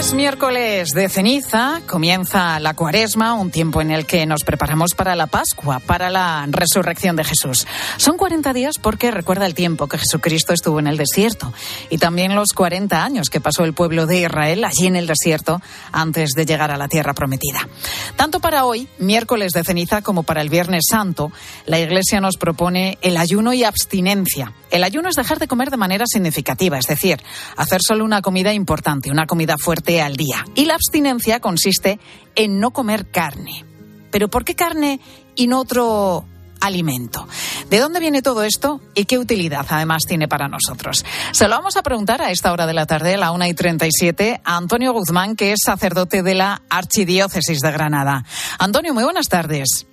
Es 0.00 0.14
miércoles 0.14 0.92
de 0.94 1.10
ceniza, 1.10 1.82
comienza 1.86 2.58
la 2.58 2.72
cuaresma, 2.72 3.34
un 3.34 3.50
tiempo 3.50 3.82
en 3.82 3.90
el 3.90 4.06
que 4.06 4.24
nos 4.24 4.44
preparamos 4.44 4.94
para 4.94 5.14
la 5.14 5.26
Pascua, 5.26 5.78
para 5.78 6.08
la 6.08 6.46
resurrección 6.48 7.16
de 7.16 7.24
Jesús. 7.24 7.66
Son 7.98 8.16
40 8.16 8.54
días 8.54 8.76
porque 8.80 9.10
recuerda 9.10 9.44
el 9.44 9.52
tiempo 9.52 9.88
que 9.88 9.98
Jesucristo 9.98 10.54
estuvo 10.54 10.78
en 10.78 10.86
el 10.86 10.96
desierto 10.96 11.52
y 11.90 11.98
también 11.98 12.34
los 12.34 12.54
40 12.54 13.04
años 13.04 13.28
que 13.28 13.42
pasó 13.42 13.64
el 13.64 13.74
pueblo 13.74 14.06
de 14.06 14.22
Israel 14.22 14.64
allí 14.64 14.86
en 14.86 14.96
el 14.96 15.06
desierto 15.06 15.60
antes 15.92 16.30
de 16.30 16.46
llegar 16.46 16.70
a 16.70 16.78
la 16.78 16.88
tierra 16.88 17.12
prometida. 17.12 17.68
Tanto 18.16 18.40
para 18.40 18.64
hoy, 18.64 18.88
miércoles 18.98 19.52
de 19.52 19.64
ceniza, 19.64 20.00
como 20.00 20.22
para 20.22 20.40
el 20.40 20.48
Viernes 20.48 20.84
Santo, 20.88 21.30
la 21.66 21.78
Iglesia 21.78 22.22
nos 22.22 22.38
propone 22.38 22.96
el 23.02 23.18
ayuno 23.18 23.52
y 23.52 23.64
abstinencia. 23.64 24.54
El 24.70 24.84
ayuno 24.84 25.08
es 25.08 25.16
dejar 25.16 25.40
de 25.40 25.48
comer 25.48 25.70
de 25.70 25.76
manera 25.76 26.04
significativa, 26.06 26.78
es 26.78 26.86
decir, 26.86 27.20
hacer 27.56 27.80
solo 27.86 28.04
una 28.04 28.22
comida 28.22 28.54
importante, 28.54 29.10
una 29.10 29.26
comida 29.26 29.56
fuerte 29.58 29.89
al 29.98 30.16
día. 30.16 30.44
Y 30.54 30.66
la 30.66 30.74
abstinencia 30.74 31.40
consiste 31.40 31.98
en 32.34 32.60
no 32.60 32.70
comer 32.70 33.10
carne. 33.10 33.64
¿Pero 34.10 34.28
por 34.28 34.44
qué 34.44 34.54
carne 34.54 35.00
y 35.34 35.46
no 35.46 35.60
otro 35.60 36.26
alimento. 36.60 37.26
¿De 37.68 37.78
dónde 37.78 38.00
viene 38.00 38.22
todo 38.22 38.42
esto 38.42 38.80
y 38.94 39.06
qué 39.06 39.18
utilidad 39.18 39.66
además 39.68 40.02
tiene 40.06 40.28
para 40.28 40.48
nosotros? 40.48 41.04
Se 41.32 41.48
lo 41.48 41.56
vamos 41.56 41.76
a 41.76 41.82
preguntar 41.82 42.22
a 42.22 42.30
esta 42.30 42.52
hora 42.52 42.66
de 42.66 42.74
la 42.74 42.86
tarde, 42.86 43.14
a 43.14 43.18
la 43.18 43.32
1 43.32 43.46
y 43.46 43.54
37, 43.54 44.40
a 44.44 44.56
Antonio 44.56 44.92
Guzmán, 44.92 45.36
que 45.36 45.52
es 45.52 45.60
sacerdote 45.64 46.22
de 46.22 46.34
la 46.34 46.62
Archidiócesis 46.68 47.60
de 47.60 47.72
Granada. 47.72 48.24
Antonio, 48.58 48.94
muy 48.94 49.04
buenas 49.04 49.28
tardes. 49.28 49.86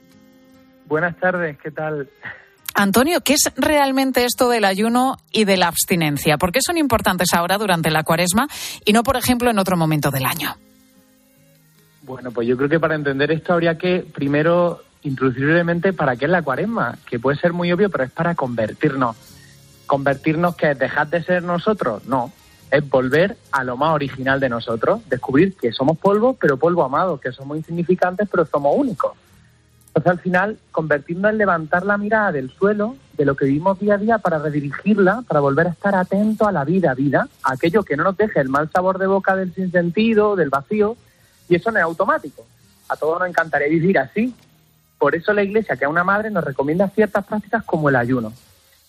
Buenas 0.86 1.18
tardes, 1.20 1.58
¿qué 1.62 1.72
tal? 1.72 2.10
Antonio, 2.80 3.22
¿qué 3.22 3.34
es 3.34 3.52
realmente 3.56 4.24
esto 4.24 4.50
del 4.50 4.64
ayuno 4.64 5.18
y 5.32 5.46
de 5.46 5.58
la 5.58 5.68
abstinencia? 5.68 6.38
¿Por 6.38 6.52
qué 6.52 6.60
son 6.62 6.78
importantes 6.78 7.34
ahora 7.34 7.58
durante 7.58 7.90
la 7.90 8.04
cuaresma 8.04 8.48
y 8.86 8.94
no, 8.94 9.02
por 9.02 9.18
ejemplo, 9.18 9.50
en 9.50 9.58
otro 9.58 9.76
momento 9.76 10.12
del 10.12 10.28
año? 10.28 10.56
Bueno, 12.04 12.30
pues 12.30 12.48
yo 12.48 12.56
creo 12.56 12.70
que 12.70 12.80
para 12.80 12.94
entender 12.94 13.32
esto 13.32 13.54
habría 13.54 13.80
que 13.80 14.06
primero 14.14 14.84
introducir 15.02 15.46
brevemente 15.46 15.92
para 15.92 16.16
qué 16.18 16.26
es 16.26 16.32
la 16.32 16.44
cuaresma, 16.44 17.00
que 17.10 17.18
puede 17.18 17.40
ser 17.40 17.52
muy 17.52 17.72
obvio, 17.72 17.90
pero 17.90 18.04
es 18.04 18.12
para 18.12 18.36
convertirnos. 18.36 19.18
¿Convertirnos 19.88 20.56
que 20.56 20.70
es 20.70 20.78
dejar 20.78 21.10
de 21.10 21.24
ser 21.24 21.42
nosotros? 21.42 22.06
No, 22.06 22.32
es 22.70 22.88
volver 22.88 23.38
a 23.52 23.64
lo 23.64 23.76
más 23.76 23.96
original 23.96 24.40
de 24.40 24.50
nosotros, 24.50 25.02
descubrir 25.10 25.56
que 25.56 25.72
somos 25.72 25.98
polvo, 25.98 26.34
pero 26.34 26.58
polvo 26.58 26.84
amado, 26.84 27.20
que 27.20 27.32
somos 27.32 27.58
insignificantes, 27.58 28.30
pero 28.30 28.46
somos 28.46 28.76
únicos. 28.78 29.14
Entonces, 29.98 30.20
al 30.20 30.24
final, 30.24 30.60
convertirnos 30.72 31.32
en 31.32 31.40
levantar 31.40 31.84
la 31.84 31.98
mirada 31.98 32.32
del 32.32 32.52
suelo, 32.52 32.96
de 33.18 33.26
lo 33.26 33.36
que 33.36 33.46
vivimos 33.46 33.80
día 33.80 33.96
a 33.96 33.98
día, 33.98 34.20
para 34.20 34.38
redirigirla, 34.38 35.24
para 35.28 35.40
volver 35.40 35.66
a 35.66 35.72
estar 35.72 35.96
atento 35.96 36.48
a 36.48 36.52
la 36.52 36.64
vida, 36.64 36.94
vida, 36.94 37.28
a 37.42 37.54
aquello 37.54 37.82
que 37.82 37.98
no 37.98 38.04
nos 38.04 38.16
deje 38.16 38.40
el 38.40 38.48
mal 38.48 38.70
sabor 38.70 39.00
de 39.00 39.08
boca 39.08 39.36
del 39.36 39.56
sinsentido, 39.56 40.36
del 40.36 40.52
vacío, 40.52 40.96
y 41.50 41.56
eso 41.56 41.72
no 41.72 41.80
es 41.80 41.84
automático. 41.84 42.46
A 42.90 42.96
todos 42.96 43.18
nos 43.18 43.28
encantaría 43.28 43.70
vivir 43.70 43.98
así. 43.98 44.36
Por 45.00 45.16
eso 45.16 45.34
la 45.34 45.42
Iglesia, 45.42 45.78
que 45.78 45.86
es 45.86 45.90
una 45.90 46.04
madre, 46.04 46.30
nos 46.30 46.44
recomienda 46.44 46.90
ciertas 46.90 47.26
prácticas 47.26 47.64
como 47.64 47.90
el 47.90 47.96
ayuno, 47.96 48.34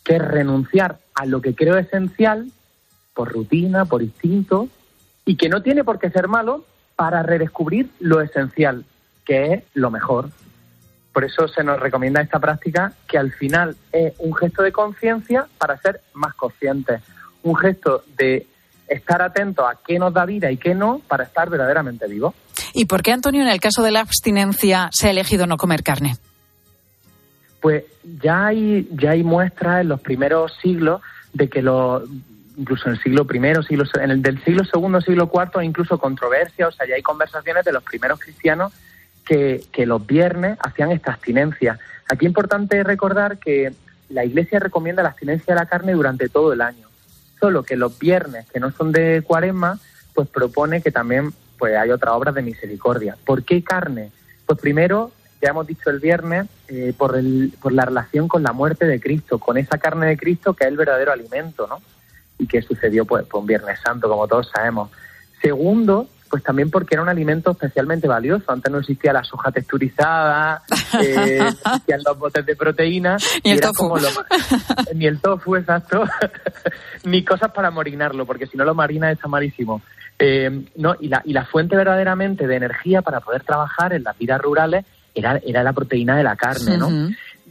que 0.04 0.16
es 0.16 0.22
renunciar 0.22 0.98
a 1.14 1.24
lo 1.24 1.40
que 1.40 1.54
creo 1.54 1.78
esencial, 1.78 2.52
por 3.14 3.32
rutina, 3.32 3.86
por 3.86 4.02
instinto, 4.02 4.68
y 5.24 5.36
que 5.36 5.48
no 5.48 5.62
tiene 5.62 5.84
por 5.84 5.98
qué 5.98 6.10
ser 6.10 6.28
malo, 6.28 6.66
para 6.96 7.22
redescubrir 7.22 7.88
lo 7.98 8.20
esencial, 8.20 8.84
que 9.24 9.54
es 9.54 9.62
lo 9.72 9.90
mejor, 9.90 10.28
por 11.18 11.24
eso 11.24 11.48
se 11.48 11.64
nos 11.64 11.80
recomienda 11.80 12.20
esta 12.20 12.38
práctica 12.38 12.92
que 13.08 13.18
al 13.18 13.32
final 13.32 13.74
es 13.90 14.12
un 14.18 14.32
gesto 14.36 14.62
de 14.62 14.70
conciencia 14.70 15.48
para 15.58 15.76
ser 15.78 16.00
más 16.14 16.32
conscientes, 16.36 17.02
un 17.42 17.56
gesto 17.56 18.04
de 18.16 18.46
estar 18.86 19.20
atento 19.20 19.66
a 19.66 19.80
qué 19.84 19.98
nos 19.98 20.14
da 20.14 20.24
vida 20.24 20.48
y 20.52 20.58
qué 20.58 20.76
no 20.76 21.00
para 21.08 21.24
estar 21.24 21.50
verdaderamente 21.50 22.06
vivos. 22.06 22.36
¿Y 22.72 22.84
por 22.84 23.02
qué, 23.02 23.10
Antonio, 23.10 23.42
en 23.42 23.48
el 23.48 23.58
caso 23.58 23.82
de 23.82 23.90
la 23.90 23.98
abstinencia 23.98 24.90
se 24.92 25.08
ha 25.08 25.10
elegido 25.10 25.48
no 25.48 25.56
comer 25.56 25.82
carne? 25.82 26.14
Pues 27.60 27.82
ya 28.22 28.46
hay, 28.46 28.88
ya 28.92 29.10
hay 29.10 29.24
muestras 29.24 29.80
en 29.80 29.88
los 29.88 30.00
primeros 30.00 30.56
siglos 30.62 31.00
de 31.32 31.48
que 31.48 31.62
lo, 31.62 32.04
incluso 32.56 32.86
en 32.86 32.94
el 32.94 33.02
siglo 33.02 33.26
I, 33.28 33.64
siglo, 33.66 33.84
en 34.00 34.12
el 34.12 34.22
del 34.22 34.40
siglo 34.44 34.62
II, 34.72 35.00
siglo 35.04 35.28
IV, 35.34 35.64
incluso 35.64 35.98
controversia, 35.98 36.68
o 36.68 36.70
sea, 36.70 36.86
ya 36.86 36.94
hay 36.94 37.02
conversaciones 37.02 37.64
de 37.64 37.72
los 37.72 37.82
primeros 37.82 38.20
cristianos 38.20 38.72
que, 39.28 39.86
los 39.86 40.06
viernes 40.06 40.58
hacían 40.60 40.90
esta 40.90 41.12
abstinencia. 41.12 41.78
Aquí 42.10 42.24
es 42.24 42.30
importante 42.30 42.82
recordar 42.82 43.38
que 43.38 43.72
la 44.08 44.24
Iglesia 44.24 44.58
recomienda 44.58 45.02
la 45.02 45.10
abstinencia 45.10 45.54
de 45.54 45.60
la 45.60 45.66
carne 45.66 45.92
durante 45.92 46.28
todo 46.28 46.52
el 46.52 46.62
año, 46.62 46.88
solo 47.38 47.62
que 47.62 47.76
los 47.76 47.98
viernes 47.98 48.46
que 48.50 48.58
no 48.58 48.72
son 48.72 48.90
de 48.90 49.22
cuaresma, 49.22 49.78
pues 50.14 50.28
propone 50.28 50.80
que 50.80 50.90
también 50.90 51.32
pues 51.58 51.76
hay 51.76 51.90
otras 51.90 52.14
obras 52.14 52.34
de 52.34 52.42
misericordia. 52.42 53.16
¿Por 53.24 53.44
qué 53.44 53.62
carne? 53.62 54.10
Pues 54.46 54.58
primero 54.58 55.12
ya 55.42 55.50
hemos 55.50 55.66
dicho 55.66 55.90
el 55.90 56.00
viernes, 56.00 56.46
eh, 56.68 56.92
por, 56.96 57.16
el, 57.16 57.52
por 57.60 57.72
la 57.72 57.84
relación 57.84 58.28
con 58.28 58.42
la 58.42 58.52
muerte 58.52 58.86
de 58.86 59.00
Cristo, 59.00 59.38
con 59.38 59.58
esa 59.58 59.78
carne 59.78 60.06
de 60.06 60.16
Cristo 60.16 60.54
que 60.54 60.64
es 60.64 60.70
el 60.70 60.76
verdadero 60.76 61.12
alimento, 61.12 61.66
¿no? 61.66 61.80
Y 62.38 62.46
que 62.46 62.62
sucedió 62.62 63.04
pues, 63.04 63.24
por 63.26 63.40
un 63.40 63.46
Viernes 63.46 63.80
Santo, 63.80 64.08
como 64.08 64.26
todos 64.26 64.48
sabemos. 64.48 64.90
Segundo, 65.42 66.08
pues 66.28 66.42
también 66.42 66.70
porque 66.70 66.94
era 66.94 67.02
un 67.02 67.08
alimento 67.08 67.52
especialmente 67.52 68.06
valioso. 68.06 68.52
Antes 68.52 68.70
no 68.70 68.78
existía 68.78 69.12
la 69.12 69.24
soja 69.24 69.50
texturizada, 69.50 70.62
eh, 71.02 71.40
existían 71.64 72.00
los 72.04 72.18
botes 72.18 72.44
de 72.44 72.56
proteína. 72.56 73.16
Ni 73.44 73.52
el 73.52 73.60
tofu. 73.60 73.94
ni 74.94 75.06
el 75.06 75.20
tofu, 75.20 75.56
exacto. 75.56 76.04
ni 77.04 77.24
cosas 77.24 77.50
para 77.52 77.70
marinarlo, 77.70 78.26
porque 78.26 78.46
si 78.46 78.56
no 78.56 78.64
lo 78.64 78.74
marinas 78.74 79.12
está 79.12 79.28
malísimo. 79.28 79.82
Eh, 80.18 80.66
no, 80.76 80.96
y 81.00 81.08
la, 81.08 81.22
y 81.24 81.32
la 81.32 81.44
fuente 81.44 81.76
verdaderamente 81.76 82.46
de 82.46 82.56
energía 82.56 83.02
para 83.02 83.20
poder 83.20 83.44
trabajar 83.44 83.92
en 83.92 84.02
las 84.02 84.18
vidas 84.18 84.40
rurales 84.40 84.84
era, 85.14 85.40
era 85.46 85.62
la 85.62 85.72
proteína 85.72 86.16
de 86.16 86.24
la 86.24 86.36
carne, 86.36 86.76
¿no? 86.76 86.88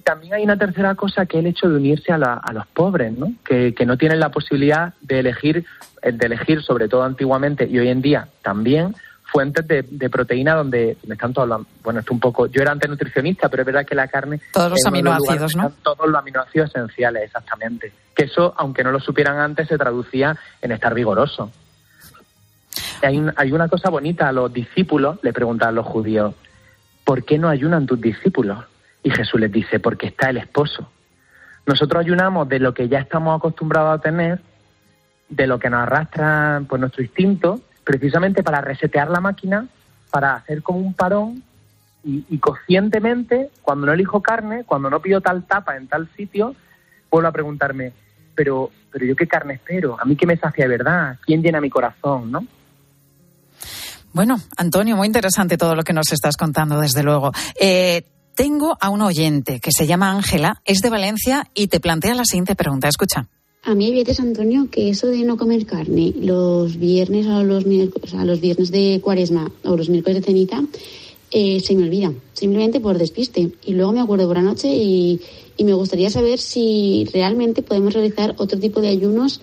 También 0.04 0.34
hay 0.34 0.44
una 0.44 0.58
tercera 0.58 0.96
cosa 0.96 1.26
que 1.26 1.38
es 1.38 1.46
el 1.46 1.48
hecho 1.48 1.70
de 1.70 1.76
unirse 1.76 2.12
a, 2.12 2.16
a 2.16 2.54
los 2.54 2.68
pobres, 2.68 3.18
¿no? 3.18 3.34
Que, 3.44 3.74
que, 3.74 3.86
no 3.86 3.98
tienen 3.98 4.20
la 4.20 4.30
posibilidad 4.30 4.94
de 5.02 5.20
elegir, 5.20 5.66
eh, 6.02 6.12
de 6.12 6.26
elegir, 6.26 6.62
sobre 6.62 6.88
todo 6.88 7.04
antiguamente 7.04 7.68
y 7.68 7.78
hoy 7.80 7.90
en 7.90 8.02
día 8.02 8.28
también, 8.42 8.96
fuentes 9.24 9.68
de, 9.68 9.84
de 9.84 10.10
proteína 10.10 10.56
donde 10.56 10.98
me 11.06 11.16
están 11.16 11.34
todos 11.34 11.48
los, 11.48 11.62
bueno, 11.84 12.00
esto 12.00 12.14
un 12.14 12.20
poco, 12.20 12.48
yo 12.48 12.62
era 12.62 12.72
antes 12.72 12.90
nutricionista, 12.90 13.50
pero 13.50 13.64
es 13.64 13.66
verdad 13.68 13.86
que 13.86 13.96
la 13.96 14.08
carne... 14.08 14.40
Todos 14.54 14.72
los 14.72 14.86
aminoácidos, 14.86 15.56
¿no? 15.56 15.72
Todos 15.84 16.08
los 16.08 16.20
aminoácidos 16.20 16.70
esenciales, 16.70 17.24
exactamente. 17.24 17.92
Que 18.16 18.24
eso, 18.24 18.54
aunque 18.58 18.84
no 18.84 18.92
lo 18.92 19.00
supieran 19.00 19.38
antes, 19.38 19.68
se 19.68 19.78
traducía 19.78 20.38
en 20.62 20.72
estar 20.72 20.94
vigoroso. 20.94 21.52
Hay, 23.02 23.18
un, 23.18 23.34
hay 23.36 23.52
una 23.52 23.68
cosa 23.68 23.90
bonita, 23.90 24.28
a 24.30 24.32
los 24.32 24.52
discípulos 24.52 25.20
le 25.22 25.34
preguntan 25.34 25.70
a 25.70 25.72
los 25.74 25.86
judíos, 25.86 26.34
¿por 27.04 27.24
qué 27.24 27.38
no 27.38 27.50
ayunan 27.50 27.86
tus 27.86 28.00
discípulos? 28.00 28.66
Y 29.08 29.10
Jesús 29.10 29.40
les 29.40 29.50
dice, 29.50 29.80
porque 29.80 30.08
está 30.08 30.30
el 30.30 30.36
esposo. 30.36 30.92
Nosotros 31.66 32.04
ayunamos 32.04 32.50
de 32.50 32.60
lo 32.60 32.74
que 32.74 32.90
ya 32.90 33.00
estamos 33.00 33.38
acostumbrados 33.38 33.98
a 33.98 34.02
tener, 34.02 34.42
de 35.30 35.48
lo 35.48 35.58
que 35.60 35.70
nos 35.70 35.84
arrastra 35.84 36.62
pues, 36.68 36.82
nuestro 36.82 37.04
instinto, 37.04 37.62
precisamente 37.86 38.44
para 38.44 38.60
resetear 38.60 39.10
la 39.10 39.22
máquina, 39.22 39.66
para 40.12 40.36
hacer 40.36 40.62
como 40.62 40.80
un 40.80 40.94
parón 40.94 41.42
y, 42.04 42.38
conscientemente, 42.40 43.50
cuando 43.62 43.86
no 43.86 43.94
elijo 43.94 44.22
carne, 44.22 44.66
cuando 44.66 44.90
no 44.90 45.00
pido 45.02 45.22
tal 45.22 45.46
tapa 45.46 45.78
en 45.78 45.88
tal 45.88 46.10
sitio, 46.18 46.54
vuelvo 47.10 47.30
a 47.30 47.32
preguntarme, 47.32 47.94
pero, 48.36 48.72
pero 48.92 49.06
yo 49.06 49.16
qué 49.16 49.26
carne 49.26 49.54
espero, 49.54 49.96
a 49.98 50.04
mí 50.04 50.18
qué 50.18 50.26
me 50.26 50.36
sacia 50.36 50.66
de 50.66 50.78
verdad, 50.78 51.18
quién 51.26 51.42
llena 51.42 51.62
mi 51.62 51.70
corazón, 51.70 52.30
¿no? 52.30 52.46
Bueno, 54.12 54.36
Antonio, 54.58 54.98
muy 54.98 55.08
interesante 55.08 55.58
todo 55.58 55.76
lo 55.76 55.84
que 55.84 55.94
nos 55.94 56.12
estás 56.12 56.36
contando, 56.36 56.82
desde 56.82 57.04
luego. 57.04 57.32
Eh, 57.58 58.04
tengo 58.38 58.78
a 58.80 58.92
un 58.92 59.02
oyente 59.02 59.60
que 59.60 59.72
se 59.76 59.88
llama 59.88 60.12
Ángela, 60.12 60.62
es 60.64 60.82
de 60.82 60.92
Valencia 60.92 61.50
y 61.56 61.68
te 61.68 61.80
plantea 61.80 62.14
la 62.14 62.24
siguiente 62.24 62.56
pregunta. 62.56 62.88
Escucha. 62.88 63.28
A 63.64 63.74
mí 63.74 63.86
hay 63.88 63.96
veces, 63.96 64.20
Antonio, 64.20 64.70
que 64.72 64.90
eso 64.90 65.08
de 65.08 65.24
no 65.24 65.38
comer 65.38 65.66
carne 65.66 66.14
los 66.16 66.78
viernes 66.78 67.26
o 67.26 67.44
los, 67.44 67.66
miércoles, 67.66 68.14
o 68.14 68.24
los 68.24 68.40
viernes 68.40 68.72
de 68.72 69.02
cuaresma 69.04 69.52
o 69.64 69.76
los 69.76 69.90
miércoles 69.90 70.20
de 70.20 70.24
ceniza 70.24 70.62
eh, 71.32 71.60
se 71.60 71.76
me 71.76 71.84
olvida, 71.84 72.14
simplemente 72.34 72.80
por 72.80 73.00
despiste. 73.00 73.52
Y 73.66 73.74
luego 73.74 73.92
me 73.92 74.02
acuerdo 74.02 74.28
por 74.28 74.38
la 74.38 74.44
noche 74.44 74.68
y, 74.68 75.20
y 75.58 75.64
me 75.64 75.74
gustaría 75.74 76.12
saber 76.12 76.38
si 76.38 77.10
realmente 77.12 77.64
podemos 77.64 77.96
realizar 77.96 78.36
otro 78.38 78.60
tipo 78.60 78.82
de 78.82 78.90
ayunos 78.90 79.42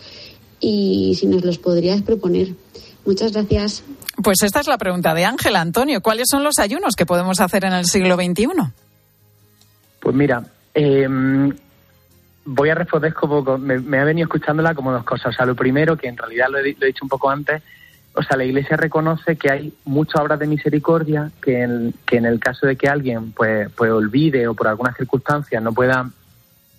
y 0.61 1.17
si 1.19 1.27
nos 1.27 1.45
los 1.45 1.59
podrías 1.59 2.01
proponer. 2.03 2.55
Muchas 3.05 3.33
gracias. 3.33 3.83
Pues 4.23 4.41
esta 4.45 4.61
es 4.61 4.69
la 4.69 4.79
pregunta 4.79 5.15
de 5.15 5.25
Ángela, 5.25 5.61
Antonio. 5.61 6.01
¿Cuáles 6.01 6.29
son 6.31 6.45
los 6.45 6.61
ayunos 6.61 6.95
que 6.97 7.07
podemos 7.07 7.41
hacer 7.41 7.65
en 7.65 7.73
el 7.73 7.87
siglo 7.87 8.15
XXI? 8.15 8.47
Pues 10.05 10.15
mira, 10.15 10.45
eh, 10.75 11.09
voy 12.45 12.69
a 12.69 12.75
responder 12.75 13.15
como 13.15 13.57
me, 13.57 13.79
me, 13.79 13.99
ha 13.99 14.05
venido 14.05 14.27
escuchándola 14.27 14.75
como 14.75 14.93
dos 14.93 15.03
cosas. 15.03 15.29
O 15.29 15.33
sea, 15.33 15.47
lo 15.47 15.55
primero, 15.55 15.97
que 15.97 16.09
en 16.09 16.19
realidad 16.19 16.49
lo 16.51 16.59
he, 16.59 16.77
lo 16.79 16.87
dicho 16.87 17.07
un 17.07 17.09
poco 17.09 17.31
antes, 17.31 17.63
o 18.15 18.23
sea, 18.23 18.37
la 18.37 18.45
Iglesia 18.45 18.77
reconoce 18.77 19.37
que 19.37 19.51
hay 19.51 19.75
muchas 19.87 20.21
obras 20.21 20.39
de 20.39 20.47
misericordia 20.47 21.31
que 21.41 21.63
en, 21.63 21.95
que 22.05 22.19
en 22.19 22.27
el 22.27 22.39
caso 22.39 22.67
de 22.67 22.77
que 22.77 22.87
alguien 22.87 23.33
pues, 23.33 23.71
pues 23.75 23.91
olvide 23.91 24.47
o 24.47 24.53
por 24.55 24.69
algunas 24.69 24.95
circunstancias 24.95 25.61
no 25.63 25.73
pueda 25.73 26.09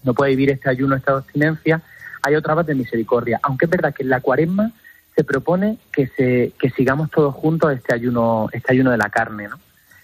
no 0.04 0.14
pueda 0.14 0.30
vivir 0.30 0.52
este 0.52 0.70
ayuno, 0.70 0.96
esta 0.96 1.14
abstinencia, 1.14 1.82
hay 2.22 2.36
otras 2.36 2.54
obras 2.54 2.68
de 2.68 2.76
misericordia. 2.76 3.40
Aunque 3.42 3.66
es 3.66 3.72
verdad 3.72 3.92
que 3.92 4.04
en 4.04 4.10
la 4.10 4.22
cuaresma 4.22 4.72
se 5.16 5.24
propone 5.24 5.80
que, 5.92 6.06
se, 6.16 6.54
que 6.60 6.70
sigamos 6.70 7.10
todos 7.10 7.34
juntos 7.34 7.74
este 7.74 7.92
ayuno, 7.92 8.50
este 8.52 8.72
ayuno 8.72 8.92
de 8.92 8.98
la 8.98 9.10
carne, 9.10 9.48
¿no? 9.48 9.60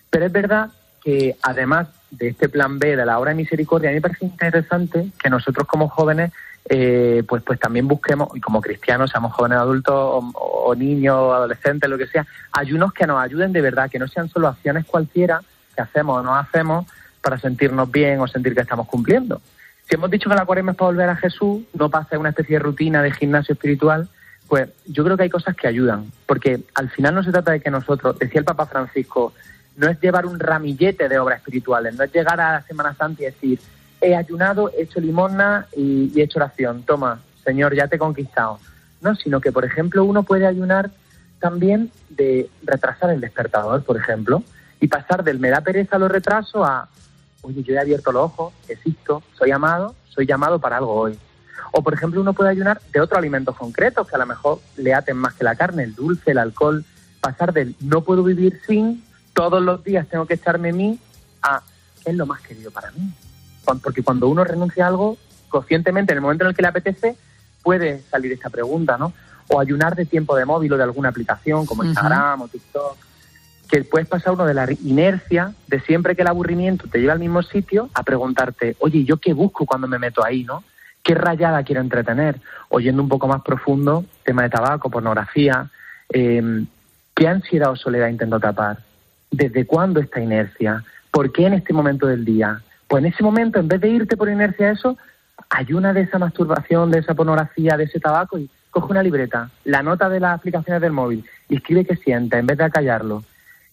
Pero 0.09 0.25
es 0.25 0.31
verdad 0.31 0.71
que 1.03 1.37
además 1.43 1.87
de 2.11 2.29
este 2.29 2.49
plan 2.49 2.77
B 2.77 2.95
de 2.95 3.05
la 3.05 3.19
obra 3.19 3.31
de 3.31 3.35
misericordia, 3.35 3.89
a 3.89 3.91
mí 3.91 3.97
me 3.97 4.01
parece 4.01 4.25
interesante 4.25 5.07
que 5.21 5.29
nosotros 5.29 5.67
como 5.67 5.87
jóvenes 5.87 6.31
eh, 6.69 7.23
pues 7.27 7.41
pues 7.43 7.59
también 7.59 7.87
busquemos, 7.87 8.29
y 8.35 8.41
como 8.41 8.61
cristianos, 8.61 9.09
seamos 9.09 9.33
jóvenes 9.33 9.57
adultos 9.57 10.23
o, 10.33 10.75
niños, 10.75 11.15
o 11.15 11.33
adolescentes, 11.33 11.89
lo 11.89 11.97
que 11.97 12.07
sea, 12.07 12.25
ayunos 12.51 12.93
que 12.93 13.07
nos 13.07 13.21
ayuden 13.21 13.51
de 13.51 13.61
verdad, 13.61 13.89
que 13.89 13.99
no 13.99 14.07
sean 14.07 14.29
solo 14.29 14.47
acciones 14.47 14.85
cualquiera 14.85 15.41
que 15.75 15.81
hacemos 15.81 16.19
o 16.19 16.23
no 16.23 16.35
hacemos 16.35 16.85
para 17.21 17.39
sentirnos 17.39 17.89
bien 17.91 18.19
o 18.19 18.27
sentir 18.27 18.53
que 18.53 18.61
estamos 18.61 18.87
cumpliendo. 18.87 19.41
Si 19.87 19.95
hemos 19.95 20.09
dicho 20.09 20.29
que 20.29 20.35
la 20.35 20.45
cuaresma 20.45 20.71
es 20.71 20.77
para 20.77 20.91
volver 20.91 21.09
a 21.09 21.15
Jesús, 21.15 21.63
no 21.73 21.89
hacer 21.91 22.19
una 22.19 22.29
especie 22.29 22.57
de 22.57 22.63
rutina 22.63 23.01
de 23.01 23.11
gimnasio 23.11 23.53
espiritual, 23.53 24.07
pues 24.47 24.69
yo 24.85 25.03
creo 25.03 25.17
que 25.17 25.23
hay 25.23 25.29
cosas 25.29 25.55
que 25.55 25.67
ayudan, 25.67 26.11
porque 26.25 26.61
al 26.75 26.89
final 26.89 27.15
no 27.15 27.23
se 27.23 27.31
trata 27.31 27.53
de 27.53 27.59
que 27.59 27.71
nosotros, 27.71 28.19
decía 28.19 28.39
el 28.39 28.45
Papa 28.45 28.65
Francisco, 28.67 29.33
no 29.81 29.89
es 29.89 29.99
llevar 29.99 30.27
un 30.27 30.39
ramillete 30.39 31.09
de 31.09 31.17
obras 31.17 31.39
espirituales, 31.39 31.95
no 31.95 32.03
es 32.03 32.13
llegar 32.13 32.39
a 32.39 32.51
la 32.51 32.61
Semana 32.61 32.93
Santa 32.93 33.23
y 33.23 33.25
decir, 33.25 33.59
he 33.99 34.15
ayunado, 34.15 34.69
he 34.69 34.83
hecho 34.83 34.99
limosna 34.99 35.65
y, 35.75 36.11
he 36.19 36.23
hecho 36.23 36.37
oración, 36.37 36.83
toma, 36.83 37.19
Señor, 37.43 37.73
ya 37.73 37.87
te 37.87 37.95
he 37.95 37.99
conquistado. 37.99 38.59
No, 39.01 39.15
sino 39.15 39.41
que, 39.41 39.51
por 39.51 39.65
ejemplo, 39.65 40.03
uno 40.03 40.21
puede 40.21 40.45
ayunar 40.45 40.91
también 41.39 41.91
de 42.09 42.47
retrasar 42.61 43.09
el 43.09 43.21
despertador, 43.21 43.83
por 43.83 43.97
ejemplo, 43.97 44.43
y 44.79 44.87
pasar 44.87 45.23
del 45.23 45.39
me 45.39 45.49
da 45.49 45.61
pereza 45.61 45.97
lo 45.97 46.07
retraso 46.07 46.63
a, 46.63 46.87
oye, 47.41 47.63
yo 47.63 47.73
he 47.73 47.79
abierto 47.79 48.11
los 48.11 48.25
ojos, 48.25 48.53
existo, 48.67 49.23
soy 49.33 49.49
amado, 49.49 49.95
soy 50.09 50.27
llamado 50.27 50.59
para 50.59 50.77
algo 50.77 50.93
hoy. 50.93 51.17
O, 51.71 51.81
por 51.81 51.95
ejemplo, 51.95 52.21
uno 52.21 52.33
puede 52.33 52.51
ayunar 52.51 52.79
de 52.93 53.01
otros 53.01 53.17
alimentos 53.17 53.57
concretos 53.57 54.07
que 54.07 54.15
a 54.15 54.19
lo 54.19 54.27
mejor 54.27 54.59
le 54.77 54.93
aten 54.93 55.17
más 55.17 55.33
que 55.33 55.43
la 55.43 55.55
carne, 55.55 55.83
el 55.83 55.95
dulce, 55.95 56.31
el 56.31 56.37
alcohol, 56.37 56.85
pasar 57.19 57.51
del 57.51 57.75
no 57.79 58.01
puedo 58.01 58.23
vivir 58.23 58.61
sin, 58.67 59.03
todos 59.41 59.63
los 59.63 59.83
días 59.83 60.07
tengo 60.07 60.27
que 60.27 60.35
echarme 60.35 60.69
a 60.69 60.73
mí, 60.73 60.99
a 61.41 61.63
qué 62.03 62.11
es 62.11 62.15
lo 62.15 62.27
más 62.27 62.41
querido 62.41 62.69
para 62.69 62.91
mí. 62.91 63.11
Porque 63.81 64.03
cuando 64.03 64.27
uno 64.27 64.43
renuncia 64.43 64.85
a 64.85 64.89
algo, 64.89 65.17
conscientemente, 65.49 66.13
en 66.13 66.17
el 66.17 66.21
momento 66.21 66.43
en 66.43 66.49
el 66.49 66.55
que 66.55 66.61
le 66.61 66.67
apetece, 66.67 67.15
puede 67.63 68.03
salir 68.11 68.31
esta 68.33 68.51
pregunta, 68.51 68.99
¿no? 68.99 69.13
O 69.47 69.59
ayunar 69.59 69.95
de 69.95 70.05
tiempo 70.05 70.35
de 70.35 70.45
móvil 70.45 70.73
o 70.73 70.77
de 70.77 70.83
alguna 70.83 71.09
aplicación 71.09 71.65
como 71.65 71.83
Instagram 71.83 72.39
uh 72.39 72.43
-huh. 72.43 72.45
o 72.45 72.49
TikTok, 72.49 72.97
que 73.67 73.83
puedes 73.83 74.07
pasar 74.07 74.33
uno 74.33 74.45
de 74.45 74.53
la 74.53 74.67
inercia 74.83 75.55
de 75.65 75.79
siempre 75.79 76.15
que 76.15 76.21
el 76.21 76.27
aburrimiento 76.27 76.85
te 76.87 76.99
lleva 76.99 77.13
al 77.13 77.19
mismo 77.19 77.41
sitio 77.41 77.89
a 77.95 78.03
preguntarte, 78.03 78.75
oye, 78.77 79.05
¿yo 79.05 79.17
qué 79.17 79.33
busco 79.33 79.65
cuando 79.65 79.87
me 79.87 79.97
meto 79.97 80.23
ahí, 80.23 80.43
no? 80.43 80.63
¿Qué 81.01 81.15
rayada 81.15 81.63
quiero 81.63 81.81
entretener? 81.81 82.39
Oyendo 82.69 83.01
un 83.01 83.09
poco 83.09 83.27
más 83.27 83.41
profundo, 83.41 84.05
tema 84.23 84.43
de 84.43 84.51
tabaco, 84.51 84.91
pornografía, 84.91 85.67
eh, 86.13 86.63
¿qué 87.15 87.27
ansiedad 87.27 87.71
o 87.71 87.75
soledad 87.75 88.07
intento 88.07 88.39
tapar? 88.39 88.90
¿Desde 89.31 89.65
cuándo 89.65 89.99
esta 89.99 90.19
inercia? 90.19 90.83
¿Por 91.09 91.31
qué 91.31 91.47
en 91.47 91.53
este 91.53 91.73
momento 91.73 92.05
del 92.07 92.25
día? 92.25 92.61
Pues 92.87 93.03
en 93.03 93.11
ese 93.11 93.23
momento, 93.23 93.59
en 93.59 93.67
vez 93.67 93.81
de 93.81 93.89
irte 93.89 94.17
por 94.17 94.29
inercia 94.29 94.67
a 94.67 94.71
eso, 94.73 94.97
ayuna 95.49 95.93
de 95.93 96.01
esa 96.01 96.19
masturbación, 96.19 96.91
de 96.91 96.99
esa 96.99 97.13
pornografía, 97.13 97.77
de 97.77 97.85
ese 97.85 97.99
tabaco 97.99 98.37
y 98.37 98.49
coge 98.69 98.91
una 98.91 99.03
libreta, 99.03 99.49
la 99.65 99.83
nota 99.83 100.09
de 100.09 100.19
las 100.19 100.35
aplicaciones 100.37 100.81
del 100.81 100.91
móvil 100.91 101.25
y 101.49 101.55
escribe 101.55 101.85
qué 101.85 101.95
sienta 101.95 102.37
en 102.37 102.47
vez 102.47 102.57
de 102.57 102.65
acallarlo. 102.65 103.23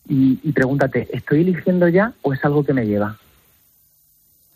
Y, 0.09 0.40
y 0.42 0.52
pregúntate, 0.52 1.09
¿estoy 1.12 1.42
eligiendo 1.42 1.86
ya 1.88 2.12
o 2.22 2.32
es 2.32 2.44
algo 2.44 2.64
que 2.64 2.72
me 2.72 2.86
lleva? 2.86 3.18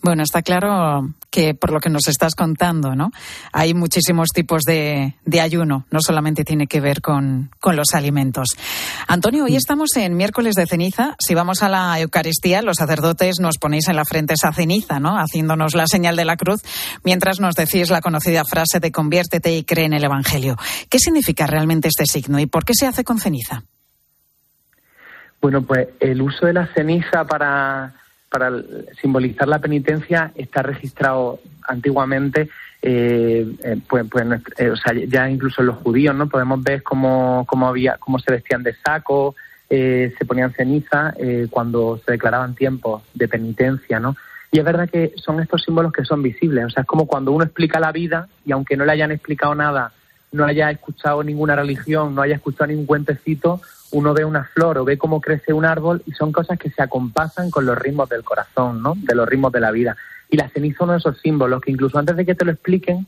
Bueno, 0.03 0.25
está 0.25 0.43
claro 0.43 1.09
que 1.31 1.55
por 1.55 1.71
lo 1.71 1.79
que 1.79 1.89
nos 1.89 2.09
estás 2.09 2.35
contando, 2.35 2.97
¿no? 2.97 3.13
Hay 3.53 3.73
muchísimos 3.73 4.31
tipos 4.35 4.63
de, 4.63 5.15
de 5.25 5.41
ayuno, 5.41 5.87
no 5.93 6.01
solamente 6.01 6.43
tiene 6.43 6.67
que 6.67 6.81
ver 6.81 7.01
con, 7.01 7.51
con, 7.61 7.77
los 7.77 7.95
alimentos. 7.95 8.49
Antonio, 9.07 9.45
hoy 9.45 9.55
estamos 9.55 9.97
en 9.97 10.17
miércoles 10.17 10.57
de 10.57 10.67
ceniza. 10.67 11.15
Si 11.21 11.35
vamos 11.35 11.63
a 11.63 11.69
la 11.69 12.01
Eucaristía, 12.01 12.63
los 12.63 12.79
sacerdotes 12.79 13.37
nos 13.39 13.59
ponéis 13.59 13.87
en 13.89 13.95
la 13.95 14.05
frente 14.05 14.35
esa 14.35 14.53
ceniza, 14.53 14.99
¿no? 14.99 15.17
Haciéndonos 15.19 15.77
la 15.77 15.87
señal 15.87 16.17
de 16.17 16.25
la 16.25 16.37
cruz, 16.37 16.63
mientras 17.05 17.39
nos 17.39 17.55
decís 17.55 17.89
la 17.89 18.01
conocida 18.01 18.45
frase 18.45 18.81
de 18.81 18.91
conviértete 18.91 19.57
y 19.57 19.63
cree 19.63 19.87
en 19.87 19.93
el 19.93 20.03
Evangelio. 20.03 20.57
¿Qué 20.91 20.99
significa 20.99 21.47
realmente 21.47 21.87
este 21.87 22.07
signo 22.07 22.41
y 22.41 22.47
por 22.47 22.65
qué 22.65 22.75
se 22.75 22.89
hace 22.89 23.05
con 23.05 23.21
ceniza? 23.21 23.63
Bueno, 25.41 25.63
pues 25.63 25.89
el 26.01 26.21
uso 26.23 26.47
de 26.47 26.55
la 26.55 26.67
ceniza 26.75 27.25
para 27.25 27.95
para 28.33 28.51
simbolizar 29.01 29.47
la 29.47 29.59
penitencia 29.59 30.33
está 30.35 30.63
registrado 30.63 31.39
antiguamente 31.69 32.49
eh, 32.81 33.47
eh, 33.63 33.77
pues, 33.87 34.07
pues 34.11 34.27
eh, 34.57 34.71
o 34.71 34.77
sea, 34.77 34.95
ya 35.07 35.29
incluso 35.29 35.63
los 35.63 35.77
judíos 35.77 36.17
no 36.17 36.29
podemos 36.29 36.63
ver 36.63 36.83
cómo, 36.83 37.45
cómo 37.47 37.69
había 37.69 37.99
cómo 37.99 38.19
se 38.19 38.33
vestían 38.33 38.63
de 38.63 38.75
saco 38.75 39.37
se 39.69 40.27
ponían 40.27 40.53
ceniza 40.53 41.15
cuando 41.49 41.99
se 42.05 42.13
declaraban 42.13 42.55
tiempos 42.55 43.05
de 43.15 43.27
penitencia 43.27 43.99
no 43.99 44.15
y 44.51 44.59
es 44.59 44.65
verdad 44.67 44.87
que 44.87 45.15
son 45.17 45.41
estos 45.41 45.63
símbolos 45.63 45.95
que 45.95 46.05
son 46.05 46.23
visibles 46.23 46.67
o 46.67 46.69
sea 46.69 46.83
es 46.83 46.87
como 46.87 47.07
cuando 47.07 47.33
uno 47.33 47.45
explica 47.45 47.81
la 47.81 47.91
vida 47.91 48.29
y 48.45 48.53
aunque 48.53 48.77
no 48.77 48.85
le 48.85 48.93
hayan 48.93 49.13
explicado 49.13 49.55
nada 49.55 49.93
no 50.31 50.45
haya 50.45 50.71
escuchado 50.71 51.23
ninguna 51.23 51.57
religión 51.57 52.15
no 52.15 52.21
haya 52.21 52.35
escuchado 52.35 52.67
ningún 52.67 52.85
cuentecito 52.85 53.63
uno 53.93 54.15
ve 54.15 54.25
una 54.25 54.45
flor 54.45 54.79
o 54.79 54.85
ve 54.85 54.99
cómo 54.99 55.21
crece 55.21 55.53
un 55.53 55.65
árbol 55.65 56.03
y 56.07 56.13
son 56.13 56.33
cosas 56.33 56.59
que 56.59 56.71
se 56.71 56.83
acompasan 56.83 57.51
con 57.51 57.67
los 57.67 57.79
ritmos 57.79 58.09
del 58.09 58.25
corazón, 58.25 58.83
¿no? 58.83 58.95
De 58.97 59.15
los 59.15 59.29
ritmos 59.29 59.53
de 59.53 59.61
la 59.61 59.71
vida. 59.71 59.97
Y 60.31 60.37
la 60.37 60.49
ceniza 60.49 60.77
es 60.77 60.81
uno 60.81 60.93
de 60.93 60.99
esos 60.99 61.21
símbolos 61.21 61.61
que 61.61 61.71
incluso 61.71 61.99
antes 61.99 62.17
de 62.17 62.25
que 62.25 62.35
te 62.35 62.45
lo 62.45 62.53
expliquen, 62.53 63.07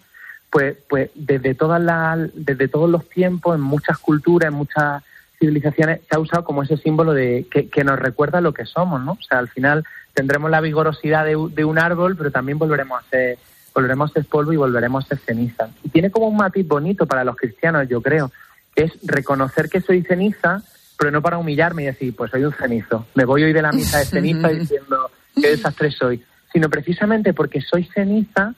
pues, 0.50 0.76
pues 0.88 1.10
desde 1.14 1.54
todas 1.54 1.82
las, 1.82 2.30
desde 2.34 2.68
todos 2.68 2.88
los 2.88 3.08
tiempos, 3.08 3.56
en 3.56 3.62
muchas 3.62 3.98
culturas, 3.98 4.52
en 4.52 4.54
muchas 4.54 5.02
civilizaciones, 5.38 6.00
se 6.08 6.16
ha 6.16 6.20
usado 6.20 6.44
como 6.44 6.62
ese 6.62 6.76
símbolo 6.76 7.12
de 7.12 7.46
que, 7.50 7.68
que 7.68 7.82
nos 7.82 7.98
recuerda 7.98 8.40
lo 8.40 8.52
que 8.52 8.66
somos, 8.66 9.02
¿no? 9.02 9.12
O 9.12 9.22
sea, 9.28 9.38
al 9.38 9.48
final 9.48 9.84
tendremos 10.12 10.50
la 10.50 10.60
vigorosidad 10.60 11.24
de, 11.24 11.36
de 11.50 11.64
un 11.64 11.78
árbol, 11.78 12.16
pero 12.16 12.30
también 12.30 12.58
volveremos 12.58 13.02
a 13.02 13.08
ser 13.08 13.38
volveremos 13.74 14.10
a 14.10 14.14
ser 14.14 14.24
polvo 14.26 14.52
y 14.52 14.56
volveremos 14.56 15.04
a 15.04 15.08
ser 15.08 15.18
ceniza. 15.18 15.68
Y 15.82 15.88
tiene 15.88 16.10
como 16.10 16.28
un 16.28 16.36
matiz 16.36 16.66
bonito 16.66 17.06
para 17.06 17.24
los 17.24 17.36
cristianos, 17.36 17.88
yo 17.88 18.00
creo, 18.00 18.30
que 18.74 18.84
es 18.84 18.92
reconocer 19.02 19.68
que 19.68 19.80
soy 19.80 20.02
ceniza, 20.02 20.62
pero 20.98 21.10
no 21.10 21.22
para 21.22 21.38
humillarme 21.38 21.82
y 21.82 21.86
decir, 21.86 22.14
pues 22.14 22.30
soy 22.30 22.44
un 22.44 22.52
cenizo. 22.52 23.06
Me 23.14 23.24
voy 23.24 23.42
hoy 23.42 23.52
de 23.52 23.62
la 23.62 23.72
misa 23.72 23.98
de 23.98 24.04
ceniza 24.04 24.48
diciendo 24.48 25.10
qué 25.34 25.48
desastre 25.48 25.90
soy, 25.90 26.22
sino 26.52 26.68
precisamente 26.68 27.32
porque 27.32 27.60
soy 27.60 27.84
ceniza, 27.84 28.54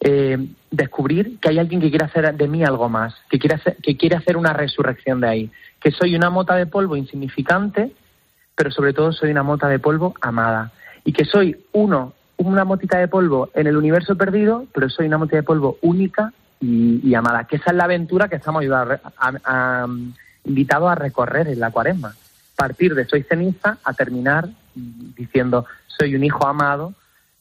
eh, 0.00 0.38
descubrir 0.70 1.38
que 1.40 1.50
hay 1.50 1.58
alguien 1.58 1.80
que 1.80 1.90
quiere 1.90 2.06
hacer 2.06 2.34
de 2.34 2.48
mí 2.48 2.64
algo 2.64 2.88
más, 2.88 3.14
que 3.28 3.38
quiere, 3.38 3.56
hacer, 3.56 3.76
que 3.76 3.96
quiere 3.96 4.16
hacer 4.16 4.36
una 4.36 4.52
resurrección 4.52 5.20
de 5.20 5.28
ahí, 5.28 5.50
que 5.80 5.90
soy 5.90 6.14
una 6.14 6.30
mota 6.30 6.56
de 6.56 6.66
polvo 6.66 6.96
insignificante, 6.96 7.92
pero 8.54 8.70
sobre 8.70 8.92
todo 8.92 9.12
soy 9.12 9.30
una 9.30 9.42
mota 9.42 9.68
de 9.68 9.78
polvo 9.78 10.14
amada, 10.20 10.72
y 11.04 11.12
que 11.12 11.24
soy 11.24 11.64
uno, 11.72 12.14
una 12.36 12.64
motita 12.64 12.98
de 12.98 13.08
polvo 13.08 13.50
en 13.54 13.66
el 13.66 13.76
universo 13.76 14.16
perdido, 14.16 14.66
pero 14.72 14.88
soy 14.88 15.06
una 15.06 15.18
motita 15.18 15.36
de 15.36 15.42
polvo 15.42 15.78
única 15.82 16.32
y, 16.60 17.14
amada, 17.14 17.44
que 17.44 17.56
esa 17.56 17.70
es 17.70 17.76
la 17.76 17.84
aventura 17.84 18.28
que 18.28 18.36
estamos 18.36 18.60
ayudando 18.60 18.98
a 19.18 19.86
invitado 20.44 20.88
a 20.88 20.94
recorrer 20.94 21.48
en 21.48 21.60
la 21.60 21.70
cuaresma. 21.70 22.14
Partir 22.56 22.94
de 22.94 23.06
soy 23.06 23.22
ceniza 23.22 23.78
a 23.84 23.92
terminar 23.94 24.48
diciendo 24.74 25.66
soy 25.86 26.14
un 26.14 26.24
hijo 26.24 26.46
amado 26.46 26.94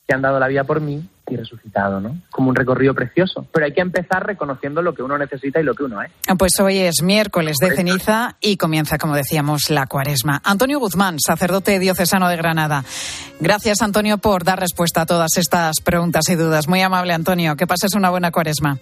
que 0.07 0.15
han 0.15 0.21
dado 0.21 0.39
la 0.39 0.47
vida 0.47 0.63
por 0.63 0.81
mí 0.81 1.07
y 1.27 1.35
resucitado, 1.35 2.01
¿no? 2.01 2.17
Como 2.31 2.49
un 2.49 2.55
recorrido 2.55 2.95
precioso. 2.95 3.45
Pero 3.53 3.67
hay 3.67 3.73
que 3.73 3.81
empezar 3.81 4.25
reconociendo 4.25 4.81
lo 4.81 4.95
que 4.95 5.03
uno 5.03 5.17
necesita 5.17 5.59
y 5.59 5.63
lo 5.63 5.75
que 5.75 5.83
uno 5.83 6.01
es. 6.01 6.09
Pues 6.37 6.59
hoy 6.59 6.79
es 6.79 7.03
miércoles 7.03 7.57
de 7.61 7.75
ceniza 7.75 8.35
y 8.41 8.57
comienza, 8.57 8.97
como 8.97 9.15
decíamos, 9.15 9.69
la 9.69 9.85
cuaresma. 9.85 10.41
Antonio 10.43 10.79
Guzmán, 10.79 11.19
sacerdote 11.19 11.77
diocesano 11.77 12.27
de 12.27 12.37
Granada. 12.37 12.83
Gracias, 13.39 13.83
Antonio, 13.83 14.17
por 14.17 14.43
dar 14.43 14.59
respuesta 14.59 15.01
a 15.01 15.05
todas 15.05 15.37
estas 15.37 15.81
preguntas 15.81 16.27
y 16.29 16.35
dudas. 16.35 16.67
Muy 16.67 16.81
amable, 16.81 17.13
Antonio. 17.13 17.55
Que 17.55 17.67
pases 17.67 17.93
una 17.93 18.09
buena 18.09 18.31
cuaresma. 18.31 18.79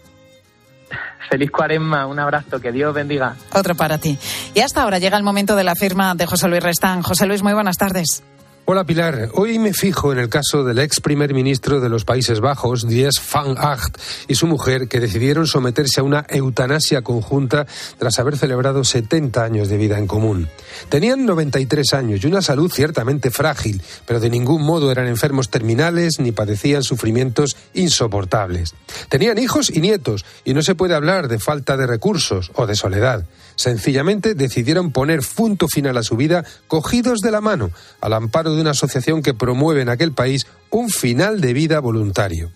Feliz 1.30 1.52
cuaresma, 1.52 2.06
un 2.06 2.20
abrazo, 2.20 2.60
que 2.60 2.72
Dios 2.72 2.94
bendiga. 2.94 3.36
Otro 3.54 3.76
para 3.76 3.98
ti. 3.98 4.18
Y 4.54 4.62
hasta 4.62 4.84
ahora 4.84 5.00
llega 5.00 5.18
el 5.18 5.24
momento 5.24 5.56
de 5.56 5.64
la 5.64 5.76
firma 5.76 6.16
de 6.16 6.26
José 6.26 6.48
Luis 6.48 6.64
Restán. 6.64 7.02
José 7.02 7.26
Luis, 7.26 7.44
muy 7.44 7.54
buenas 7.54 7.78
tardes. 7.78 8.24
Hola 8.70 8.84
Pilar, 8.84 9.30
hoy 9.36 9.60
me 9.60 9.72
fijo 9.72 10.12
en 10.12 10.20
el 10.20 10.28
caso 10.28 10.66
del 10.66 10.80
ex 10.80 11.00
primer 11.00 11.34
ministro 11.34 11.80
de 11.80 11.88
los 11.88 12.04
Países 12.04 12.42
Bajos, 12.42 12.86
Dies 12.86 13.22
van 13.34 13.56
Acht, 13.58 13.98
y 14.28 14.36
su 14.36 14.46
mujer, 14.46 14.90
que 14.90 15.00
decidieron 15.00 15.48
someterse 15.48 16.02
a 16.02 16.04
una 16.04 16.26
eutanasia 16.28 17.02
conjunta 17.02 17.66
tras 17.98 18.20
haber 18.20 18.38
celebrado 18.38 18.84
70 18.84 19.42
años 19.42 19.70
de 19.70 19.78
vida 19.78 19.98
en 19.98 20.06
común. 20.06 20.50
Tenían 20.90 21.26
93 21.26 21.94
años 21.94 22.22
y 22.22 22.28
una 22.28 22.42
salud 22.42 22.70
ciertamente 22.70 23.32
frágil, 23.32 23.82
pero 24.06 24.20
de 24.20 24.30
ningún 24.30 24.64
modo 24.64 24.92
eran 24.92 25.08
enfermos 25.08 25.50
terminales 25.50 26.20
ni 26.20 26.34
padecían 26.34 26.84
sufrimientos 26.84 27.56
insoportables. 27.74 28.76
Tenían 29.08 29.38
hijos 29.38 29.70
y 29.70 29.80
nietos, 29.80 30.26
y 30.44 30.54
no 30.54 30.62
se 30.62 30.76
puede 30.76 30.94
hablar 30.94 31.30
de 31.30 31.40
falta 31.40 31.78
de 31.78 31.88
recursos 31.88 32.52
o 32.56 32.68
de 32.68 32.76
soledad. 32.76 33.24
Sencillamente 33.58 34.36
decidieron 34.36 34.92
poner 34.92 35.20
punto 35.36 35.68
final 35.68 35.98
a 35.98 36.04
su 36.04 36.16
vida 36.16 36.46
cogidos 36.68 37.20
de 37.20 37.32
la 37.32 37.42
mano, 37.42 37.72
al 38.00 38.14
amparo 38.14 38.54
de 38.54 38.62
una 38.62 38.72
asociación 38.72 39.24
que 39.24 39.34
promueve 39.34 39.82
en 39.82 39.90
aquel 39.90 40.14
país 40.14 40.46
un 40.70 40.90
final 40.90 41.42
de 41.42 41.54
vida 41.54 41.80
voluntario. 41.80 42.52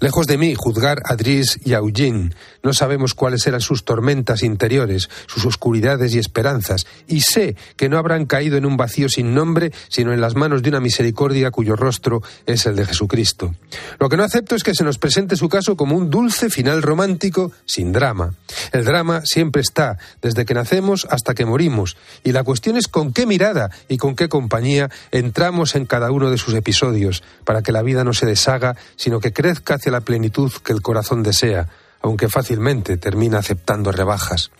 Lejos 0.00 0.26
de 0.26 0.38
mí 0.38 0.54
juzgar 0.56 1.02
a 1.04 1.16
Dries 1.16 1.58
y 1.64 1.74
a 1.74 1.78
Eugene. 1.78 2.30
No 2.62 2.72
sabemos 2.72 3.14
cuáles 3.14 3.46
eran 3.46 3.60
sus 3.60 3.84
tormentas 3.84 4.42
interiores, 4.42 5.08
sus 5.26 5.44
oscuridades 5.44 6.14
y 6.14 6.18
esperanzas, 6.18 6.86
y 7.06 7.20
sé 7.20 7.56
que 7.76 7.88
no 7.88 7.98
habrán 7.98 8.26
caído 8.26 8.56
en 8.56 8.66
un 8.66 8.76
vacío 8.76 9.08
sin 9.08 9.34
nombre, 9.34 9.72
sino 9.88 10.12
en 10.12 10.20
las 10.20 10.34
manos 10.34 10.62
de 10.62 10.70
una 10.70 10.80
misericordia 10.80 11.50
cuyo 11.50 11.76
rostro 11.76 12.22
es 12.46 12.66
el 12.66 12.76
de 12.76 12.86
Jesucristo. 12.86 13.54
Lo 13.98 14.08
que 14.08 14.16
no 14.16 14.24
acepto 14.24 14.54
es 14.54 14.62
que 14.62 14.74
se 14.74 14.84
nos 14.84 14.98
presente 14.98 15.36
su 15.36 15.48
caso 15.48 15.76
como 15.76 15.96
un 15.96 16.10
dulce 16.10 16.50
final 16.50 16.82
romántico 16.82 17.52
sin 17.64 17.92
drama. 17.92 18.34
El 18.72 18.84
drama 18.84 19.22
siempre 19.24 19.62
está, 19.62 19.98
desde 20.22 20.44
que 20.44 20.54
nacemos 20.54 21.06
hasta 21.10 21.34
que 21.34 21.44
morimos, 21.44 21.96
y 22.24 22.32
la 22.32 22.44
cuestión 22.44 22.76
es 22.76 22.88
con 22.88 23.12
qué 23.12 23.26
mirada 23.26 23.70
y 23.88 23.96
con 23.96 24.16
qué 24.16 24.28
compañía 24.28 24.90
entramos 25.10 25.74
en 25.74 25.86
cada 25.86 26.10
uno 26.10 26.30
de 26.30 26.38
sus 26.38 26.54
episodios, 26.54 27.22
para 27.44 27.62
que 27.62 27.72
la 27.72 27.82
vida 27.82 28.04
no 28.04 28.12
se 28.12 28.26
deshaga, 28.26 28.76
sino 28.96 29.20
que 29.20 29.32
crezca 29.32 29.65
hacia 29.74 29.92
la 29.92 30.00
plenitud 30.00 30.52
que 30.64 30.72
el 30.72 30.82
corazón 30.82 31.22
desea, 31.22 31.68
aunque 32.00 32.28
fácilmente 32.28 32.96
termina 32.96 33.38
aceptando 33.38 33.92
rebajas. 33.92 34.50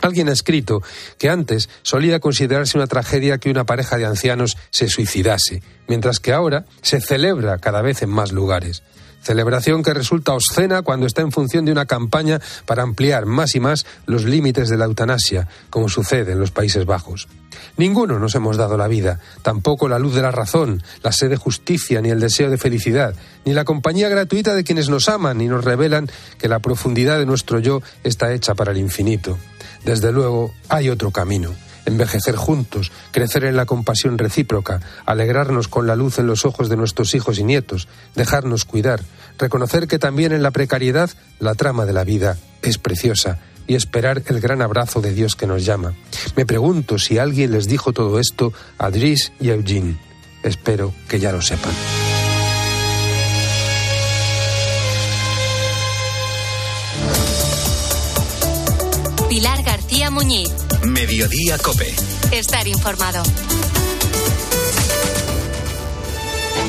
Alguien 0.00 0.28
ha 0.28 0.32
escrito 0.32 0.82
que 1.18 1.30
antes 1.30 1.68
solía 1.82 2.20
considerarse 2.20 2.76
una 2.76 2.86
tragedia 2.86 3.38
que 3.38 3.50
una 3.50 3.64
pareja 3.64 3.96
de 3.96 4.06
ancianos 4.06 4.56
se 4.70 4.88
suicidase, 4.88 5.62
mientras 5.88 6.20
que 6.20 6.32
ahora 6.32 6.66
se 6.82 7.00
celebra 7.00 7.58
cada 7.58 7.82
vez 7.82 8.02
en 8.02 8.10
más 8.10 8.32
lugares. 8.32 8.82
Celebración 9.26 9.82
que 9.82 9.92
resulta 9.92 10.34
obscena 10.34 10.82
cuando 10.82 11.04
está 11.04 11.20
en 11.20 11.32
función 11.32 11.64
de 11.64 11.72
una 11.72 11.86
campaña 11.86 12.40
para 12.64 12.84
ampliar 12.84 13.26
más 13.26 13.56
y 13.56 13.60
más 13.60 13.84
los 14.06 14.22
límites 14.22 14.68
de 14.68 14.76
la 14.76 14.84
eutanasia, 14.84 15.48
como 15.68 15.88
sucede 15.88 16.30
en 16.30 16.38
los 16.38 16.52
Países 16.52 16.86
Bajos. 16.86 17.26
Ninguno 17.76 18.20
nos 18.20 18.36
hemos 18.36 18.56
dado 18.56 18.76
la 18.76 18.86
vida, 18.86 19.18
tampoco 19.42 19.88
la 19.88 19.98
luz 19.98 20.14
de 20.14 20.22
la 20.22 20.30
razón, 20.30 20.80
la 21.02 21.10
sed 21.10 21.28
de 21.28 21.36
justicia, 21.36 22.00
ni 22.00 22.10
el 22.10 22.20
deseo 22.20 22.50
de 22.50 22.56
felicidad, 22.56 23.16
ni 23.44 23.52
la 23.52 23.64
compañía 23.64 24.08
gratuita 24.08 24.54
de 24.54 24.62
quienes 24.62 24.88
nos 24.88 25.08
aman 25.08 25.40
y 25.40 25.48
nos 25.48 25.64
revelan 25.64 26.08
que 26.38 26.46
la 26.46 26.60
profundidad 26.60 27.18
de 27.18 27.26
nuestro 27.26 27.58
yo 27.58 27.82
está 28.04 28.32
hecha 28.32 28.54
para 28.54 28.70
el 28.70 28.78
infinito. 28.78 29.38
Desde 29.84 30.12
luego, 30.12 30.54
hay 30.68 30.88
otro 30.88 31.10
camino 31.10 31.52
envejecer 31.86 32.36
juntos, 32.36 32.92
crecer 33.12 33.44
en 33.44 33.56
la 33.56 33.64
compasión 33.64 34.18
recíproca, 34.18 34.80
alegrarnos 35.06 35.68
con 35.68 35.86
la 35.86 35.96
luz 35.96 36.18
en 36.18 36.26
los 36.26 36.44
ojos 36.44 36.68
de 36.68 36.76
nuestros 36.76 37.14
hijos 37.14 37.38
y 37.38 37.44
nietos, 37.44 37.88
dejarnos 38.14 38.64
cuidar, 38.64 39.00
reconocer 39.38 39.88
que 39.88 39.98
también 39.98 40.32
en 40.32 40.42
la 40.42 40.50
precariedad 40.50 41.10
la 41.38 41.54
trama 41.54 41.86
de 41.86 41.92
la 41.92 42.04
vida 42.04 42.36
es 42.62 42.78
preciosa 42.78 43.38
y 43.66 43.74
esperar 43.74 44.22
el 44.26 44.40
gran 44.40 44.62
abrazo 44.62 45.00
de 45.00 45.12
Dios 45.12 45.34
que 45.36 45.46
nos 45.46 45.64
llama. 45.64 45.94
Me 46.36 46.46
pregunto 46.46 46.98
si 46.98 47.18
alguien 47.18 47.52
les 47.52 47.66
dijo 47.66 47.92
todo 47.92 48.18
esto 48.20 48.52
a 48.78 48.90
Dries 48.90 49.32
y 49.40 49.50
a 49.50 49.54
Eugene. 49.54 49.98
Espero 50.42 50.92
que 51.08 51.18
ya 51.18 51.32
lo 51.32 51.42
sepan. 51.42 51.72
Muñiz. 60.16 60.48
Mediodía 60.82 61.58
Cope. 61.58 61.94
Estar 62.32 62.66
informado. 62.66 63.22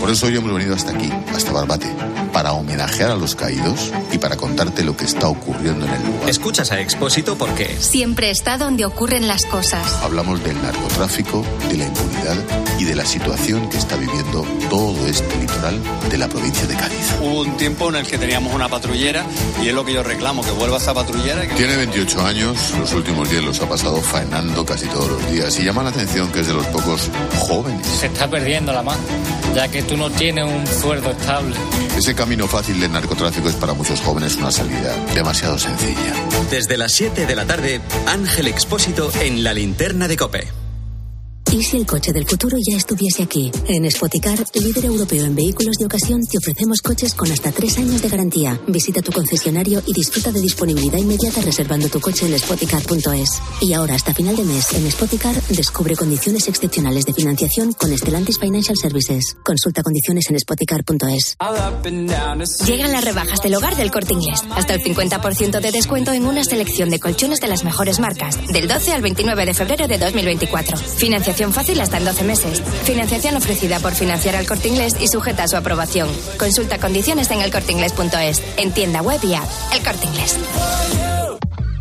Por 0.02 0.10
eso 0.10 0.26
hoy 0.26 0.36
hemos 0.36 0.54
venido 0.54 0.76
hasta 0.76 0.92
aquí, 0.92 1.10
hasta 1.34 1.54
Barbate, 1.54 1.88
para 2.32 2.54
homenajear 2.54 3.12
a 3.12 3.16
los 3.16 3.36
caídos 3.36 3.92
y 4.12 4.18
para 4.18 4.38
contarte 4.38 4.84
lo 4.84 4.96
que 4.96 5.06
está 5.06 5.28
ocurriendo 5.28 5.86
en 5.86 5.94
el 5.94 6.06
lugar. 6.06 6.30
Escuchas 6.30 6.72
a 6.72 6.80
Expósito 6.80 7.38
porque 7.38 7.78
siempre 7.80 8.30
está 8.30 8.58
donde 8.58 8.86
ocurren 8.86 9.28
las 9.28 9.46
cosas. 9.46 9.86
Hablamos 10.04 10.44
del 10.44 10.62
narcotráfico, 10.62 11.44
de 11.70 11.78
la 11.78 11.86
impunidad 11.86 12.36
y 12.80 12.86
de 12.86 12.96
la 12.96 13.06
situación 13.06 13.70
que 13.70 13.78
está 13.78 13.96
viviendo 13.96 14.46
todo 14.70 15.08
este 15.08 15.36
litoral 15.38 15.80
de 16.10 16.18
la 16.18 16.28
provincia 16.28 16.66
de 16.68 16.76
Cádiz. 16.76 17.16
Hubo 17.22 17.42
un 17.42 17.58
tiempo 17.58 17.90
en 17.90 17.96
el 17.96 18.08
que 18.08 18.18
teníamos 18.18 18.54
una 18.54 18.70
patrullera 18.70 19.26
y 19.64 19.70
es 19.70 19.74
lo 19.74 19.86
que 19.86 19.94
yo 19.94 20.04
reclamo, 20.04 20.44
que 20.44 20.52
vuelva 20.52 20.78
esa 20.78 20.94
patrullera. 20.94 21.48
Tiene 21.56 21.76
28 21.78 22.26
años, 22.26 22.74
los 22.78 22.94
últimos 22.94 23.30
días 23.30 23.44
los 23.44 23.60
ha 23.62 23.70
pasado 23.70 23.98
faenando 24.02 24.66
casi 24.66 24.88
todos 24.88 25.10
los 25.10 25.32
días 25.32 25.58
y 25.60 25.64
llama 25.64 25.84
la 25.84 25.90
atención 25.90 26.32
que 26.32 26.42
es 26.42 26.48
de 26.48 26.54
los 26.54 26.66
pocos 26.68 27.10
jóvenes. 27.38 27.86
Se 27.88 28.08
está 28.08 28.30
perdiendo 28.30 28.72
la 28.72 28.84
mano, 28.84 29.02
ya 29.56 29.68
que 29.68 29.84
tú 29.84 29.98
no 29.98 30.10
tienes 30.10 30.46
un 30.46 30.68
sueldo 30.68 31.12
estable. 31.12 31.56
Ese 31.98 32.14
camino 32.18 32.48
fácil 32.48 32.82
del 32.82 32.92
narcotráfico 32.92 33.48
es 33.48 33.56
para 33.56 33.74
muchos 33.74 34.02
jóvenes 34.02 34.36
una 34.36 34.52
salida 34.52 34.94
demasiado 35.14 35.58
sencilla. 35.58 36.14
Desde 36.50 36.76
las 36.76 36.92
7 36.94 37.28
de 37.28 37.36
la 37.36 37.46
tarde, 37.46 37.80
Ángel 38.08 38.48
Expósito 38.48 39.10
en 39.22 39.44
la 39.44 39.54
linterna 39.54 40.08
de 40.08 40.18
Cope. 40.18 40.67
¿Y 41.52 41.64
si 41.64 41.78
el 41.78 41.86
coche 41.86 42.12
del 42.12 42.28
futuro 42.28 42.58
ya 42.60 42.76
estuviese 42.76 43.24
aquí? 43.24 43.50
En 43.68 43.90
Spoticar, 43.90 44.38
líder 44.54 44.86
europeo 44.86 45.24
en 45.24 45.34
vehículos 45.34 45.78
de 45.78 45.86
ocasión, 45.86 46.22
te 46.26 46.38
ofrecemos 46.38 46.82
coches 46.82 47.14
con 47.14 47.32
hasta 47.32 47.52
tres 47.52 47.78
años 47.78 48.02
de 48.02 48.10
garantía. 48.10 48.60
Visita 48.68 49.02
tu 49.02 49.14
concesionario 49.14 49.82
y 49.88 49.94
disfruta 49.94 50.32
de 50.32 50.42
disponibilidad 50.42 50.98
inmediata 50.98 51.42
reservando 51.42 51.88
tu 51.88 52.02
coche 52.02 52.26
en 52.26 52.38
spoticar.es. 52.38 53.42
Y 53.62 53.74
ahora, 53.74 53.96
hasta 53.96 54.14
final 54.14 54.36
de 54.36 54.44
mes, 54.44 54.74
en 54.74 54.92
Spoticar, 54.92 55.42
descubre 55.50 55.96
condiciones 55.96 56.50
excepcionales 56.50 57.06
de 57.06 57.14
financiación 57.14 57.72
con 57.72 57.98
Stellantis 57.98 58.40
Financial 58.40 58.76
Services. 58.76 59.38
Consulta 59.44 59.84
condiciones 59.84 60.30
en 60.30 60.40
spoticar.es. 60.40 61.38
Llegan 62.66 62.92
las 62.92 63.06
rebajas 63.06 63.42
del 63.42 63.56
hogar 63.56 63.78
del 63.78 63.90
corte 63.90 64.14
inglés. 64.14 64.42
Hasta 64.52 64.74
el 64.74 64.84
50% 64.84 65.62
de 65.62 65.72
descuento 65.72 66.12
en 66.12 66.26
una 66.26 66.44
selección 66.44 66.90
de 66.90 67.00
colchones 67.00 67.40
de 67.40 67.48
las 67.48 67.64
mejores 67.64 68.00
marcas. 68.00 68.38
Del 68.52 68.68
12 68.68 68.92
al 68.92 69.02
29 69.02 69.46
de 69.46 69.54
febrero 69.54 69.88
de 69.88 69.98
2024. 69.98 70.78
Financiación 70.78 71.37
fácil 71.54 71.80
hasta 71.82 71.98
en 71.98 72.06
12 72.06 72.24
meses. 72.24 72.62
Financiación 72.84 73.36
ofrecida 73.38 73.80
por 73.80 73.94
Financiar 73.94 74.36
al 74.36 74.48
Corte 74.48 74.68
Inglés 74.68 74.96
y 75.00 75.08
sujeta 75.08 75.44
a 75.44 75.48
su 75.48 75.56
aprobación. 75.56 76.10
Consulta 76.38 76.80
condiciones 76.80 77.30
en 77.32 77.42
elcorteinglés.es, 77.42 78.42
en 78.58 78.72
tienda 78.72 79.02
web 79.02 79.20
y 79.24 79.36
app. 79.36 79.48
El 79.74 79.84
Corte 79.84 80.08
Inglés. 80.08 80.38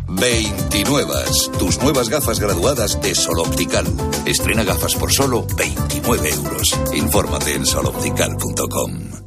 29. 0.07 1.13
Tus 1.59 1.81
nuevas 1.81 2.09
gafas 2.09 2.39
graduadas 2.39 2.99
de 3.01 3.13
Sol 3.13 3.39
Optical. 3.39 3.85
Estrena 4.25 4.63
gafas 4.63 4.95
por 4.95 5.11
solo 5.11 5.45
29 5.57 6.29
euros. 6.29 6.75
Infórmate 6.93 7.53
en 7.53 7.65
soloptical.com. 7.65 9.26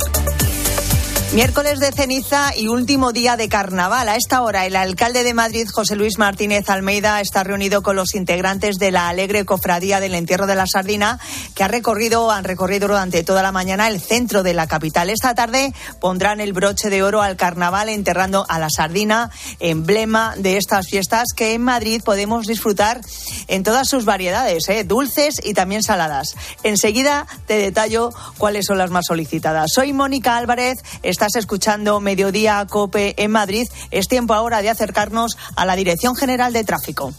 Miércoles 1.33 1.79
de 1.79 1.93
ceniza 1.93 2.51
y 2.57 2.67
último 2.67 3.13
día 3.13 3.37
de 3.37 3.47
carnaval. 3.47 4.09
A 4.09 4.17
esta 4.17 4.41
hora, 4.41 4.65
el 4.65 4.75
alcalde 4.75 5.23
de 5.23 5.33
Madrid, 5.33 5.65
José 5.73 5.95
Luis 5.95 6.17
Martínez 6.17 6.69
Almeida, 6.69 7.21
está 7.21 7.45
reunido 7.45 7.81
con 7.81 7.95
los 7.95 8.15
integrantes 8.15 8.75
de 8.79 8.91
la 8.91 9.07
alegre 9.07 9.45
cofradía 9.45 10.01
del 10.01 10.13
entierro 10.13 10.45
de 10.45 10.55
la 10.55 10.67
sardina, 10.67 11.19
que 11.55 11.63
ha 11.63 11.69
recorrido, 11.69 12.31
han 12.31 12.43
recorrido 12.43 12.89
durante 12.89 13.23
toda 13.23 13.41
la 13.43 13.53
mañana 13.53 13.87
el 13.87 14.01
centro 14.01 14.43
de 14.43 14.53
la 14.53 14.67
capital. 14.67 15.09
Esta 15.09 15.33
tarde 15.33 15.73
pondrán 16.01 16.41
el 16.41 16.51
broche 16.51 16.89
de 16.89 17.01
oro 17.01 17.21
al 17.21 17.37
carnaval, 17.37 17.87
enterrando 17.87 18.45
a 18.49 18.59
la 18.59 18.69
sardina, 18.69 19.31
emblema 19.61 20.35
de 20.35 20.57
estas 20.57 20.87
fiestas 20.89 21.29
que 21.33 21.53
en 21.53 21.61
Madrid 21.61 22.01
podemos 22.03 22.45
disfrutar 22.45 22.99
en 23.47 23.63
todas 23.63 23.87
sus 23.87 24.03
variedades, 24.03 24.67
¿eh? 24.67 24.83
dulces 24.83 25.39
y 25.41 25.53
también 25.53 25.81
saladas. 25.81 26.35
Enseguida 26.63 27.25
te 27.47 27.53
detallo 27.53 28.09
cuáles 28.37 28.65
son 28.65 28.77
las 28.77 28.91
más 28.91 29.05
solicitadas. 29.07 29.71
Soy 29.73 29.93
Mónica 29.93 30.35
Álvarez. 30.35 30.79
Estás 31.21 31.35
escuchando 31.35 31.99
Mediodía 31.99 32.65
Cope 32.67 33.13
en 33.15 33.29
Madrid. 33.29 33.67
Es 33.91 34.07
tiempo 34.07 34.33
ahora 34.33 34.63
de 34.63 34.71
acercarnos 34.71 35.37
a 35.55 35.67
la 35.67 35.75
Dirección 35.75 36.15
General 36.15 36.51
de 36.51 36.63
Tráfico. 36.63 37.13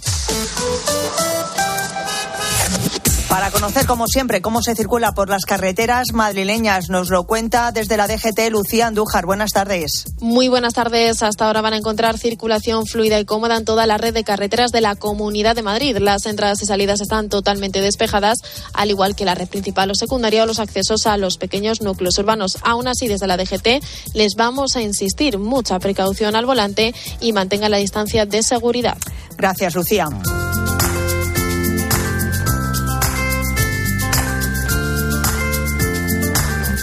Para 3.32 3.50
conocer, 3.50 3.86
como 3.86 4.08
siempre, 4.08 4.42
cómo 4.42 4.60
se 4.60 4.74
circula 4.74 5.12
por 5.12 5.30
las 5.30 5.46
carreteras 5.46 6.12
madrileñas, 6.12 6.90
nos 6.90 7.08
lo 7.08 7.24
cuenta 7.24 7.72
desde 7.72 7.96
la 7.96 8.06
DGT 8.06 8.50
Lucía 8.50 8.88
Andújar. 8.88 9.24
Buenas 9.24 9.52
tardes. 9.52 10.04
Muy 10.20 10.48
buenas 10.48 10.74
tardes. 10.74 11.22
Hasta 11.22 11.46
ahora 11.46 11.62
van 11.62 11.72
a 11.72 11.78
encontrar 11.78 12.18
circulación 12.18 12.84
fluida 12.84 13.18
y 13.18 13.24
cómoda 13.24 13.56
en 13.56 13.64
toda 13.64 13.86
la 13.86 13.96
red 13.96 14.12
de 14.12 14.22
carreteras 14.22 14.70
de 14.70 14.82
la 14.82 14.96
Comunidad 14.96 15.56
de 15.56 15.62
Madrid. 15.62 15.96
Las 15.96 16.26
entradas 16.26 16.60
y 16.60 16.66
salidas 16.66 17.00
están 17.00 17.30
totalmente 17.30 17.80
despejadas, 17.80 18.36
al 18.74 18.90
igual 18.90 19.16
que 19.16 19.24
la 19.24 19.34
red 19.34 19.48
principal 19.48 19.90
o 19.90 19.94
secundaria 19.94 20.42
o 20.42 20.46
los 20.46 20.58
accesos 20.58 21.06
a 21.06 21.16
los 21.16 21.38
pequeños 21.38 21.80
núcleos 21.80 22.18
urbanos. 22.18 22.58
Aún 22.60 22.86
así, 22.86 23.08
desde 23.08 23.26
la 23.26 23.38
DGT 23.38 23.82
les 24.12 24.34
vamos 24.36 24.76
a 24.76 24.82
insistir 24.82 25.38
mucha 25.38 25.78
precaución 25.78 26.36
al 26.36 26.44
volante 26.44 26.94
y 27.18 27.32
mantenga 27.32 27.70
la 27.70 27.78
distancia 27.78 28.26
de 28.26 28.42
seguridad. 28.42 28.98
Gracias, 29.38 29.74
Lucía. 29.74 30.10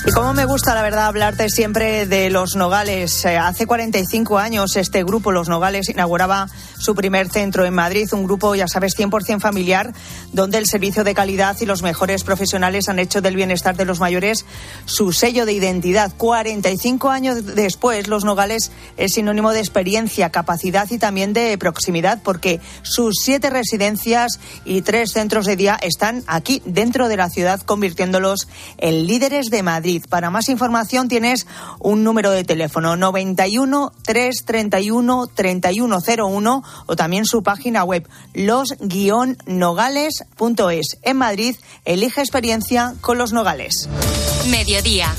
Y 0.10 0.12
como 0.12 0.34
me 0.34 0.46
gusta, 0.46 0.74
la 0.74 0.82
verdad, 0.82 1.06
hablarte 1.06 1.50
siempre 1.50 2.08
de 2.08 2.32
Los 2.32 2.56
Nogales. 2.56 3.24
Eh, 3.26 3.38
hace 3.38 3.68
45 3.68 4.40
años 4.40 4.76
este 4.76 5.04
grupo, 5.04 5.32
Los 5.32 5.50
Nogales, 5.50 5.88
inauguraba 5.88 6.48
su 6.80 6.96
primer 6.96 7.30
centro 7.30 7.66
en 7.66 7.74
Madrid, 7.74 8.10
un 8.14 8.24
grupo, 8.24 8.56
ya 8.56 8.68
sabes, 8.68 8.98
100% 8.98 9.40
familiar, 9.40 9.94
donde 10.34 10.58
el 10.58 10.66
servicio 10.66 11.04
de 11.04 11.14
calidad 11.14 11.56
y 11.60 11.66
los 11.66 11.84
mejores 11.84 12.24
profesionales 12.24 12.90
han 12.90 12.98
hecho 12.98 13.22
del 13.22 13.36
bienestar 13.36 13.76
de 13.78 13.86
los 13.86 14.00
mayores 14.00 14.46
su 14.86 15.12
sello 15.12 15.46
de 15.46 15.54
identidad. 15.54 16.12
45 16.18 17.10
años 17.10 17.46
después, 17.46 18.08
Los 18.08 18.24
Nogales 18.24 18.72
es 18.98 19.14
sinónimo 19.14 19.52
de 19.52 19.60
experiencia, 19.60 20.32
capacidad 20.32 20.90
y 20.90 20.98
también 20.98 21.34
de 21.34 21.58
proximidad, 21.58 22.22
porque 22.24 22.60
sus 22.82 23.16
siete 23.22 23.50
residencias 23.50 24.40
y 24.66 24.82
tres 24.82 25.12
centros 25.12 25.46
de 25.46 25.56
día 25.56 25.78
están 25.82 26.24
aquí, 26.28 26.62
dentro 26.66 27.10
de 27.10 27.18
la 27.18 27.30
ciudad, 27.30 27.62
convirtiéndolos 27.62 28.48
en 28.78 29.06
líderes 29.06 29.48
de 29.48 29.64
Madrid. 29.64 30.06
Para 30.10 30.30
más 30.30 30.50
información 30.50 31.10
tienes 31.10 31.46
un 31.80 32.04
número 32.04 32.32
de 32.32 32.44
teléfono 32.44 32.96
91 32.96 33.92
331 34.04 35.28
3101 35.28 36.64
o 36.86 36.96
también 36.96 37.26
su 37.26 37.44
página 37.44 37.84
web 37.84 38.08
los-nogales.es. 38.34 40.98
En 41.04 41.18
Madrid, 41.18 41.58
elige 41.86 42.22
experiencia 42.22 42.96
con 43.02 43.18
los 43.18 43.34
Nogales. 43.34 43.90
Mediodía. 44.50 45.14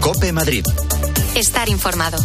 Cope 0.00 0.32
Madrid. 0.32 0.64
Estar 1.34 1.68
informado. 1.68 2.18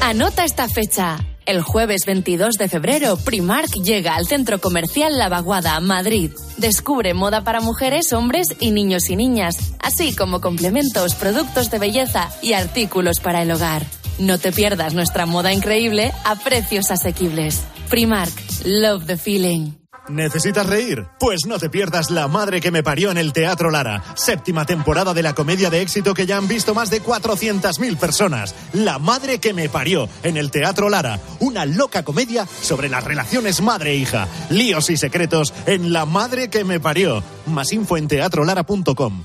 Anota 0.00 0.44
esta 0.44 0.68
fecha. 0.68 1.18
El 1.46 1.60
jueves 1.60 2.06
22 2.06 2.54
de 2.54 2.68
febrero, 2.68 3.18
Primark 3.18 3.70
llega 3.74 4.14
al 4.14 4.26
centro 4.26 4.60
comercial 4.60 5.18
La 5.18 5.28
Vaguada, 5.28 5.78
Madrid. 5.80 6.30
Descubre 6.56 7.12
moda 7.12 7.44
para 7.44 7.60
mujeres, 7.60 8.14
hombres 8.14 8.46
y 8.60 8.70
niños 8.70 9.10
y 9.10 9.16
niñas, 9.16 9.74
así 9.80 10.16
como 10.16 10.40
complementos, 10.40 11.14
productos 11.14 11.70
de 11.70 11.78
belleza 11.78 12.30
y 12.40 12.54
artículos 12.54 13.20
para 13.20 13.42
el 13.42 13.50
hogar. 13.50 13.84
No 14.18 14.38
te 14.38 14.52
pierdas 14.52 14.94
nuestra 14.94 15.26
moda 15.26 15.52
increíble 15.52 16.12
a 16.24 16.36
precios 16.36 16.90
asequibles. 16.90 17.62
Primark, 17.90 18.32
love 18.64 19.06
the 19.06 19.18
feeling. 19.18 19.83
¿Necesitas 20.08 20.66
reír? 20.66 21.06
Pues 21.18 21.46
no 21.46 21.58
te 21.58 21.70
pierdas 21.70 22.10
La 22.10 22.28
Madre 22.28 22.60
que 22.60 22.70
me 22.70 22.82
parió 22.82 23.10
en 23.10 23.18
el 23.18 23.32
Teatro 23.32 23.70
Lara, 23.70 24.02
séptima 24.14 24.66
temporada 24.66 25.14
de 25.14 25.22
la 25.22 25.34
comedia 25.34 25.70
de 25.70 25.80
éxito 25.80 26.14
que 26.14 26.26
ya 26.26 26.36
han 26.36 26.48
visto 26.48 26.74
más 26.74 26.90
de 26.90 27.02
400.000 27.02 27.96
personas. 27.96 28.54
La 28.72 28.98
Madre 28.98 29.38
que 29.38 29.54
me 29.54 29.68
parió 29.68 30.08
en 30.22 30.36
el 30.36 30.50
Teatro 30.50 30.88
Lara, 30.88 31.18
una 31.40 31.64
loca 31.64 32.02
comedia 32.02 32.46
sobre 32.60 32.88
las 32.88 33.04
relaciones 33.04 33.62
madre-hija, 33.62 34.28
líos 34.50 34.90
y 34.90 34.96
secretos 34.96 35.54
en 35.66 35.92
La 35.92 36.04
Madre 36.04 36.50
que 36.50 36.64
me 36.64 36.80
parió. 36.80 37.22
Más 37.46 37.72
info 37.72 37.96
en 37.96 38.08
teatrolara.com. 38.08 39.24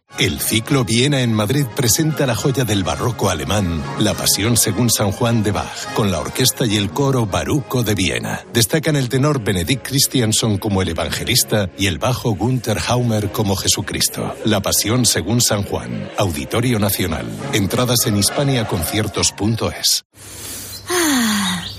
El 0.19 0.39
ciclo 0.39 0.83
Viena 0.85 1.21
en 1.21 1.33
Madrid 1.33 1.65
presenta 1.75 2.25
la 2.27 2.35
joya 2.35 2.63
del 2.63 2.83
barroco 2.83 3.29
alemán, 3.29 3.83
La 3.99 4.13
Pasión 4.13 4.57
según 4.57 4.89
San 4.89 5.11
Juan 5.11 5.41
de 5.41 5.51
Bach, 5.51 5.93
con 5.95 6.11
la 6.11 6.19
orquesta 6.19 6.65
y 6.65 6.75
el 6.77 6.91
coro 6.91 7.25
Baruco 7.25 7.83
de 7.83 7.95
Viena. 7.95 8.45
Destacan 8.53 8.95
el 8.95 9.09
tenor 9.09 9.43
Benedict 9.43 9.87
Christianson 9.87 10.57
como 10.57 10.81
el 10.81 10.89
evangelista 10.89 11.69
y 11.77 11.87
el 11.87 11.97
bajo 11.97 12.31
Gunther 12.31 12.77
Haumer 12.87 13.31
como 13.31 13.55
Jesucristo. 13.55 14.35
La 14.45 14.61
Pasión 14.61 15.05
según 15.05 15.41
San 15.41 15.63
Juan, 15.63 16.09
Auditorio 16.17 16.77
Nacional. 16.77 17.25
Entradas 17.53 18.05
en 18.05 18.17
hispaniaconciertos.es. 18.17 20.05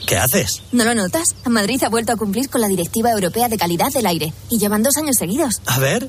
¿Qué 0.06 0.16
haces? 0.16 0.62
¿No 0.72 0.84
lo 0.84 0.94
notas? 0.94 1.34
Madrid 1.48 1.82
ha 1.84 1.88
vuelto 1.88 2.12
a 2.12 2.16
cumplir 2.16 2.50
con 2.50 2.60
la 2.60 2.68
Directiva 2.68 3.10
Europea 3.10 3.48
de 3.48 3.56
Calidad 3.56 3.92
del 3.92 4.06
Aire 4.06 4.32
y 4.50 4.58
llevan 4.58 4.82
dos 4.82 4.96
años 4.96 5.16
seguidos. 5.16 5.62
A 5.66 5.78
ver. 5.78 6.08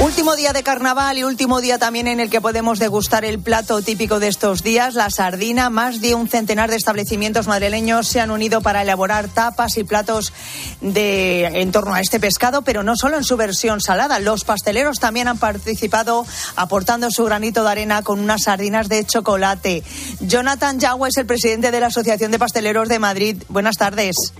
Último 0.00 0.36
día 0.36 0.52
de 0.52 0.62
carnaval 0.62 1.18
y 1.18 1.24
último 1.24 1.60
día 1.60 1.76
también 1.76 2.06
en 2.06 2.20
el 2.20 2.30
que 2.30 2.40
podemos 2.40 2.78
degustar 2.78 3.24
el 3.24 3.40
plato 3.40 3.82
típico 3.82 4.20
de 4.20 4.28
estos 4.28 4.62
días, 4.62 4.94
la 4.94 5.10
sardina. 5.10 5.70
Más 5.70 6.00
de 6.00 6.14
un 6.14 6.28
centenar 6.28 6.70
de 6.70 6.76
establecimientos 6.76 7.48
madrileños 7.48 8.06
se 8.06 8.20
han 8.20 8.30
unido 8.30 8.60
para 8.60 8.82
elaborar 8.82 9.26
tapas 9.26 9.76
y 9.76 9.82
platos 9.82 10.32
de 10.80 11.46
en 11.46 11.72
torno 11.72 11.94
a 11.94 12.00
este 12.00 12.20
pescado, 12.20 12.62
pero 12.62 12.84
no 12.84 12.94
solo 12.94 13.16
en 13.16 13.24
su 13.24 13.36
versión 13.36 13.80
salada. 13.80 14.20
Los 14.20 14.44
pasteleros 14.44 15.00
también 15.00 15.26
han 15.26 15.38
participado 15.38 16.24
aportando 16.54 17.10
su 17.10 17.24
granito 17.24 17.64
de 17.64 17.70
arena 17.70 18.02
con 18.02 18.20
unas 18.20 18.44
sardinas 18.44 18.88
de 18.88 19.04
chocolate. 19.04 19.82
Jonathan 20.20 20.78
Yagua 20.78 21.08
es 21.08 21.16
el 21.16 21.26
presidente 21.26 21.72
de 21.72 21.80
la 21.80 21.88
Asociación 21.88 22.30
de 22.30 22.38
Pasteleros 22.38 22.88
de 22.88 23.00
Madrid. 23.00 23.42
Buenas 23.48 23.76
tardes. 23.76 24.32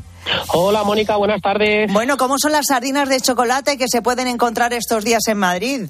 Hola 0.49 0.85
Mónica, 0.85 1.17
buenas 1.17 1.41
tardes. 1.41 1.93
Bueno, 1.93 2.17
¿cómo 2.17 2.37
son 2.39 2.53
las 2.53 2.67
sardinas 2.67 3.09
de 3.09 3.21
chocolate 3.21 3.79
que 3.79 3.87
se 3.89 4.03
pueden 4.03 4.27
encontrar 4.29 4.73
estos 4.73 5.05
días 5.05 5.27
en 5.29 5.39
Madrid? 5.39 5.83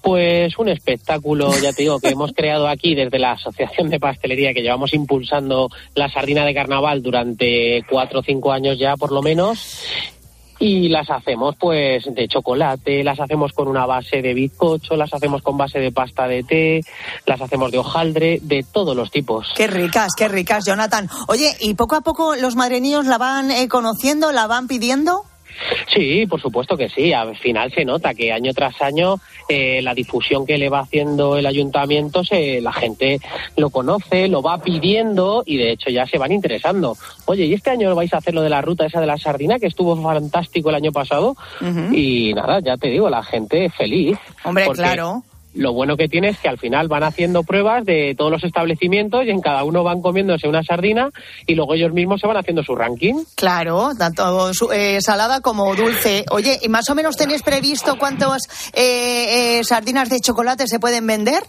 Pues 0.00 0.56
un 0.58 0.68
espectáculo, 0.68 1.50
ya 1.60 1.72
te 1.72 1.82
digo, 1.82 1.98
que 1.98 2.10
hemos 2.10 2.32
creado 2.32 2.68
aquí 2.68 2.94
desde 2.94 3.18
la 3.18 3.32
Asociación 3.32 3.90
de 3.90 3.98
Pastelería, 3.98 4.54
que 4.54 4.62
llevamos 4.62 4.94
impulsando 4.94 5.68
la 5.94 6.08
sardina 6.08 6.44
de 6.44 6.54
carnaval 6.54 7.02
durante 7.02 7.82
cuatro 7.90 8.20
o 8.20 8.22
cinco 8.22 8.52
años 8.52 8.78
ya, 8.78 8.96
por 8.96 9.10
lo 9.10 9.22
menos 9.22 9.84
y 10.58 10.88
las 10.88 11.10
hacemos 11.10 11.56
pues 11.56 12.04
de 12.14 12.28
chocolate, 12.28 13.04
las 13.04 13.20
hacemos 13.20 13.52
con 13.52 13.68
una 13.68 13.86
base 13.86 14.22
de 14.22 14.34
bizcocho, 14.34 14.96
las 14.96 15.12
hacemos 15.12 15.42
con 15.42 15.56
base 15.56 15.78
de 15.78 15.92
pasta 15.92 16.26
de 16.26 16.42
té, 16.42 16.80
las 17.26 17.40
hacemos 17.40 17.70
de 17.72 17.78
hojaldre, 17.78 18.38
de 18.42 18.64
todos 18.64 18.96
los 18.96 19.10
tipos. 19.10 19.48
Qué 19.56 19.66
ricas, 19.66 20.14
qué 20.16 20.28
ricas, 20.28 20.64
Jonathan. 20.64 21.08
Oye, 21.28 21.54
¿y 21.60 21.74
poco 21.74 21.96
a 21.96 22.00
poco 22.00 22.36
los 22.36 22.56
madrileños 22.56 23.06
la 23.06 23.18
van 23.18 23.50
eh, 23.50 23.68
conociendo, 23.68 24.32
la 24.32 24.46
van 24.46 24.68
pidiendo? 24.68 25.24
Sí, 25.92 26.26
por 26.26 26.40
supuesto 26.40 26.76
que 26.76 26.88
sí. 26.88 27.12
Al 27.12 27.36
final 27.36 27.72
se 27.72 27.84
nota 27.84 28.14
que 28.14 28.32
año 28.32 28.52
tras 28.52 28.80
año 28.82 29.16
eh, 29.48 29.80
la 29.82 29.94
difusión 29.94 30.46
que 30.46 30.58
le 30.58 30.68
va 30.68 30.80
haciendo 30.80 31.36
el 31.36 31.46
ayuntamiento, 31.46 32.24
se, 32.24 32.60
la 32.60 32.72
gente 32.72 33.20
lo 33.56 33.70
conoce, 33.70 34.28
lo 34.28 34.42
va 34.42 34.60
pidiendo 34.62 35.42
y 35.46 35.56
de 35.56 35.72
hecho 35.72 35.90
ya 35.90 36.06
se 36.06 36.18
van 36.18 36.32
interesando. 36.32 36.96
Oye, 37.26 37.44
¿y 37.44 37.54
este 37.54 37.70
año 37.70 37.94
vais 37.94 38.12
a 38.12 38.18
hacer 38.18 38.34
lo 38.34 38.42
de 38.42 38.50
la 38.50 38.60
ruta 38.60 38.86
esa 38.86 39.00
de 39.00 39.06
la 39.06 39.18
sardina 39.18 39.58
que 39.58 39.66
estuvo 39.66 40.00
fantástico 40.00 40.70
el 40.70 40.76
año 40.76 40.92
pasado? 40.92 41.36
Y 41.92 42.32
nada, 42.34 42.60
ya 42.60 42.76
te 42.76 42.88
digo, 42.88 43.08
la 43.08 43.22
gente 43.22 43.70
feliz. 43.70 44.18
Hombre, 44.44 44.68
claro. 44.74 45.22
Lo 45.56 45.72
bueno 45.72 45.96
que 45.96 46.08
tiene 46.08 46.28
es 46.28 46.38
que 46.38 46.48
al 46.48 46.58
final 46.58 46.88
van 46.88 47.02
haciendo 47.02 47.42
pruebas 47.42 47.84
de 47.84 48.14
todos 48.16 48.30
los 48.30 48.44
establecimientos 48.44 49.24
y 49.24 49.30
en 49.30 49.40
cada 49.40 49.64
uno 49.64 49.82
van 49.82 50.02
comiéndose 50.02 50.48
una 50.48 50.62
sardina 50.62 51.10
y 51.46 51.54
luego 51.54 51.74
ellos 51.74 51.92
mismos 51.92 52.20
se 52.20 52.26
van 52.26 52.36
haciendo 52.36 52.62
su 52.62 52.74
ranking. 52.74 53.24
Claro, 53.34 53.90
tanto 53.98 54.50
eh, 54.72 55.00
salada 55.00 55.40
como 55.40 55.74
dulce. 55.74 56.24
Oye, 56.30 56.58
¿y 56.62 56.68
más 56.68 56.88
o 56.90 56.94
menos 56.94 57.16
tenéis 57.16 57.42
previsto 57.42 57.96
cuántas 57.98 58.42
eh, 58.74 59.58
eh, 59.58 59.64
sardinas 59.64 60.10
de 60.10 60.20
chocolate 60.20 60.66
se 60.66 60.78
pueden 60.78 61.06
vender? 61.06 61.42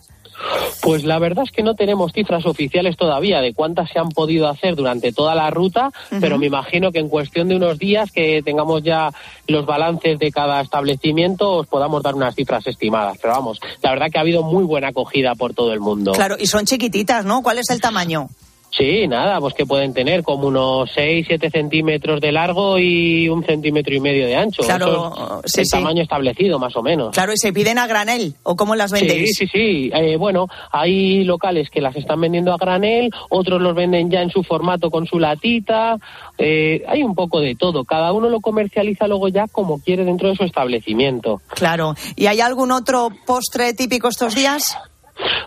Pues 0.81 1.03
la 1.03 1.19
verdad 1.19 1.43
es 1.45 1.51
que 1.51 1.63
no 1.63 1.75
tenemos 1.75 2.11
cifras 2.13 2.45
oficiales 2.45 2.95
todavía 2.95 3.41
de 3.41 3.53
cuántas 3.53 3.89
se 3.89 3.99
han 3.99 4.09
podido 4.09 4.47
hacer 4.47 4.75
durante 4.75 5.11
toda 5.11 5.35
la 5.35 5.49
ruta, 5.49 5.91
pero 6.21 6.37
me 6.37 6.47
imagino 6.47 6.91
que 6.91 6.99
en 6.99 7.09
cuestión 7.09 7.47
de 7.47 7.55
unos 7.55 7.77
días 7.77 8.11
que 8.11 8.41
tengamos 8.43 8.83
ya 8.83 9.09
los 9.47 9.65
balances 9.65 10.19
de 10.19 10.31
cada 10.31 10.61
establecimiento 10.61 11.51
os 11.51 11.67
podamos 11.67 12.03
dar 12.03 12.15
unas 12.15 12.35
cifras 12.35 12.65
estimadas. 12.67 13.17
Pero 13.21 13.33
vamos, 13.33 13.59
la 13.81 13.91
verdad 13.91 14.07
que 14.11 14.17
ha 14.17 14.21
habido 14.21 14.43
muy 14.43 14.63
buena 14.63 14.89
acogida 14.89 15.35
por 15.35 15.53
todo 15.53 15.73
el 15.73 15.79
mundo. 15.79 16.11
Claro, 16.11 16.35
y 16.39 16.47
son 16.47 16.65
chiquititas, 16.65 17.25
¿no? 17.25 17.41
¿Cuál 17.41 17.59
es 17.59 17.69
el 17.69 17.81
tamaño? 17.81 18.29
Sí, 18.77 19.07
nada, 19.07 19.39
pues 19.39 19.55
que 19.55 19.65
pueden 19.65 19.93
tener 19.93 20.21
como 20.21 20.47
unos 20.47 20.91
6, 20.93 21.25
7 21.27 21.49
centímetros 21.49 22.21
de 22.21 22.31
largo 22.31 22.77
y 22.77 23.27
un 23.27 23.43
centímetro 23.43 23.95
y 23.95 23.99
medio 23.99 24.27
de 24.27 24.35
ancho. 24.35 24.61
Claro, 24.61 25.41
Eso 25.43 25.61
es 25.61 25.73
el 25.73 25.79
tamaño 25.79 26.03
establecido, 26.03 26.59
más 26.59 26.75
o 26.75 26.83
menos. 26.83 27.13
Claro, 27.13 27.33
¿y 27.33 27.37
se 27.37 27.51
piden 27.51 27.79
a 27.79 27.87
granel 27.87 28.35
o 28.43 28.55
cómo 28.55 28.75
las 28.75 28.91
vendéis? 28.91 29.35
Sí, 29.35 29.47
sí, 29.47 29.51
sí. 29.51 29.91
Eh, 29.93 30.15
bueno, 30.17 30.47
hay 30.71 31.23
locales 31.23 31.69
que 31.71 31.81
las 31.81 31.95
están 31.95 32.21
vendiendo 32.21 32.53
a 32.53 32.57
granel, 32.57 33.09
otros 33.29 33.59
los 33.61 33.73
venden 33.73 34.11
ya 34.11 34.21
en 34.21 34.29
su 34.29 34.43
formato 34.43 34.91
con 34.91 35.07
su 35.07 35.17
latita. 35.17 35.97
Eh, 36.37 36.83
hay 36.87 37.01
un 37.01 37.15
poco 37.15 37.39
de 37.39 37.55
todo. 37.55 37.83
Cada 37.83 38.11
uno 38.13 38.29
lo 38.29 38.41
comercializa 38.41 39.07
luego 39.07 39.27
ya 39.27 39.47
como 39.47 39.79
quiere 39.79 40.05
dentro 40.05 40.29
de 40.29 40.35
su 40.35 40.43
establecimiento. 40.43 41.41
Claro. 41.49 41.95
¿Y 42.15 42.27
hay 42.27 42.41
algún 42.41 42.71
otro 42.71 43.09
postre 43.25 43.73
típico 43.73 44.07
estos 44.07 44.35
días? 44.35 44.77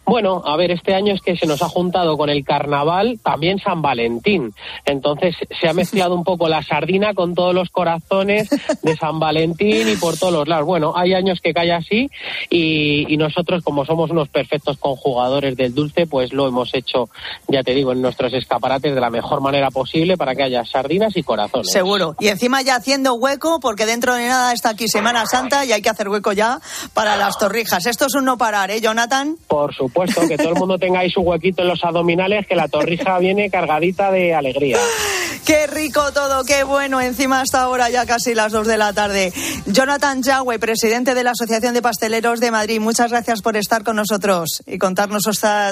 Bueno, 0.05 0.43
a 0.45 0.57
ver, 0.57 0.71
este 0.71 0.95
año 0.95 1.15
es 1.15 1.21
que 1.21 1.37
se 1.37 1.47
nos 1.47 1.63
ha 1.63 1.69
juntado 1.69 2.17
con 2.17 2.31
el 2.31 2.45
carnaval 2.45 3.19
también 3.23 3.59
San 3.59 3.83
Valentín. 3.83 4.53
Entonces 4.85 5.37
se 5.61 5.69
ha 5.69 5.73
mezclado 5.73 6.15
un 6.15 6.25
poco 6.25 6.49
la 6.49 6.63
sardina 6.63 7.15
con 7.15 7.35
todos 7.35 7.55
los 7.55 7.71
corazones 7.71 8.49
de 8.83 8.97
San 8.97 9.19
Valentín 9.19 9.89
y 9.89 9.97
por 9.97 10.17
todos 10.17 10.33
los 10.33 10.49
lados. 10.49 10.67
Bueno, 10.67 10.93
hay 10.97 11.15
años 11.15 11.41
que 11.41 11.55
cae 11.55 11.73
así 11.73 12.11
y, 12.49 13.17
nosotros, 13.21 13.63
como 13.63 13.85
somos 13.85 14.11
unos 14.11 14.29
perfectos 14.29 14.79
conjugadores 14.79 15.55
del 15.55 15.75
dulce, 15.75 16.07
pues 16.07 16.33
lo 16.33 16.49
hemos 16.49 16.73
hecho, 16.73 17.11
ya 17.49 17.63
te 17.63 17.75
digo, 17.75 17.93
en 17.93 18.01
nuestros 18.01 18.33
escaparates 18.33 18.95
de 18.95 19.01
la 19.01 19.11
mejor 19.11 19.43
manera 19.43 19.71
posible 19.71 20.17
para 20.17 20.35
que 20.35 20.43
haya 20.43 20.65
sardinas 20.65 21.15
y 21.19 21.23
corazones. 21.23 21.71
Seguro. 21.71 22.17
Y 22.19 22.29
encima 22.29 22.63
ya 22.63 22.77
haciendo 22.77 23.15
hueco, 23.15 23.61
porque 23.61 23.85
dentro 23.85 24.15
de 24.15 24.27
nada 24.27 24.55
está 24.55 24.71
aquí 24.71 24.89
Semana 24.89 25.27
Santa 25.27 25.67
y 25.67 25.73
hay 25.73 25.83
que 25.83 25.91
hacer 25.91 26.09
hueco 26.09 26.33
ya 26.33 26.61
para 26.95 27.17
las 27.17 27.39
torrijas. 27.39 27.85
Esto 27.85 28.07
es 28.07 28.15
un 28.15 28.25
no 28.25 28.39
parar, 28.39 28.71
¿eh, 28.71 28.81
Jonathan? 28.81 29.37
Por 29.47 29.60
supuesto, 29.75 30.27
que 30.27 30.37
todo 30.37 30.51
el 30.51 30.55
mundo 30.55 30.79
tenga 30.79 31.01
ahí 31.01 31.11
su 31.11 31.21
huequito 31.21 31.63
en 31.63 31.69
los 31.69 31.85
abdominales, 31.85 32.47
que 32.47 32.57
la 32.57 32.69
torrija 32.69 33.19
viene 33.19 33.51
cargadita 33.51 34.11
de 34.11 34.35
alegría. 34.35 34.79
Qué 35.47 35.67
rico 35.67 36.13
todo, 36.13 36.45
qué 36.45 36.65
bueno. 36.65 37.01
Encima 37.01 37.41
hasta 37.41 37.63
ahora 37.63 37.89
ya 37.89 38.05
casi 38.07 38.35
las 38.35 38.53
dos 38.53 38.67
de 38.67 38.77
la 38.77 38.93
tarde. 38.93 39.33
Jonathan 39.67 40.23
Yagüe, 40.23 40.59
presidente 40.59 41.15
de 41.15 41.25
la 41.25 41.31
Asociación 41.31 41.75
de 41.75 41.83
Pasteleros 41.83 42.41
de 42.41 42.51
Madrid, 42.51 42.79
muchas 42.79 43.11
gracias 43.11 43.41
por 43.41 43.57
estar 43.57 43.83
con 43.83 43.97
nosotros 43.97 44.63
y 44.67 44.79
contarnos 44.79 45.25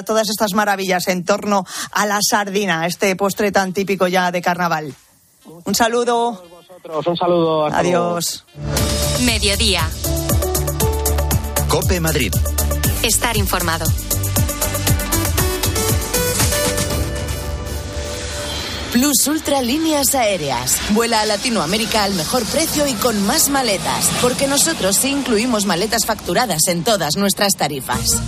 todas 0.05 0.29
estas 0.29 0.53
maravillas 0.53 1.07
en 1.07 1.23
torno 1.23 1.65
a 1.91 2.05
la 2.05 2.19
sardina, 2.21 2.87
este 2.87 3.15
postre 3.15 3.51
tan 3.51 3.71
típico 3.71 4.07
ya 4.07 4.31
de 4.31 4.41
carnaval. 4.41 4.93
Un 5.65 5.75
saludo. 5.75 6.43
Un 7.05 7.17
saludo. 7.17 7.65
Adiós. 7.65 8.45
Mediodía. 9.25 9.87
Cope 11.67 11.99
Madrid. 11.99 12.33
Estar 13.03 13.37
informado. 13.37 13.85
Plus 18.91 19.27
Ultra 19.27 19.61
Líneas 19.61 20.15
Aéreas. 20.15 20.81
Vuela 20.91 21.21
a 21.21 21.25
Latinoamérica 21.25 22.03
al 22.03 22.15
mejor 22.15 22.43
precio 22.45 22.87
y 22.87 22.93
con 22.93 23.21
más 23.27 23.49
maletas, 23.49 24.09
porque 24.21 24.47
nosotros 24.47 24.95
sí 24.95 25.09
incluimos 25.09 25.67
maletas 25.67 26.07
facturadas 26.07 26.67
en 26.67 26.83
todas 26.83 27.15
nuestras 27.15 27.55
tarifas. 27.55 28.19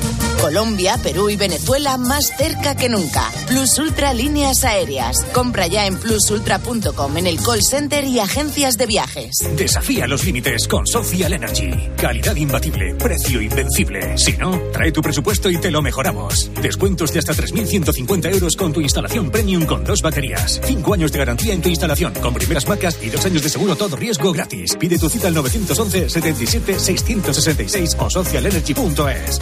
Colombia, 0.41 0.97
Perú 1.01 1.30
y 1.30 1.36
Venezuela 1.36 1.97
más 1.97 2.32
cerca 2.36 2.76
que 2.76 2.89
nunca. 2.89 3.32
Plus 3.47 3.78
Ultra 3.78 4.14
Líneas 4.14 4.64
Aéreas. 4.64 5.24
Compra 5.34 5.68
ya 5.68 5.86
en 5.86 5.97
plusultra.com 5.97 7.18
en 7.18 7.28
el 7.28 7.39
call 7.39 7.62
center 7.62 8.03
y 8.05 8.20
agencias 8.20 8.76
de 8.76 8.88
viajes. 8.88 9.38
Desafía 9.55 10.07
los 10.07 10.26
límites 10.26 10.68
con 10.68 10.88
Social 10.88 11.34
Energy. 11.34 11.72
Calidad 11.95 12.36
imbatible, 12.36 12.95
precio 12.95 13.39
invencible. 13.39 14.18
Si 14.18 14.34
no, 14.34 14.59
trae 14.74 14.91
tu 14.91 15.01
presupuesto 15.01 15.49
y 15.49 15.57
te 15.57 15.70
lo 15.70 15.84
mejoramos. 15.84 16.49
Descuentos 16.59 17.14
de 17.14 17.20
hasta 17.20 17.34
3.150 17.34 18.34
euros 18.34 18.55
con 18.55 18.74
tu 18.74 18.82
instalación 18.82 19.30
premium 19.30 19.66
con 19.66 19.84
dos 19.84 20.01
baterías. 20.01 20.51
Cinco 20.64 20.93
años 20.93 21.12
de 21.12 21.20
garantía 21.20 21.54
en 21.54 21.62
tu 21.62 21.70
instalación 21.70 22.14
con 22.16 22.34
primeras 22.34 22.68
marcas 22.68 22.97
y 23.02 23.10
dos 23.10 23.26
años 23.26 23.43
de 23.43 23.49
seguro 23.49 23.76
todo 23.76 23.95
riesgo 23.95 24.34
gratis. 24.34 24.76
Pide 24.76 24.97
tu 24.97 25.10
cita 25.10 25.28
al 25.28 25.36
911 25.36 26.10
77 26.10 26.80
666 26.80 27.95
o 27.99 28.10
socialenergy.es. 28.10 29.39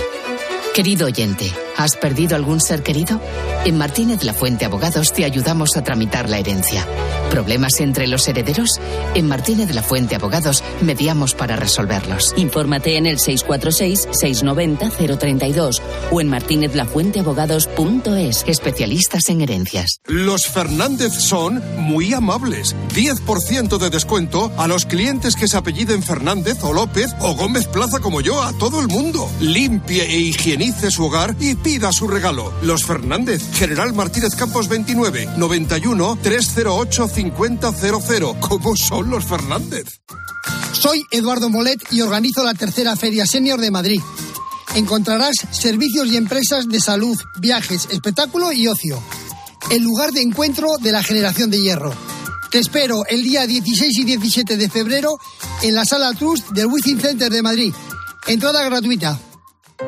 Querido 0.73 1.07
oyente, 1.07 1.51
¿has 1.79 1.95
perdido 1.95 2.35
algún 2.35 2.59
ser 2.59 2.83
querido? 2.83 3.19
En 3.65 3.77
Martínez 3.77 4.25
La 4.25 4.33
Fuente 4.33 4.65
Abogados 4.65 5.13
te 5.13 5.23
ayudamos 5.23 5.77
a 5.77 5.83
tramitar 5.83 6.27
la 6.29 6.37
herencia. 6.37 6.85
¿Problemas 7.31 7.79
entre 7.79 8.05
los 8.07 8.27
herederos? 8.27 8.81
En 9.15 9.27
Martínez 9.27 9.73
La 9.73 9.81
Fuente 9.81 10.15
Abogados 10.15 10.61
mediamos 10.81 11.33
para 11.35 11.55
resolverlos. 11.55 12.33
Infórmate 12.35 12.97
en 12.97 13.05
el 13.05 13.17
646-690-032 13.19 15.79
o 16.11 16.19
en 16.19 16.27
martinezlafuenteabogados.es. 16.27 18.43
Especialistas 18.47 19.29
en 19.29 19.39
herencias. 19.41 20.01
Los 20.05 20.47
Fernández 20.47 21.13
son 21.13 21.63
muy 21.77 22.13
amables. 22.13 22.75
10% 22.93 23.77
de 23.77 23.89
descuento 23.89 24.51
a 24.57 24.67
los 24.67 24.85
clientes 24.85 25.37
que 25.37 25.47
se 25.47 25.55
apelliden 25.55 26.03
Fernández 26.03 26.61
o 26.63 26.73
López 26.73 27.15
o 27.21 27.35
Gómez 27.35 27.67
Plaza 27.67 27.99
como 27.99 28.19
yo, 28.19 28.43
a 28.43 28.51
todo 28.53 28.81
el 28.81 28.87
mundo. 28.87 29.29
Limpie 29.39 30.03
e 30.03 30.17
higienice 30.17 30.91
su 30.91 31.05
hogar 31.05 31.37
y 31.39 31.55
pida 31.69 31.93
su 31.93 32.07
regalo. 32.07 32.51
Los 32.63 32.83
Fernández, 32.83 33.43
General 33.53 33.93
Martínez 33.93 34.33
Campos 34.33 34.67
29, 34.67 35.29
91 35.37 36.17
308 36.19 37.07
5000. 37.07 38.39
¿Cómo 38.39 38.75
son 38.75 39.11
los 39.11 39.23
Fernández? 39.23 40.01
Soy 40.71 41.03
Eduardo 41.11 41.47
Molet 41.51 41.79
y 41.91 42.01
organizo 42.01 42.43
la 42.43 42.55
tercera 42.55 42.95
Feria 42.95 43.27
Senior 43.27 43.61
de 43.61 43.69
Madrid. 43.69 44.01
Encontrarás 44.73 45.35
servicios 45.51 46.07
y 46.07 46.17
empresas 46.17 46.67
de 46.67 46.79
salud, 46.79 47.15
viajes, 47.39 47.87
espectáculo 47.91 48.51
y 48.51 48.67
ocio. 48.67 48.99
El 49.69 49.83
lugar 49.83 50.11
de 50.11 50.23
encuentro 50.23 50.69
de 50.79 50.91
la 50.91 51.03
generación 51.03 51.51
de 51.51 51.61
hierro. 51.61 51.93
Te 52.49 52.57
espero 52.57 53.05
el 53.07 53.21
día 53.21 53.45
16 53.45 53.95
y 53.95 54.05
17 54.05 54.57
de 54.57 54.69
febrero 54.71 55.19
en 55.61 55.75
la 55.75 55.85
Sala 55.85 56.13
Trust 56.13 56.49
del 56.49 56.65
Wizzing 56.65 56.99
Center 56.99 57.31
de 57.31 57.43
Madrid. 57.43 57.73
Entrada 58.25 58.63
gratuita. 58.63 59.19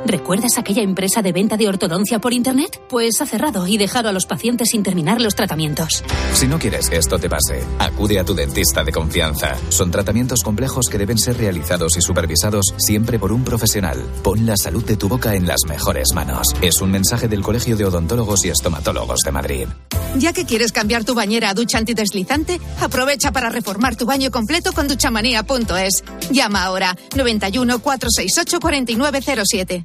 ¿Recuerdas 0.06 0.58
aquella 0.58 0.82
empresa 0.82 1.22
de 1.22 1.34
venta 1.34 1.58
de 1.58 1.68
ortodoncia 1.68 2.20
por 2.20 2.32
Internet? 2.32 2.82
Pues 2.88 3.20
ha 3.20 3.26
cerrado 3.26 3.68
y 3.68 3.78
dejado 3.78 4.08
a 4.08 4.14
los 4.14 4.26
pacientes 4.26 4.70
sin 4.72 4.84
terminar 4.84 5.20
los 5.20 5.36
tratamientos. 5.36 6.04
Si 6.34 6.48
no 6.48 6.60
quieres 6.60 6.90
que 6.90 6.96
esto 6.96 7.20
te 7.20 7.30
pase, 7.30 7.62
acude 7.78 8.18
a 8.18 8.24
tu 8.24 8.34
dentista 8.34 8.86
de 8.86 8.94
confianza. 8.94 9.58
Son 9.70 9.92
tratamientos 9.92 10.44
complejos 10.44 10.88
que 10.90 10.98
deben 10.98 11.18
ser 11.18 11.38
realizados 11.38 11.98
y 11.98 12.02
supervisados 12.02 12.74
siempre 12.78 13.20
por 13.20 13.34
un 13.34 13.44
profesional. 13.44 14.02
Pon 14.24 14.46
la 14.46 14.56
salud 14.56 14.84
de 14.86 14.96
tu 14.96 15.10
boca 15.10 15.36
en 15.36 15.46
las 15.46 15.66
mejores 15.68 16.14
manos. 16.14 16.48
Es 16.62 16.80
un 16.82 16.92
mensaje 16.92 17.28
del 17.28 17.42
Colegio 17.42 17.76
de 17.76 17.86
Odontólogos 17.86 18.46
y 18.46 18.50
Estomatólogos 18.50 19.20
de 19.26 19.32
Madrid. 19.32 19.68
Ya 20.16 20.34
que 20.34 20.46
quieres 20.46 20.72
cambiar 20.72 21.04
tu 21.04 21.16
bañera 21.16 21.50
a 21.50 21.54
ducha 21.54 21.78
antideslizante, 21.78 22.60
aprovecha 22.80 23.32
para 23.32 23.50
reformar 23.50 23.96
tu 23.96 24.06
baño 24.06 24.32
completo 24.32 24.72
con 24.74 24.88
duchamanía.es. 24.88 26.04
Llama 26.32 26.64
ahora 26.64 26.96
91 27.16 27.80
468 27.80 28.60
4907. 28.60 29.81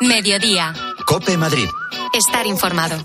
Mediodía. 0.00 0.74
Cope 1.06 1.36
Madrid. 1.36 1.68
Estar 2.12 2.46
informado. 2.46 2.96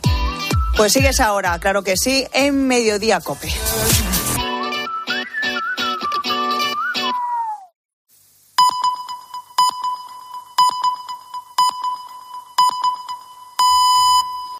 Pues 0.75 0.93
sigues 0.93 1.19
ahora, 1.19 1.57
claro 1.59 1.83
que 1.83 1.95
sí, 1.97 2.25
en 2.33 2.67
Mediodía 2.67 3.19
Cope. 3.19 3.49